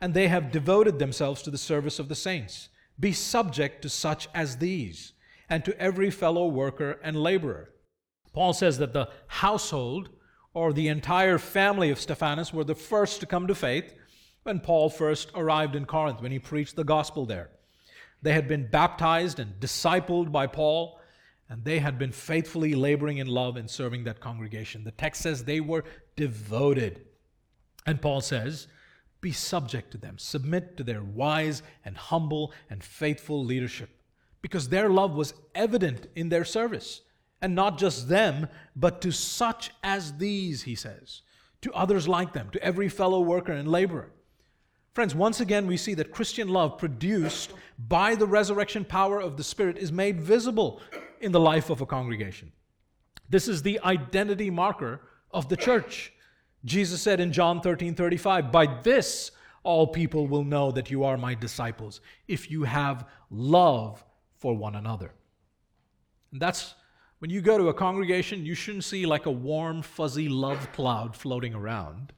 and 0.00 0.12
they 0.12 0.26
have 0.26 0.50
devoted 0.50 0.98
themselves 0.98 1.42
to 1.42 1.52
the 1.52 1.58
service 1.58 2.00
of 2.00 2.08
the 2.08 2.16
saints. 2.16 2.70
Be 2.98 3.12
subject 3.12 3.82
to 3.82 3.88
such 3.88 4.28
as 4.34 4.56
these, 4.56 5.12
and 5.48 5.64
to 5.64 5.80
every 5.80 6.10
fellow 6.10 6.48
worker 6.48 6.98
and 7.04 7.22
laborer. 7.22 7.70
Paul 8.38 8.52
says 8.52 8.78
that 8.78 8.92
the 8.92 9.08
household 9.26 10.10
or 10.54 10.72
the 10.72 10.86
entire 10.86 11.38
family 11.38 11.90
of 11.90 11.98
Stephanas 11.98 12.52
were 12.52 12.62
the 12.62 12.76
first 12.76 13.18
to 13.18 13.26
come 13.26 13.48
to 13.48 13.54
faith 13.56 13.92
when 14.44 14.60
Paul 14.60 14.90
first 14.90 15.32
arrived 15.34 15.74
in 15.74 15.86
Corinth, 15.86 16.22
when 16.22 16.30
he 16.30 16.38
preached 16.38 16.76
the 16.76 16.84
gospel 16.84 17.26
there. 17.26 17.50
They 18.22 18.34
had 18.34 18.46
been 18.46 18.70
baptized 18.70 19.40
and 19.40 19.58
discipled 19.58 20.30
by 20.30 20.46
Paul, 20.46 21.00
and 21.48 21.64
they 21.64 21.80
had 21.80 21.98
been 21.98 22.12
faithfully 22.12 22.76
laboring 22.76 23.18
in 23.18 23.26
love 23.26 23.56
and 23.56 23.68
serving 23.68 24.04
that 24.04 24.20
congregation. 24.20 24.84
The 24.84 24.92
text 24.92 25.22
says 25.22 25.42
they 25.42 25.58
were 25.58 25.82
devoted. 26.14 27.06
And 27.86 28.00
Paul 28.00 28.20
says, 28.20 28.68
Be 29.20 29.32
subject 29.32 29.90
to 29.90 29.98
them, 29.98 30.16
submit 30.16 30.76
to 30.76 30.84
their 30.84 31.02
wise 31.02 31.64
and 31.84 31.96
humble 31.96 32.52
and 32.70 32.84
faithful 32.84 33.44
leadership, 33.44 33.90
because 34.42 34.68
their 34.68 34.88
love 34.88 35.16
was 35.16 35.34
evident 35.56 36.06
in 36.14 36.28
their 36.28 36.44
service. 36.44 37.00
And 37.40 37.54
not 37.54 37.78
just 37.78 38.08
them, 38.08 38.48
but 38.74 39.00
to 39.02 39.12
such 39.12 39.70
as 39.82 40.14
these, 40.14 40.62
he 40.62 40.74
says, 40.74 41.22
to 41.60 41.72
others 41.72 42.08
like 42.08 42.32
them, 42.32 42.50
to 42.50 42.62
every 42.62 42.88
fellow 42.88 43.20
worker 43.20 43.52
and 43.52 43.68
laborer. 43.68 44.10
Friends, 44.92 45.14
once 45.14 45.40
again, 45.40 45.66
we 45.66 45.76
see 45.76 45.94
that 45.94 46.10
Christian 46.10 46.48
love 46.48 46.78
produced 46.78 47.52
by 47.78 48.16
the 48.16 48.26
resurrection 48.26 48.84
power 48.84 49.20
of 49.20 49.36
the 49.36 49.44
Spirit 49.44 49.78
is 49.78 49.92
made 49.92 50.20
visible 50.20 50.80
in 51.20 51.30
the 51.30 51.38
life 51.38 51.70
of 51.70 51.80
a 51.80 51.86
congregation. 51.86 52.50
This 53.28 53.46
is 53.46 53.62
the 53.62 53.78
identity 53.84 54.50
marker 54.50 55.00
of 55.30 55.48
the 55.48 55.56
church. 55.56 56.12
Jesus 56.64 57.00
said 57.00 57.20
in 57.20 57.32
John 57.32 57.60
13 57.60 57.94
35, 57.94 58.50
By 58.50 58.66
this 58.82 59.30
all 59.62 59.86
people 59.86 60.26
will 60.26 60.44
know 60.44 60.70
that 60.72 60.90
you 60.90 61.04
are 61.04 61.16
my 61.16 61.34
disciples, 61.34 62.00
if 62.26 62.50
you 62.50 62.64
have 62.64 63.06
love 63.30 64.04
for 64.38 64.56
one 64.56 64.74
another. 64.74 65.12
And 66.32 66.40
that's 66.40 66.74
when 67.18 67.30
you 67.30 67.40
go 67.40 67.58
to 67.58 67.68
a 67.68 67.74
congregation, 67.74 68.46
you 68.46 68.54
shouldn't 68.54 68.84
see 68.84 69.04
like 69.04 69.26
a 69.26 69.30
warm, 69.30 69.82
fuzzy 69.82 70.28
love 70.28 70.72
cloud 70.72 71.16
floating 71.16 71.54
around. 71.54 72.12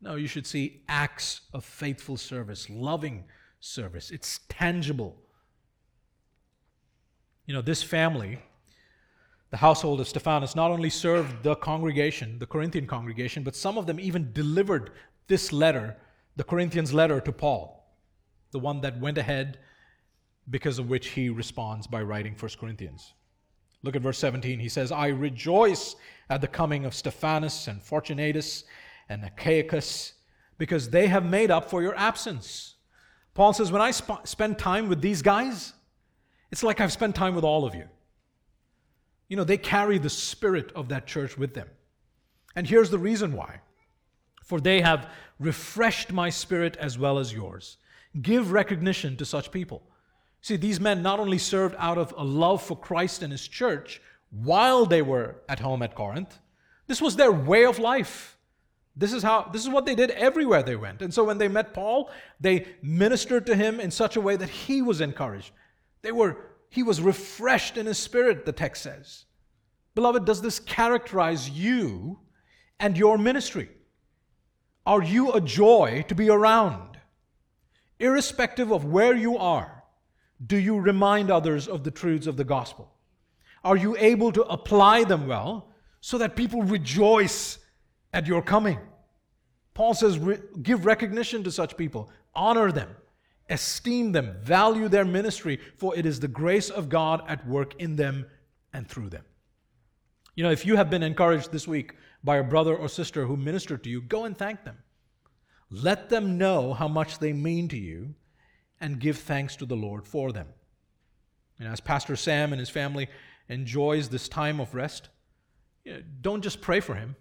No, 0.00 0.14
you 0.14 0.26
should 0.26 0.46
see 0.46 0.82
acts 0.88 1.42
of 1.52 1.64
faithful 1.64 2.16
service, 2.16 2.70
loving 2.70 3.24
service. 3.60 4.10
It's 4.10 4.40
tangible. 4.48 5.16
You 7.44 7.54
know, 7.54 7.62
this 7.62 7.82
family, 7.82 8.38
the 9.50 9.58
household 9.58 10.00
of 10.00 10.08
Stephanas, 10.08 10.56
not 10.56 10.70
only 10.70 10.90
served 10.90 11.42
the 11.42 11.56
congregation, 11.56 12.38
the 12.38 12.46
Corinthian 12.46 12.86
congregation, 12.86 13.42
but 13.42 13.54
some 13.54 13.76
of 13.76 13.86
them 13.86 14.00
even 14.00 14.32
delivered 14.32 14.92
this 15.28 15.52
letter, 15.52 15.96
the 16.36 16.44
Corinthians' 16.44 16.94
letter 16.94 17.20
to 17.20 17.32
Paul, 17.32 17.86
the 18.50 18.58
one 18.58 18.80
that 18.80 18.98
went 18.98 19.18
ahead 19.18 19.58
because 20.48 20.78
of 20.78 20.88
which 20.88 21.08
he 21.08 21.28
responds 21.28 21.86
by 21.86 22.00
writing 22.00 22.34
1 22.38 22.50
Corinthians. 22.58 23.12
Look 23.82 23.96
at 23.96 24.02
verse 24.02 24.18
17. 24.18 24.58
He 24.58 24.68
says, 24.68 24.90
I 24.90 25.08
rejoice 25.08 25.96
at 26.28 26.40
the 26.40 26.48
coming 26.48 26.84
of 26.84 26.94
Stephanas 26.94 27.68
and 27.68 27.82
Fortunatus 27.82 28.64
and 29.08 29.22
Achaicus 29.22 30.12
because 30.58 30.90
they 30.90 31.06
have 31.06 31.24
made 31.24 31.50
up 31.50 31.70
for 31.70 31.82
your 31.82 31.94
absence. 31.96 32.74
Paul 33.34 33.52
says, 33.52 33.70
When 33.70 33.82
I 33.82 33.90
sp- 33.92 34.24
spend 34.24 34.58
time 34.58 34.88
with 34.88 35.00
these 35.00 35.22
guys, 35.22 35.72
it's 36.50 36.62
like 36.62 36.80
I've 36.80 36.92
spent 36.92 37.14
time 37.14 37.34
with 37.34 37.44
all 37.44 37.64
of 37.64 37.74
you. 37.74 37.88
You 39.28 39.36
know, 39.36 39.44
they 39.44 39.58
carry 39.58 39.98
the 39.98 40.10
spirit 40.10 40.72
of 40.74 40.88
that 40.88 41.06
church 41.06 41.36
with 41.36 41.54
them. 41.54 41.68
And 42.54 42.66
here's 42.66 42.90
the 42.90 42.98
reason 42.98 43.32
why 43.32 43.60
for 44.46 44.60
they 44.60 44.80
have 44.80 45.10
refreshed 45.40 46.12
my 46.12 46.30
spirit 46.30 46.76
as 46.76 46.96
well 46.96 47.18
as 47.18 47.32
yours. 47.32 47.78
Give 48.22 48.52
recognition 48.52 49.16
to 49.16 49.24
such 49.24 49.50
people. 49.50 49.82
See, 50.46 50.54
these 50.54 50.78
men 50.78 51.02
not 51.02 51.18
only 51.18 51.38
served 51.38 51.74
out 51.76 51.98
of 51.98 52.14
a 52.16 52.22
love 52.22 52.62
for 52.62 52.76
Christ 52.76 53.24
and 53.24 53.32
his 53.32 53.48
church 53.48 54.00
while 54.30 54.86
they 54.86 55.02
were 55.02 55.42
at 55.48 55.58
home 55.58 55.82
at 55.82 55.96
Corinth, 55.96 56.38
this 56.86 57.02
was 57.02 57.16
their 57.16 57.32
way 57.32 57.64
of 57.64 57.80
life. 57.80 58.38
This 58.94 59.12
is 59.12 59.24
how 59.24 59.50
this 59.52 59.62
is 59.62 59.68
what 59.68 59.86
they 59.86 59.96
did 59.96 60.12
everywhere 60.12 60.62
they 60.62 60.76
went. 60.76 61.02
And 61.02 61.12
so 61.12 61.24
when 61.24 61.38
they 61.38 61.48
met 61.48 61.74
Paul, 61.74 62.12
they 62.38 62.68
ministered 62.80 63.44
to 63.46 63.56
him 63.56 63.80
in 63.80 63.90
such 63.90 64.14
a 64.14 64.20
way 64.20 64.36
that 64.36 64.48
he 64.48 64.82
was 64.82 65.00
encouraged. 65.00 65.50
They 66.02 66.12
were 66.12 66.36
he 66.70 66.84
was 66.84 67.00
refreshed 67.00 67.76
in 67.76 67.86
his 67.86 67.98
spirit, 67.98 68.46
the 68.46 68.52
text 68.52 68.84
says. 68.84 69.24
Beloved, 69.96 70.24
does 70.24 70.42
this 70.42 70.60
characterize 70.60 71.50
you 71.50 72.20
and 72.78 72.96
your 72.96 73.18
ministry? 73.18 73.68
Are 74.86 75.02
you 75.02 75.32
a 75.32 75.40
joy 75.40 76.04
to 76.06 76.14
be 76.14 76.30
around? 76.30 76.98
Irrespective 77.98 78.70
of 78.70 78.84
where 78.84 79.16
you 79.16 79.38
are, 79.38 79.75
do 80.44 80.56
you 80.56 80.78
remind 80.78 81.30
others 81.30 81.68
of 81.68 81.84
the 81.84 81.90
truths 81.90 82.26
of 82.26 82.36
the 82.36 82.44
gospel? 82.44 82.92
Are 83.64 83.76
you 83.76 83.96
able 83.98 84.32
to 84.32 84.42
apply 84.42 85.04
them 85.04 85.26
well 85.26 85.68
so 86.00 86.18
that 86.18 86.36
people 86.36 86.62
rejoice 86.62 87.58
at 88.12 88.26
your 88.26 88.42
coming? 88.42 88.78
Paul 89.74 89.94
says, 89.94 90.18
give 90.62 90.86
recognition 90.86 91.42
to 91.44 91.50
such 91.50 91.76
people, 91.76 92.10
honor 92.34 92.70
them, 92.70 92.88
esteem 93.48 94.12
them, 94.12 94.36
value 94.42 94.88
their 94.88 95.04
ministry, 95.04 95.58
for 95.76 95.96
it 95.96 96.06
is 96.06 96.20
the 96.20 96.28
grace 96.28 96.70
of 96.70 96.88
God 96.88 97.22
at 97.28 97.46
work 97.46 97.74
in 97.80 97.96
them 97.96 98.26
and 98.72 98.88
through 98.88 99.10
them. 99.10 99.24
You 100.34 100.44
know, 100.44 100.50
if 100.50 100.66
you 100.66 100.76
have 100.76 100.90
been 100.90 101.02
encouraged 101.02 101.50
this 101.50 101.66
week 101.66 101.94
by 102.22 102.36
a 102.36 102.44
brother 102.44 102.76
or 102.76 102.88
sister 102.88 103.26
who 103.26 103.36
ministered 103.36 103.82
to 103.84 103.90
you, 103.90 104.02
go 104.02 104.24
and 104.24 104.36
thank 104.36 104.64
them. 104.64 104.76
Let 105.70 106.08
them 106.08 106.38
know 106.38 106.74
how 106.74 106.88
much 106.88 107.18
they 107.18 107.32
mean 107.32 107.68
to 107.68 107.78
you 107.78 108.14
and 108.80 109.00
give 109.00 109.18
thanks 109.18 109.56
to 109.56 109.66
the 109.66 109.76
Lord 109.76 110.06
for 110.06 110.32
them. 110.32 110.48
And 111.58 111.68
as 111.68 111.80
Pastor 111.80 112.16
Sam 112.16 112.52
and 112.52 112.60
his 112.60 112.68
family 112.68 113.08
enjoys 113.48 114.08
this 114.08 114.28
time 114.28 114.60
of 114.60 114.74
rest, 114.74 115.08
you 115.84 115.94
know, 115.94 116.02
don't 116.20 116.42
just 116.42 116.60
pray 116.60 116.80
for 116.80 116.94
him. 116.94 117.16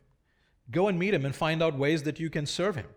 Go 0.71 0.87
and 0.87 0.97
meet 0.97 1.13
him 1.13 1.25
and 1.25 1.35
find 1.35 1.61
out 1.61 1.77
ways 1.77 2.03
that 2.03 2.19
you 2.19 2.29
can 2.29 2.45
serve 2.45 2.75
him. 2.75 2.87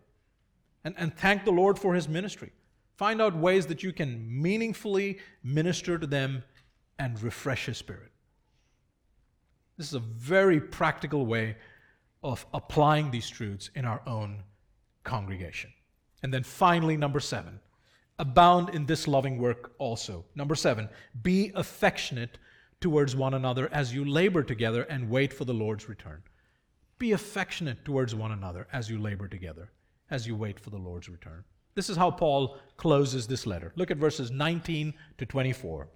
And, 0.84 0.94
and 0.98 1.16
thank 1.16 1.44
the 1.44 1.52
Lord 1.52 1.78
for 1.78 1.94
his 1.94 2.08
ministry. 2.08 2.50
Find 2.96 3.20
out 3.20 3.36
ways 3.36 3.66
that 3.66 3.82
you 3.82 3.92
can 3.92 4.26
meaningfully 4.28 5.18
minister 5.44 5.98
to 5.98 6.06
them 6.06 6.42
and 6.98 7.22
refresh 7.22 7.66
his 7.66 7.78
spirit. 7.78 8.10
This 9.76 9.86
is 9.86 9.94
a 9.94 10.00
very 10.00 10.60
practical 10.60 11.24
way 11.24 11.56
of 12.24 12.44
applying 12.52 13.10
these 13.10 13.28
truths 13.28 13.70
in 13.76 13.84
our 13.84 14.02
own 14.06 14.42
congregation. 15.04 15.72
And 16.22 16.34
then 16.34 16.42
finally, 16.42 16.96
number 16.96 17.20
seven, 17.20 17.60
abound 18.18 18.70
in 18.70 18.86
this 18.86 19.06
loving 19.06 19.38
work 19.38 19.72
also. 19.78 20.24
Number 20.34 20.54
seven, 20.54 20.88
be 21.22 21.52
affectionate 21.54 22.38
towards 22.80 23.16
one 23.16 23.34
another 23.34 23.68
as 23.72 23.94
you 23.94 24.04
labor 24.04 24.42
together 24.42 24.82
and 24.84 25.10
wait 25.10 25.32
for 25.32 25.44
the 25.44 25.54
Lord's 25.54 25.88
return. 25.88 26.22
Be 26.98 27.12
affectionate 27.12 27.84
towards 27.84 28.14
one 28.14 28.32
another 28.32 28.66
as 28.72 28.90
you 28.90 28.98
labor 28.98 29.28
together, 29.28 29.70
as 30.10 30.26
you 30.26 30.36
wait 30.36 30.58
for 30.58 30.70
the 30.70 30.78
Lord's 30.78 31.08
return. 31.08 31.44
This 31.74 31.88
is 31.88 31.96
how 31.96 32.10
Paul 32.10 32.56
closes 32.76 33.26
this 33.26 33.46
letter. 33.46 33.72
Look 33.76 33.90
at 33.90 33.98
verses 33.98 34.30
19 34.30 34.94
to 35.18 35.26
24. 35.26 35.88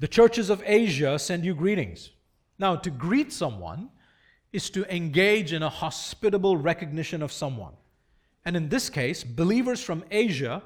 The 0.00 0.08
churches 0.08 0.50
of 0.50 0.62
Asia 0.66 1.18
send 1.18 1.44
you 1.44 1.54
greetings. 1.54 2.10
Now, 2.58 2.74
to 2.76 2.90
greet 2.90 3.32
someone 3.32 3.90
is 4.52 4.70
to 4.70 4.84
engage 4.94 5.52
in 5.52 5.62
a 5.62 5.68
hospitable 5.68 6.56
recognition 6.56 7.22
of 7.22 7.32
someone. 7.32 7.74
And 8.44 8.56
in 8.56 8.68
this 8.68 8.88
case, 8.88 9.22
believers 9.22 9.82
from 9.82 10.04
Asia, 10.10 10.62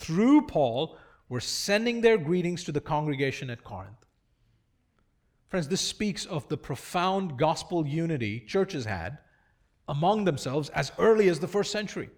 through 0.00 0.42
Paul, 0.42 0.96
were 1.28 1.40
sending 1.40 2.00
their 2.00 2.18
greetings 2.18 2.64
to 2.64 2.72
the 2.72 2.80
congregation 2.80 3.50
at 3.50 3.62
Corinth. 3.62 4.04
Friends, 5.48 5.68
this 5.68 5.80
speaks 5.80 6.24
of 6.24 6.48
the 6.48 6.56
profound 6.56 7.38
gospel 7.38 7.86
unity 7.86 8.40
churches 8.40 8.86
had 8.86 9.18
among 9.88 10.24
themselves 10.24 10.70
as 10.70 10.90
early 10.98 11.28
as 11.28 11.38
the 11.38 11.48
first 11.48 11.70
century. 11.70 12.08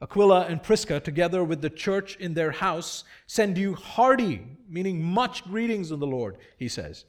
Aquila 0.00 0.46
and 0.46 0.62
Prisca, 0.62 1.00
together 1.00 1.44
with 1.44 1.60
the 1.60 1.70
church 1.70 2.16
in 2.16 2.34
their 2.34 2.50
house, 2.50 3.04
send 3.26 3.58
you 3.58 3.74
hearty, 3.74 4.42
meaning 4.68 5.02
much 5.02 5.44
greetings 5.44 5.90
of 5.90 6.00
the 6.00 6.06
Lord, 6.06 6.38
he 6.56 6.68
says. 6.68 7.04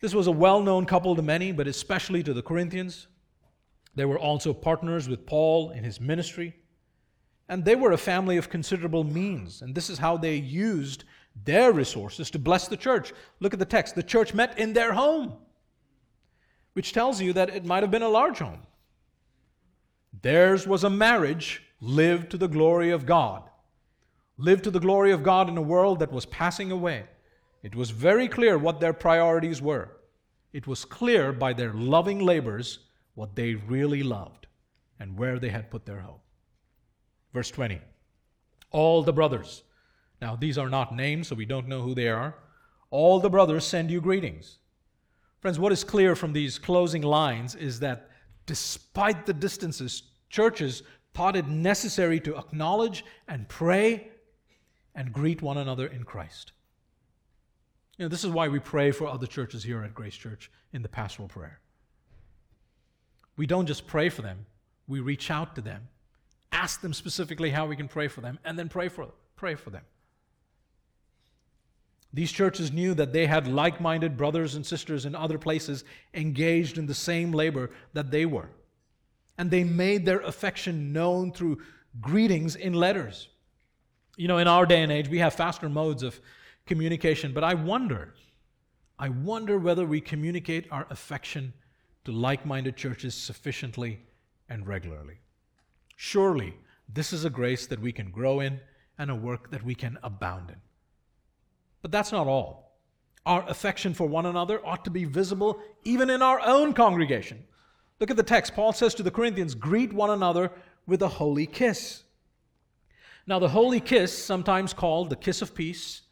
This 0.00 0.14
was 0.14 0.26
a 0.26 0.32
well 0.32 0.60
known 0.60 0.84
couple 0.84 1.16
to 1.16 1.22
many, 1.22 1.52
but 1.52 1.66
especially 1.66 2.22
to 2.22 2.34
the 2.34 2.42
Corinthians. 2.42 3.06
They 3.94 4.04
were 4.04 4.18
also 4.18 4.52
partners 4.52 5.08
with 5.08 5.26
Paul 5.26 5.70
in 5.70 5.84
his 5.84 6.00
ministry. 6.00 6.54
And 7.48 7.64
they 7.64 7.76
were 7.76 7.92
a 7.92 7.98
family 7.98 8.36
of 8.36 8.48
considerable 8.48 9.04
means. 9.04 9.62
And 9.62 9.74
this 9.74 9.90
is 9.90 9.98
how 9.98 10.16
they 10.16 10.36
used 10.36 11.04
their 11.44 11.72
resources 11.72 12.30
to 12.30 12.38
bless 12.38 12.68
the 12.68 12.76
church. 12.76 13.12
Look 13.40 13.52
at 13.52 13.58
the 13.58 13.64
text. 13.64 13.94
The 13.94 14.02
church 14.02 14.34
met 14.34 14.58
in 14.58 14.72
their 14.72 14.92
home, 14.92 15.34
which 16.72 16.92
tells 16.92 17.20
you 17.20 17.32
that 17.34 17.50
it 17.50 17.64
might 17.64 17.82
have 17.82 17.90
been 17.90 18.02
a 18.02 18.08
large 18.08 18.38
home. 18.38 18.60
Theirs 20.22 20.66
was 20.66 20.84
a 20.84 20.90
marriage 20.90 21.62
lived 21.80 22.30
to 22.30 22.38
the 22.38 22.48
glory 22.48 22.90
of 22.90 23.04
God. 23.04 23.42
Lived 24.38 24.64
to 24.64 24.70
the 24.70 24.80
glory 24.80 25.12
of 25.12 25.22
God 25.22 25.48
in 25.48 25.56
a 25.56 25.62
world 25.62 25.98
that 25.98 26.12
was 26.12 26.26
passing 26.26 26.72
away. 26.72 27.04
It 27.62 27.74
was 27.74 27.90
very 27.90 28.28
clear 28.28 28.58
what 28.58 28.80
their 28.80 28.92
priorities 28.92 29.60
were. 29.60 29.90
It 30.52 30.66
was 30.66 30.84
clear 30.84 31.32
by 31.32 31.52
their 31.52 31.72
loving 31.72 32.20
labors 32.20 32.80
what 33.14 33.36
they 33.36 33.54
really 33.54 34.02
loved 34.02 34.46
and 34.98 35.18
where 35.18 35.38
they 35.38 35.50
had 35.50 35.70
put 35.70 35.84
their 35.84 36.00
hope. 36.00 36.23
Verse 37.34 37.50
20 37.50 37.80
All 38.70 39.02
the 39.02 39.12
brothers, 39.12 39.64
now 40.22 40.36
these 40.36 40.56
are 40.56 40.70
not 40.70 40.94
names, 40.94 41.28
so 41.28 41.34
we 41.34 41.44
don't 41.44 41.68
know 41.68 41.82
who 41.82 41.94
they 41.94 42.08
are. 42.08 42.36
All 42.90 43.20
the 43.20 43.28
brothers 43.28 43.66
send 43.66 43.90
you 43.90 44.00
greetings. 44.00 44.58
Friends, 45.40 45.58
what 45.58 45.72
is 45.72 45.84
clear 45.84 46.16
from 46.16 46.32
these 46.32 46.58
closing 46.58 47.02
lines 47.02 47.54
is 47.54 47.80
that 47.80 48.08
despite 48.46 49.26
the 49.26 49.34
distances, 49.34 50.04
churches 50.30 50.84
thought 51.12 51.36
it 51.36 51.48
necessary 51.48 52.20
to 52.20 52.38
acknowledge 52.38 53.04
and 53.28 53.48
pray 53.48 54.08
and 54.94 55.12
greet 55.12 55.42
one 55.42 55.58
another 55.58 55.88
in 55.88 56.04
Christ. 56.04 56.52
You 57.98 58.04
know, 58.04 58.08
this 58.08 58.24
is 58.24 58.30
why 58.30 58.48
we 58.48 58.58
pray 58.58 58.90
for 58.90 59.06
other 59.06 59.26
churches 59.26 59.64
here 59.64 59.82
at 59.82 59.94
Grace 59.94 60.16
Church 60.16 60.50
in 60.72 60.82
the 60.82 60.88
pastoral 60.88 61.28
prayer. 61.28 61.60
We 63.36 63.46
don't 63.46 63.66
just 63.66 63.86
pray 63.86 64.08
for 64.08 64.22
them, 64.22 64.46
we 64.86 65.00
reach 65.00 65.30
out 65.30 65.56
to 65.56 65.60
them, 65.60 65.88
ask 66.54 66.80
them 66.80 66.94
specifically 66.94 67.50
how 67.50 67.66
we 67.66 67.76
can 67.76 67.88
pray 67.88 68.08
for 68.08 68.22
them, 68.22 68.38
and 68.44 68.58
then 68.58 68.68
pray 68.70 68.88
for, 68.88 69.08
pray 69.36 69.54
for 69.54 69.70
them. 69.70 69.82
These 72.14 72.30
churches 72.30 72.72
knew 72.72 72.94
that 72.94 73.12
they 73.12 73.26
had 73.26 73.48
like 73.48 73.80
minded 73.80 74.16
brothers 74.16 74.54
and 74.54 74.64
sisters 74.64 75.04
in 75.04 75.16
other 75.16 75.36
places 75.36 75.84
engaged 76.14 76.78
in 76.78 76.86
the 76.86 76.94
same 76.94 77.32
labor 77.32 77.72
that 77.92 78.12
they 78.12 78.24
were. 78.24 78.50
And 79.36 79.50
they 79.50 79.64
made 79.64 80.06
their 80.06 80.20
affection 80.20 80.92
known 80.92 81.32
through 81.32 81.58
greetings 82.00 82.54
in 82.54 82.72
letters. 82.72 83.28
You 84.16 84.28
know, 84.28 84.38
in 84.38 84.46
our 84.46 84.64
day 84.64 84.82
and 84.82 84.92
age, 84.92 85.08
we 85.08 85.18
have 85.18 85.34
faster 85.34 85.68
modes 85.68 86.04
of 86.04 86.20
communication, 86.66 87.32
but 87.32 87.42
I 87.42 87.54
wonder, 87.54 88.14
I 88.96 89.08
wonder 89.08 89.58
whether 89.58 89.84
we 89.84 90.00
communicate 90.00 90.68
our 90.70 90.86
affection 90.90 91.52
to 92.04 92.12
like 92.12 92.46
minded 92.46 92.76
churches 92.76 93.16
sufficiently 93.16 93.98
and 94.48 94.68
regularly. 94.68 95.18
Surely, 95.96 96.54
this 96.88 97.12
is 97.12 97.24
a 97.24 97.30
grace 97.30 97.66
that 97.66 97.80
we 97.80 97.92
can 97.92 98.10
grow 98.10 98.40
in 98.40 98.60
and 98.98 99.10
a 99.10 99.14
work 99.14 99.50
that 99.50 99.64
we 99.64 99.74
can 99.74 99.98
abound 100.02 100.50
in. 100.50 100.56
But 101.82 101.92
that's 101.92 102.12
not 102.12 102.26
all. 102.26 102.78
Our 103.26 103.48
affection 103.48 103.94
for 103.94 104.06
one 104.06 104.26
another 104.26 104.64
ought 104.64 104.84
to 104.84 104.90
be 104.90 105.04
visible 105.04 105.60
even 105.84 106.10
in 106.10 106.22
our 106.22 106.40
own 106.40 106.74
congregation. 106.74 107.44
Look 108.00 108.10
at 108.10 108.16
the 108.16 108.22
text. 108.22 108.54
Paul 108.54 108.72
says 108.72 108.94
to 108.96 109.02
the 109.02 109.10
Corinthians, 109.10 109.54
Greet 109.54 109.92
one 109.92 110.10
another 110.10 110.50
with 110.86 111.02
a 111.02 111.08
holy 111.08 111.46
kiss. 111.46 112.02
Now, 113.26 113.38
the 113.38 113.48
holy 113.48 113.80
kiss, 113.80 114.16
sometimes 114.16 114.74
called 114.74 115.08
the 115.08 115.16
kiss 115.16 115.40
of 115.40 115.54
peace, 115.54 116.02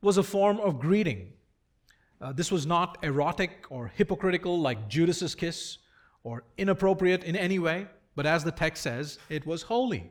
was 0.00 0.16
a 0.16 0.22
form 0.22 0.60
of 0.60 0.78
greeting. 0.78 1.32
Uh, 2.20 2.32
this 2.32 2.52
was 2.52 2.66
not 2.66 2.98
erotic 3.02 3.66
or 3.70 3.88
hypocritical 3.88 4.60
like 4.60 4.88
Judas's 4.88 5.34
kiss 5.34 5.78
or 6.22 6.44
inappropriate 6.56 7.24
in 7.24 7.34
any 7.34 7.58
way, 7.58 7.86
but 8.14 8.26
as 8.26 8.44
the 8.44 8.52
text 8.52 8.82
says, 8.82 9.18
it 9.28 9.46
was 9.46 9.62
holy, 9.62 10.10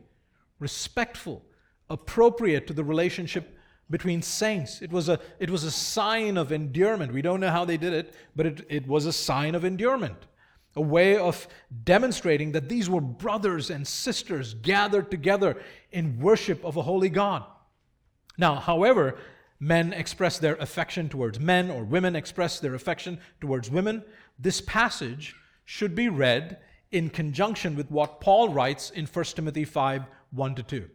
respectful, 0.59 1.43
appropriate 1.89 2.67
to 2.67 2.73
the 2.73 2.83
relationship 2.83 3.57
between 3.89 4.21
saints. 4.21 4.81
It 4.81 4.91
was 4.91 5.09
a, 5.09 5.19
it 5.39 5.49
was 5.49 5.63
a 5.63 5.71
sign 5.71 6.37
of 6.37 6.51
endearment. 6.51 7.13
We 7.13 7.21
don't 7.21 7.39
know 7.39 7.51
how 7.51 7.65
they 7.65 7.77
did 7.77 7.93
it, 7.93 8.13
but 8.35 8.45
it, 8.45 8.65
it 8.69 8.87
was 8.87 9.05
a 9.05 9.13
sign 9.13 9.55
of 9.55 9.65
endearment, 9.65 10.25
a 10.75 10.81
way 10.81 11.17
of 11.17 11.47
demonstrating 11.83 12.53
that 12.53 12.69
these 12.69 12.89
were 12.89 13.01
brothers 13.01 13.69
and 13.69 13.87
sisters 13.87 14.53
gathered 14.55 15.11
together 15.11 15.61
in 15.91 16.19
worship 16.19 16.63
of 16.65 16.77
a 16.77 16.81
holy 16.81 17.09
God. 17.09 17.45
Now, 18.37 18.55
however, 18.55 19.17
men 19.59 19.93
express 19.93 20.39
their 20.39 20.55
affection 20.55 21.07
towards 21.07 21.39
men 21.39 21.69
or 21.69 21.83
women 21.83 22.15
express 22.15 22.59
their 22.59 22.73
affection 22.73 23.19
towards 23.39 23.69
women, 23.69 24.03
this 24.39 24.59
passage 24.61 25.35
should 25.65 25.95
be 25.95 26.09
read 26.09 26.57
in 26.93 27.09
conjunction 27.09 27.75
with 27.75 27.89
what 27.91 28.21
Paul 28.21 28.49
writes 28.49 28.91
in 28.91 29.05
1 29.05 29.25
Timothy 29.25 29.65
5 29.65 30.03
1 30.31 30.55
to 30.55 30.63
2. 30.63 30.89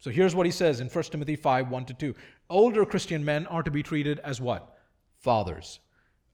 So 0.00 0.10
here's 0.10 0.34
what 0.34 0.44
he 0.44 0.52
says 0.52 0.80
in 0.80 0.88
1 0.88 1.04
Timothy 1.04 1.36
5 1.36 1.70
1 1.70 1.84
to 1.86 1.94
2. 1.94 2.14
Older 2.50 2.84
Christian 2.84 3.24
men 3.24 3.46
are 3.46 3.62
to 3.62 3.70
be 3.70 3.82
treated 3.82 4.18
as 4.18 4.40
what? 4.40 4.76
Fathers. 5.20 5.78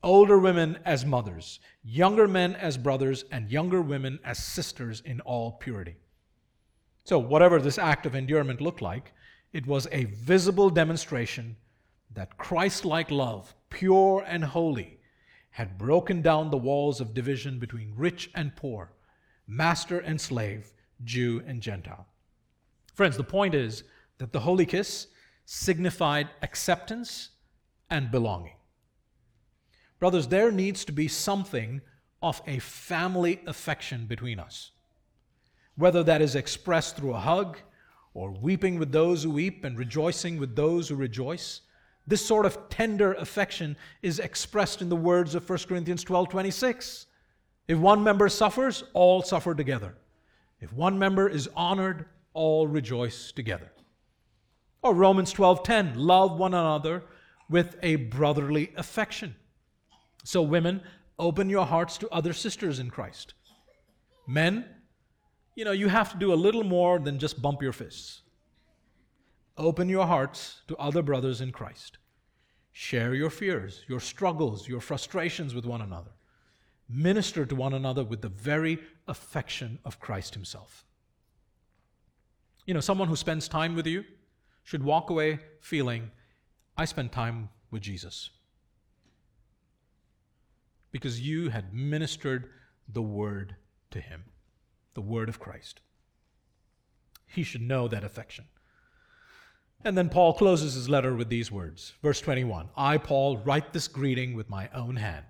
Older 0.03 0.39
women 0.39 0.78
as 0.85 1.05
mothers. 1.05 1.61
Younger 1.85 2.26
men 2.26 2.57
as 2.57 2.78
brothers. 2.78 3.24
And 3.31 3.51
younger 3.51 3.83
women 3.83 4.18
as 4.24 4.43
sisters 4.43 5.03
in 5.05 5.20
all 5.20 5.53
purity. 5.53 5.97
So, 7.05 7.18
whatever 7.18 7.61
this 7.61 7.78
act 7.78 8.07
of 8.07 8.14
endearment 8.14 8.61
looked 8.61 8.83
like, 8.83 9.12
it 9.53 9.66
was 9.66 9.89
a 9.93 10.05
visible 10.05 10.70
demonstration 10.70 11.57
that 12.12 12.39
Christ 12.39 12.85
like 12.85 13.11
love, 13.11 13.55
pure 13.68 14.24
and 14.26 14.45
holy, 14.45 14.99
had 15.51 15.78
broken 15.78 16.22
down 16.22 16.51
the 16.51 16.57
walls 16.57 17.01
of 17.01 17.14
division 17.14 17.59
between 17.59 17.92
rich 17.96 18.30
and 18.34 18.55
poor, 18.57 18.92
master 19.46 19.98
and 19.98 20.20
slave, 20.20 20.72
Jew 21.05 21.42
and 21.46 21.61
Gentile. 21.61 22.07
Friends, 22.94 23.16
the 23.16 23.24
point 23.24 23.55
is 23.55 23.84
that 24.18 24.32
the 24.32 24.40
holy 24.40 24.66
kiss 24.66 25.09
signified 25.44 26.28
acceptance 26.42 27.30
and 27.88 28.11
belonging. 28.11 28.57
Brothers, 29.98 30.28
there 30.28 30.53
needs 30.53 30.84
to 30.84 30.92
be 30.92 31.09
something 31.09 31.80
of 32.22 32.40
a 32.46 32.59
family 32.59 33.40
affection 33.46 34.07
between 34.07 34.38
us. 34.38 34.70
Whether 35.76 36.03
that 36.05 36.22
is 36.22 36.34
expressed 36.34 36.96
through 36.96 37.14
a 37.14 37.20
hug, 37.20 37.59
or 38.14 38.32
weeping 38.32 38.78
with 38.78 38.92
those 38.92 39.22
who 39.22 39.30
weep 39.30 39.64
and 39.64 39.78
rejoicing 39.78 40.38
with 40.38 40.57
those 40.57 40.88
who 40.88 40.96
rejoice. 40.96 41.61
This 42.07 42.24
sort 42.24 42.46
of 42.46 42.68
tender 42.68 43.12
affection 43.14 43.76
is 44.03 44.18
expressed 44.18 44.82
in 44.82 44.88
the 44.88 44.96
words 44.96 45.34
of 45.34 45.48
1 45.48 45.59
Corinthians 45.68 46.03
12 46.05 46.28
26. 46.28 47.07
If 47.68 47.78
one 47.78 48.03
member 48.03 48.28
suffers, 48.28 48.82
all 48.94 49.22
suffer 49.22 49.55
together. 49.55 49.96
If 50.61 50.72
one 50.72 50.98
member 50.98 51.28
is 51.28 51.48
honored, 51.55 52.07
all 52.34 52.66
rejoice 52.66 53.32
together. 53.32 53.70
Or 54.82 54.94
Romans 54.94 55.32
12:10, 55.32 55.94
love 55.96 56.38
one 56.38 56.55
another 56.55 57.05
with 57.48 57.76
a 57.82 57.96
brotherly 57.96 58.72
affection. 58.76 59.36
So 60.24 60.42
women, 60.42 60.82
open 61.18 61.51
your 61.51 61.66
hearts 61.66 61.98
to 61.98 62.09
other 62.11 62.32
sisters 62.32 62.78
in 62.78 62.90
Christ. 62.90 63.34
Men, 64.26 64.64
you 65.55 65.64
know, 65.64 65.72
you 65.72 65.88
have 65.88 66.12
to 66.12 66.18
do 66.18 66.32
a 66.32 66.34
little 66.34 66.64
more 66.64 66.98
than 66.98 67.18
just 67.18 67.42
bump 67.42 67.62
your 67.62 67.72
fists. 67.72 68.19
Open 69.61 69.90
your 69.90 70.06
hearts 70.06 70.62
to 70.68 70.76
other 70.78 71.02
brothers 71.02 71.42
in 71.42 71.52
Christ. 71.52 71.98
Share 72.72 73.14
your 73.14 73.28
fears, 73.28 73.84
your 73.88 74.00
struggles, 74.00 74.66
your 74.66 74.80
frustrations 74.80 75.54
with 75.54 75.66
one 75.66 75.82
another. 75.82 76.12
Minister 76.88 77.44
to 77.44 77.54
one 77.54 77.74
another 77.74 78.02
with 78.02 78.22
the 78.22 78.30
very 78.30 78.78
affection 79.06 79.78
of 79.84 80.00
Christ 80.00 80.32
Himself. 80.32 80.86
You 82.64 82.72
know, 82.72 82.80
someone 82.80 83.08
who 83.08 83.16
spends 83.16 83.48
time 83.48 83.76
with 83.76 83.86
you 83.86 84.04
should 84.64 84.82
walk 84.82 85.11
away 85.11 85.40
feeling, 85.61 86.11
I 86.78 86.86
spent 86.86 87.12
time 87.12 87.50
with 87.70 87.82
Jesus. 87.82 88.30
Because 90.90 91.20
you 91.20 91.50
had 91.50 91.74
ministered 91.74 92.48
the 92.88 93.02
word 93.02 93.56
to 93.90 94.00
him 94.00 94.24
the 94.94 95.02
word 95.02 95.28
of 95.28 95.38
Christ. 95.38 95.82
He 97.26 97.42
should 97.42 97.62
know 97.62 97.86
that 97.88 98.02
affection. 98.02 98.46
And 99.85 99.97
then 99.97 100.11
Paul 100.11 100.35
closes 100.35 100.74
his 100.74 100.91
letter 100.91 101.14
with 101.14 101.28
these 101.28 101.51
words. 101.51 101.95
Verse 102.03 102.20
21 102.20 102.68
I, 102.76 102.99
Paul, 102.99 103.39
write 103.39 103.72
this 103.72 103.89
greeting 103.89 104.35
with 104.35 104.51
my 104.51 104.68
own 104.74 104.97
hand. 104.97 105.24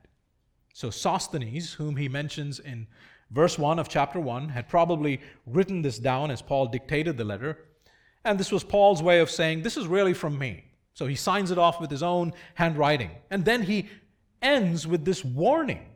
So 0.75 0.91
Sosthenes, 0.91 1.75
whom 1.75 1.97
he 1.97 2.09
mentions 2.09 2.59
in 2.59 2.87
verse 3.31 3.59
1 3.59 3.79
of 3.79 3.89
chapter 3.89 4.19
1, 4.19 4.49
had 4.49 4.69
probably 4.69 5.21
written 5.47 5.83
this 5.83 5.99
down 5.99 6.31
as 6.31 6.43
Paul 6.43 6.67
dictated 6.67 7.17
the 7.17 7.25
letter. 7.25 7.59
And 8.25 8.39
this 8.39 8.53
was 8.53 8.65
Paul's 8.65 9.03
way 9.03 9.21
of 9.21 9.31
saying, 9.31 9.63
This 9.63 9.77
is 9.77 9.87
really 9.87 10.15
from 10.15 10.39
me. 10.39 10.65
So 10.95 11.07
he 11.07 11.15
signs 11.15 11.51
it 11.51 11.59
off 11.59 11.81
with 11.81 11.91
his 11.91 12.03
own 12.03 12.33
handwriting. 12.55 13.11
And 13.31 13.45
then 13.45 13.63
he 13.63 13.89
ends 14.43 14.87
with 14.87 15.05
this 15.05 15.25
warning 15.25 15.87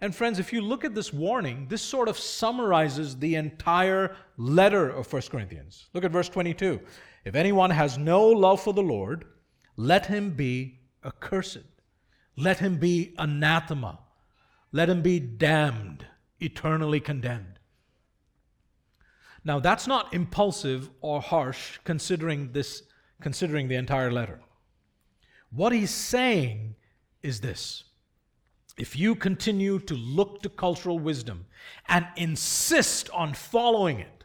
and 0.00 0.14
friends, 0.14 0.38
if 0.38 0.52
you 0.52 0.62
look 0.62 0.84
at 0.84 0.94
this 0.94 1.12
warning, 1.12 1.66
this 1.68 1.82
sort 1.82 2.08
of 2.08 2.18
summarizes 2.18 3.18
the 3.18 3.34
entire 3.34 4.16
letter 4.38 4.88
of 4.88 5.12
1 5.12 5.22
Corinthians. 5.30 5.88
Look 5.92 6.04
at 6.04 6.10
verse 6.10 6.28
22. 6.28 6.80
If 7.24 7.34
anyone 7.34 7.70
has 7.70 7.98
no 7.98 8.26
love 8.26 8.62
for 8.62 8.72
the 8.72 8.82
Lord, 8.82 9.26
let 9.76 10.06
him 10.06 10.30
be 10.30 10.80
accursed. 11.04 11.64
Let 12.36 12.58
him 12.60 12.76
be 12.78 13.14
anathema. 13.18 13.98
Let 14.72 14.88
him 14.88 15.02
be 15.02 15.20
damned, 15.20 16.06
eternally 16.38 17.00
condemned. 17.00 17.58
Now, 19.44 19.58
that's 19.58 19.86
not 19.86 20.14
impulsive 20.14 20.90
or 21.00 21.20
harsh 21.20 21.78
considering 21.84 22.52
this 22.52 22.82
considering 23.20 23.68
the 23.68 23.74
entire 23.74 24.10
letter. 24.10 24.40
What 25.50 25.72
he's 25.72 25.90
saying 25.90 26.76
is 27.22 27.40
this 27.40 27.84
if 28.76 28.96
you 28.96 29.14
continue 29.14 29.78
to 29.80 29.94
look 29.94 30.42
to 30.42 30.48
cultural 30.48 30.98
wisdom 30.98 31.46
and 31.88 32.06
insist 32.16 33.10
on 33.10 33.34
following 33.34 34.00
it 34.00 34.24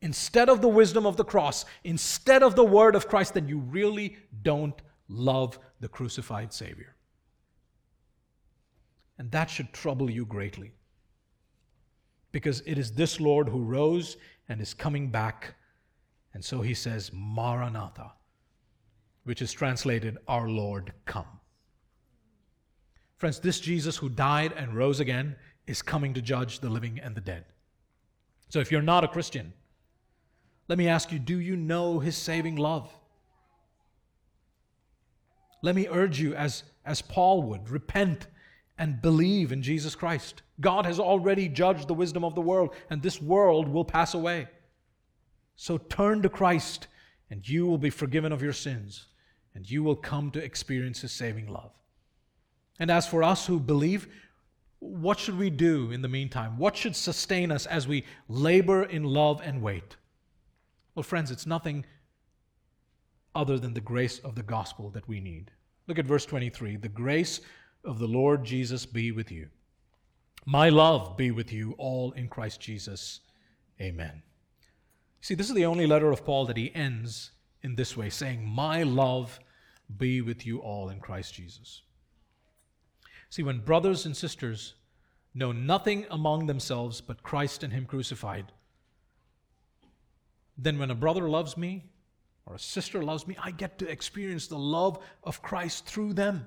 instead 0.00 0.48
of 0.48 0.60
the 0.60 0.68
wisdom 0.68 1.06
of 1.06 1.16
the 1.16 1.24
cross, 1.24 1.64
instead 1.84 2.42
of 2.42 2.56
the 2.56 2.64
word 2.64 2.94
of 2.94 3.08
Christ, 3.08 3.34
then 3.34 3.48
you 3.48 3.58
really 3.58 4.16
don't 4.42 4.80
love 5.08 5.58
the 5.80 5.88
crucified 5.88 6.52
Savior. 6.52 6.94
And 9.18 9.30
that 9.30 9.48
should 9.48 9.72
trouble 9.72 10.10
you 10.10 10.26
greatly. 10.26 10.72
Because 12.32 12.62
it 12.66 12.78
is 12.78 12.92
this 12.92 13.20
Lord 13.20 13.48
who 13.48 13.62
rose 13.62 14.16
and 14.48 14.60
is 14.60 14.74
coming 14.74 15.08
back. 15.08 15.54
And 16.34 16.44
so 16.44 16.60
he 16.60 16.74
says, 16.74 17.10
Maranatha, 17.14 18.12
which 19.22 19.40
is 19.40 19.52
translated, 19.52 20.18
Our 20.26 20.48
Lord, 20.48 20.92
come. 21.06 21.40
Friends, 23.24 23.40
this 23.40 23.58
Jesus 23.58 23.96
who 23.96 24.10
died 24.10 24.52
and 24.54 24.76
rose 24.76 25.00
again 25.00 25.36
is 25.66 25.80
coming 25.80 26.12
to 26.12 26.20
judge 26.20 26.60
the 26.60 26.68
living 26.68 27.00
and 27.02 27.14
the 27.14 27.22
dead. 27.22 27.46
So 28.50 28.60
if 28.60 28.70
you're 28.70 28.82
not 28.82 29.02
a 29.02 29.08
Christian, 29.08 29.54
let 30.68 30.76
me 30.76 30.88
ask 30.88 31.10
you 31.10 31.18
do 31.18 31.38
you 31.40 31.56
know 31.56 32.00
his 32.00 32.18
saving 32.18 32.56
love? 32.56 32.92
Let 35.62 35.74
me 35.74 35.88
urge 35.88 36.20
you, 36.20 36.34
as, 36.34 36.64
as 36.84 37.00
Paul 37.00 37.44
would, 37.44 37.70
repent 37.70 38.26
and 38.76 39.00
believe 39.00 39.52
in 39.52 39.62
Jesus 39.62 39.94
Christ. 39.94 40.42
God 40.60 40.84
has 40.84 41.00
already 41.00 41.48
judged 41.48 41.88
the 41.88 41.94
wisdom 41.94 42.26
of 42.26 42.34
the 42.34 42.42
world, 42.42 42.74
and 42.90 43.00
this 43.00 43.22
world 43.22 43.68
will 43.68 43.86
pass 43.86 44.12
away. 44.12 44.48
So 45.56 45.78
turn 45.78 46.20
to 46.20 46.28
Christ, 46.28 46.88
and 47.30 47.48
you 47.48 47.64
will 47.64 47.78
be 47.78 47.88
forgiven 47.88 48.32
of 48.32 48.42
your 48.42 48.52
sins, 48.52 49.06
and 49.54 49.70
you 49.70 49.82
will 49.82 49.96
come 49.96 50.30
to 50.32 50.44
experience 50.44 51.00
His 51.00 51.12
saving 51.12 51.46
love. 51.46 51.70
And 52.78 52.90
as 52.90 53.06
for 53.06 53.22
us 53.22 53.46
who 53.46 53.60
believe, 53.60 54.08
what 54.80 55.18
should 55.18 55.38
we 55.38 55.50
do 55.50 55.90
in 55.90 56.02
the 56.02 56.08
meantime? 56.08 56.58
What 56.58 56.76
should 56.76 56.96
sustain 56.96 57.50
us 57.50 57.66
as 57.66 57.88
we 57.88 58.04
labor 58.28 58.82
in 58.82 59.04
love 59.04 59.40
and 59.42 59.62
wait? 59.62 59.96
Well, 60.94 61.02
friends, 61.02 61.30
it's 61.30 61.46
nothing 61.46 61.84
other 63.34 63.58
than 63.58 63.74
the 63.74 63.80
grace 63.80 64.18
of 64.18 64.34
the 64.34 64.42
gospel 64.42 64.90
that 64.90 65.08
we 65.08 65.20
need. 65.20 65.50
Look 65.86 65.98
at 65.98 66.06
verse 66.06 66.26
23 66.26 66.76
The 66.76 66.88
grace 66.88 67.40
of 67.84 67.98
the 67.98 68.06
Lord 68.06 68.44
Jesus 68.44 68.86
be 68.86 69.12
with 69.12 69.30
you. 69.30 69.48
My 70.46 70.68
love 70.68 71.16
be 71.16 71.30
with 71.30 71.52
you 71.52 71.74
all 71.78 72.12
in 72.12 72.28
Christ 72.28 72.60
Jesus. 72.60 73.20
Amen. 73.80 74.22
See, 75.20 75.34
this 75.34 75.48
is 75.48 75.54
the 75.54 75.64
only 75.64 75.86
letter 75.86 76.12
of 76.12 76.24
Paul 76.24 76.44
that 76.46 76.56
he 76.56 76.74
ends 76.74 77.30
in 77.62 77.76
this 77.76 77.96
way, 77.96 78.10
saying, 78.10 78.44
My 78.46 78.82
love 78.82 79.40
be 79.96 80.20
with 80.20 80.44
you 80.44 80.58
all 80.58 80.90
in 80.90 81.00
Christ 81.00 81.32
Jesus. 81.34 81.82
See, 83.34 83.42
when 83.42 83.58
brothers 83.58 84.06
and 84.06 84.16
sisters 84.16 84.74
know 85.34 85.50
nothing 85.50 86.06
among 86.08 86.46
themselves 86.46 87.00
but 87.00 87.24
Christ 87.24 87.64
and 87.64 87.72
Him 87.72 87.84
crucified, 87.84 88.52
then 90.56 90.78
when 90.78 90.92
a 90.92 90.94
brother 90.94 91.28
loves 91.28 91.56
me 91.56 91.82
or 92.46 92.54
a 92.54 92.60
sister 92.60 93.02
loves 93.02 93.26
me, 93.26 93.36
I 93.42 93.50
get 93.50 93.76
to 93.80 93.90
experience 93.90 94.46
the 94.46 94.56
love 94.56 95.00
of 95.24 95.42
Christ 95.42 95.84
through 95.84 96.12
them. 96.12 96.46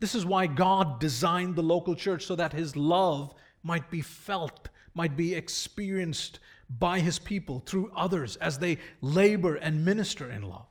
This 0.00 0.14
is 0.14 0.26
why 0.26 0.48
God 0.48 1.00
designed 1.00 1.56
the 1.56 1.62
local 1.62 1.94
church 1.94 2.26
so 2.26 2.36
that 2.36 2.52
his 2.52 2.76
love 2.76 3.32
might 3.62 3.90
be 3.90 4.02
felt, 4.02 4.68
might 4.92 5.16
be 5.16 5.34
experienced 5.34 6.40
by 6.68 7.00
his 7.00 7.18
people 7.18 7.62
through 7.64 7.90
others 7.96 8.36
as 8.36 8.58
they 8.58 8.76
labor 9.00 9.54
and 9.54 9.82
minister 9.82 10.30
in 10.30 10.42
love. 10.42 10.66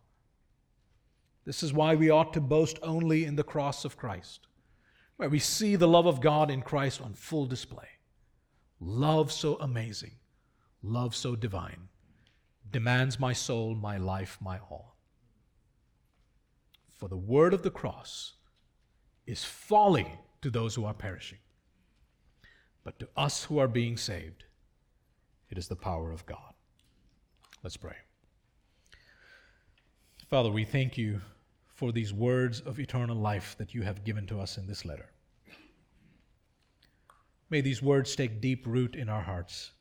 This 1.46 1.62
is 1.62 1.74
why 1.74 1.96
we 1.96 2.10
ought 2.10 2.34
to 2.34 2.42
boast 2.42 2.80
only 2.82 3.24
in 3.24 3.36
the 3.36 3.44
cross 3.44 3.86
of 3.86 3.98
Christ, 3.98 4.48
where 5.18 5.30
we 5.30 5.40
see 5.40 5.76
the 5.76 5.88
love 5.88 6.08
of 6.08 6.20
God 6.20 6.50
in 6.50 6.62
Christ 6.62 7.02
on 7.02 7.14
full 7.14 7.46
display. 7.46 7.88
Love 8.80 9.32
so 9.32 9.56
amazing, 9.60 10.16
love 10.82 11.16
so 11.16 11.36
divine, 11.36 11.88
demands 12.72 13.20
my 13.20 13.32
soul, 13.32 13.76
my 13.76 13.98
life, 13.98 14.38
my 14.42 14.58
all. 14.72 14.96
For 16.96 17.08
the 17.08 17.18
word 17.18 17.54
of 17.54 17.62
the 17.62 17.70
cross 17.70 18.34
is 19.28 19.44
folly 19.44 20.12
to 20.42 20.50
those 20.50 20.76
who 20.76 20.86
are 20.86 20.94
perishing. 20.94 21.40
But 22.84 23.00
to 23.00 23.10
us 23.16 23.44
who 23.44 23.60
are 23.60 23.68
being 23.68 23.98
saved, 23.98 24.46
it 25.50 25.58
is 25.58 25.68
the 25.68 25.76
power 25.76 26.12
of 26.12 26.26
God. 26.26 26.54
Let's 27.64 27.78
pray. 27.78 27.96
Father, 30.30 30.52
we 30.52 30.66
thank 30.66 30.98
you 30.98 31.22
for 31.76 31.92
these 31.92 32.14
words 32.14 32.62
of 32.62 32.80
eternal 32.80 33.18
life 33.18 33.56
that 33.58 33.74
you 33.74 33.84
have 33.84 34.06
given 34.06 34.26
to 34.28 34.40
us 34.40 34.58
in 34.58 34.66
this 34.66 34.86
letter. 34.86 35.10
May 37.50 37.62
these 37.62 37.82
words 37.82 38.16
take 38.16 38.42
deep 38.42 38.66
root 38.66 38.96
in 38.96 39.10
our 39.10 39.22
hearts 39.22 39.72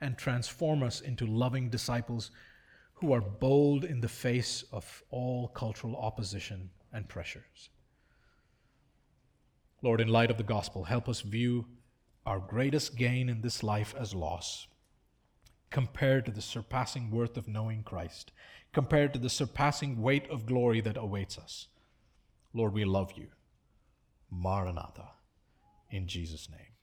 and 0.00 0.18
transform 0.18 0.82
us 0.82 1.00
into 1.00 1.26
loving 1.26 1.70
disciples 1.70 2.30
who 2.94 3.12
are 3.12 3.20
bold 3.20 3.84
in 3.84 4.00
the 4.00 4.08
face 4.08 4.64
of 4.72 5.02
all 5.10 5.48
cultural 5.48 5.96
opposition 5.96 6.70
and 6.92 7.08
pressures. 7.08 7.70
Lord, 9.80 10.00
in 10.00 10.08
light 10.08 10.30
of 10.30 10.38
the 10.38 10.42
gospel, 10.42 10.84
help 10.84 11.08
us 11.08 11.20
view 11.20 11.66
our 12.26 12.40
greatest 12.40 12.96
gain 12.96 13.28
in 13.28 13.42
this 13.42 13.62
life 13.62 13.94
as 13.98 14.14
loss 14.14 14.66
compared 15.74 16.24
to 16.24 16.30
the 16.30 16.40
surpassing 16.40 17.10
worth 17.10 17.36
of 17.36 17.48
knowing 17.48 17.82
Christ, 17.82 18.30
compared 18.72 19.12
to 19.12 19.18
the 19.18 19.28
surpassing 19.28 20.00
weight 20.00 20.30
of 20.30 20.46
glory 20.46 20.80
that 20.80 20.96
awaits 20.96 21.36
us. 21.36 21.66
Lord, 22.52 22.74
we 22.74 22.84
love 22.84 23.14
you. 23.16 23.26
Maranatha. 24.30 25.08
In 25.90 26.06
Jesus' 26.06 26.48
name. 26.48 26.73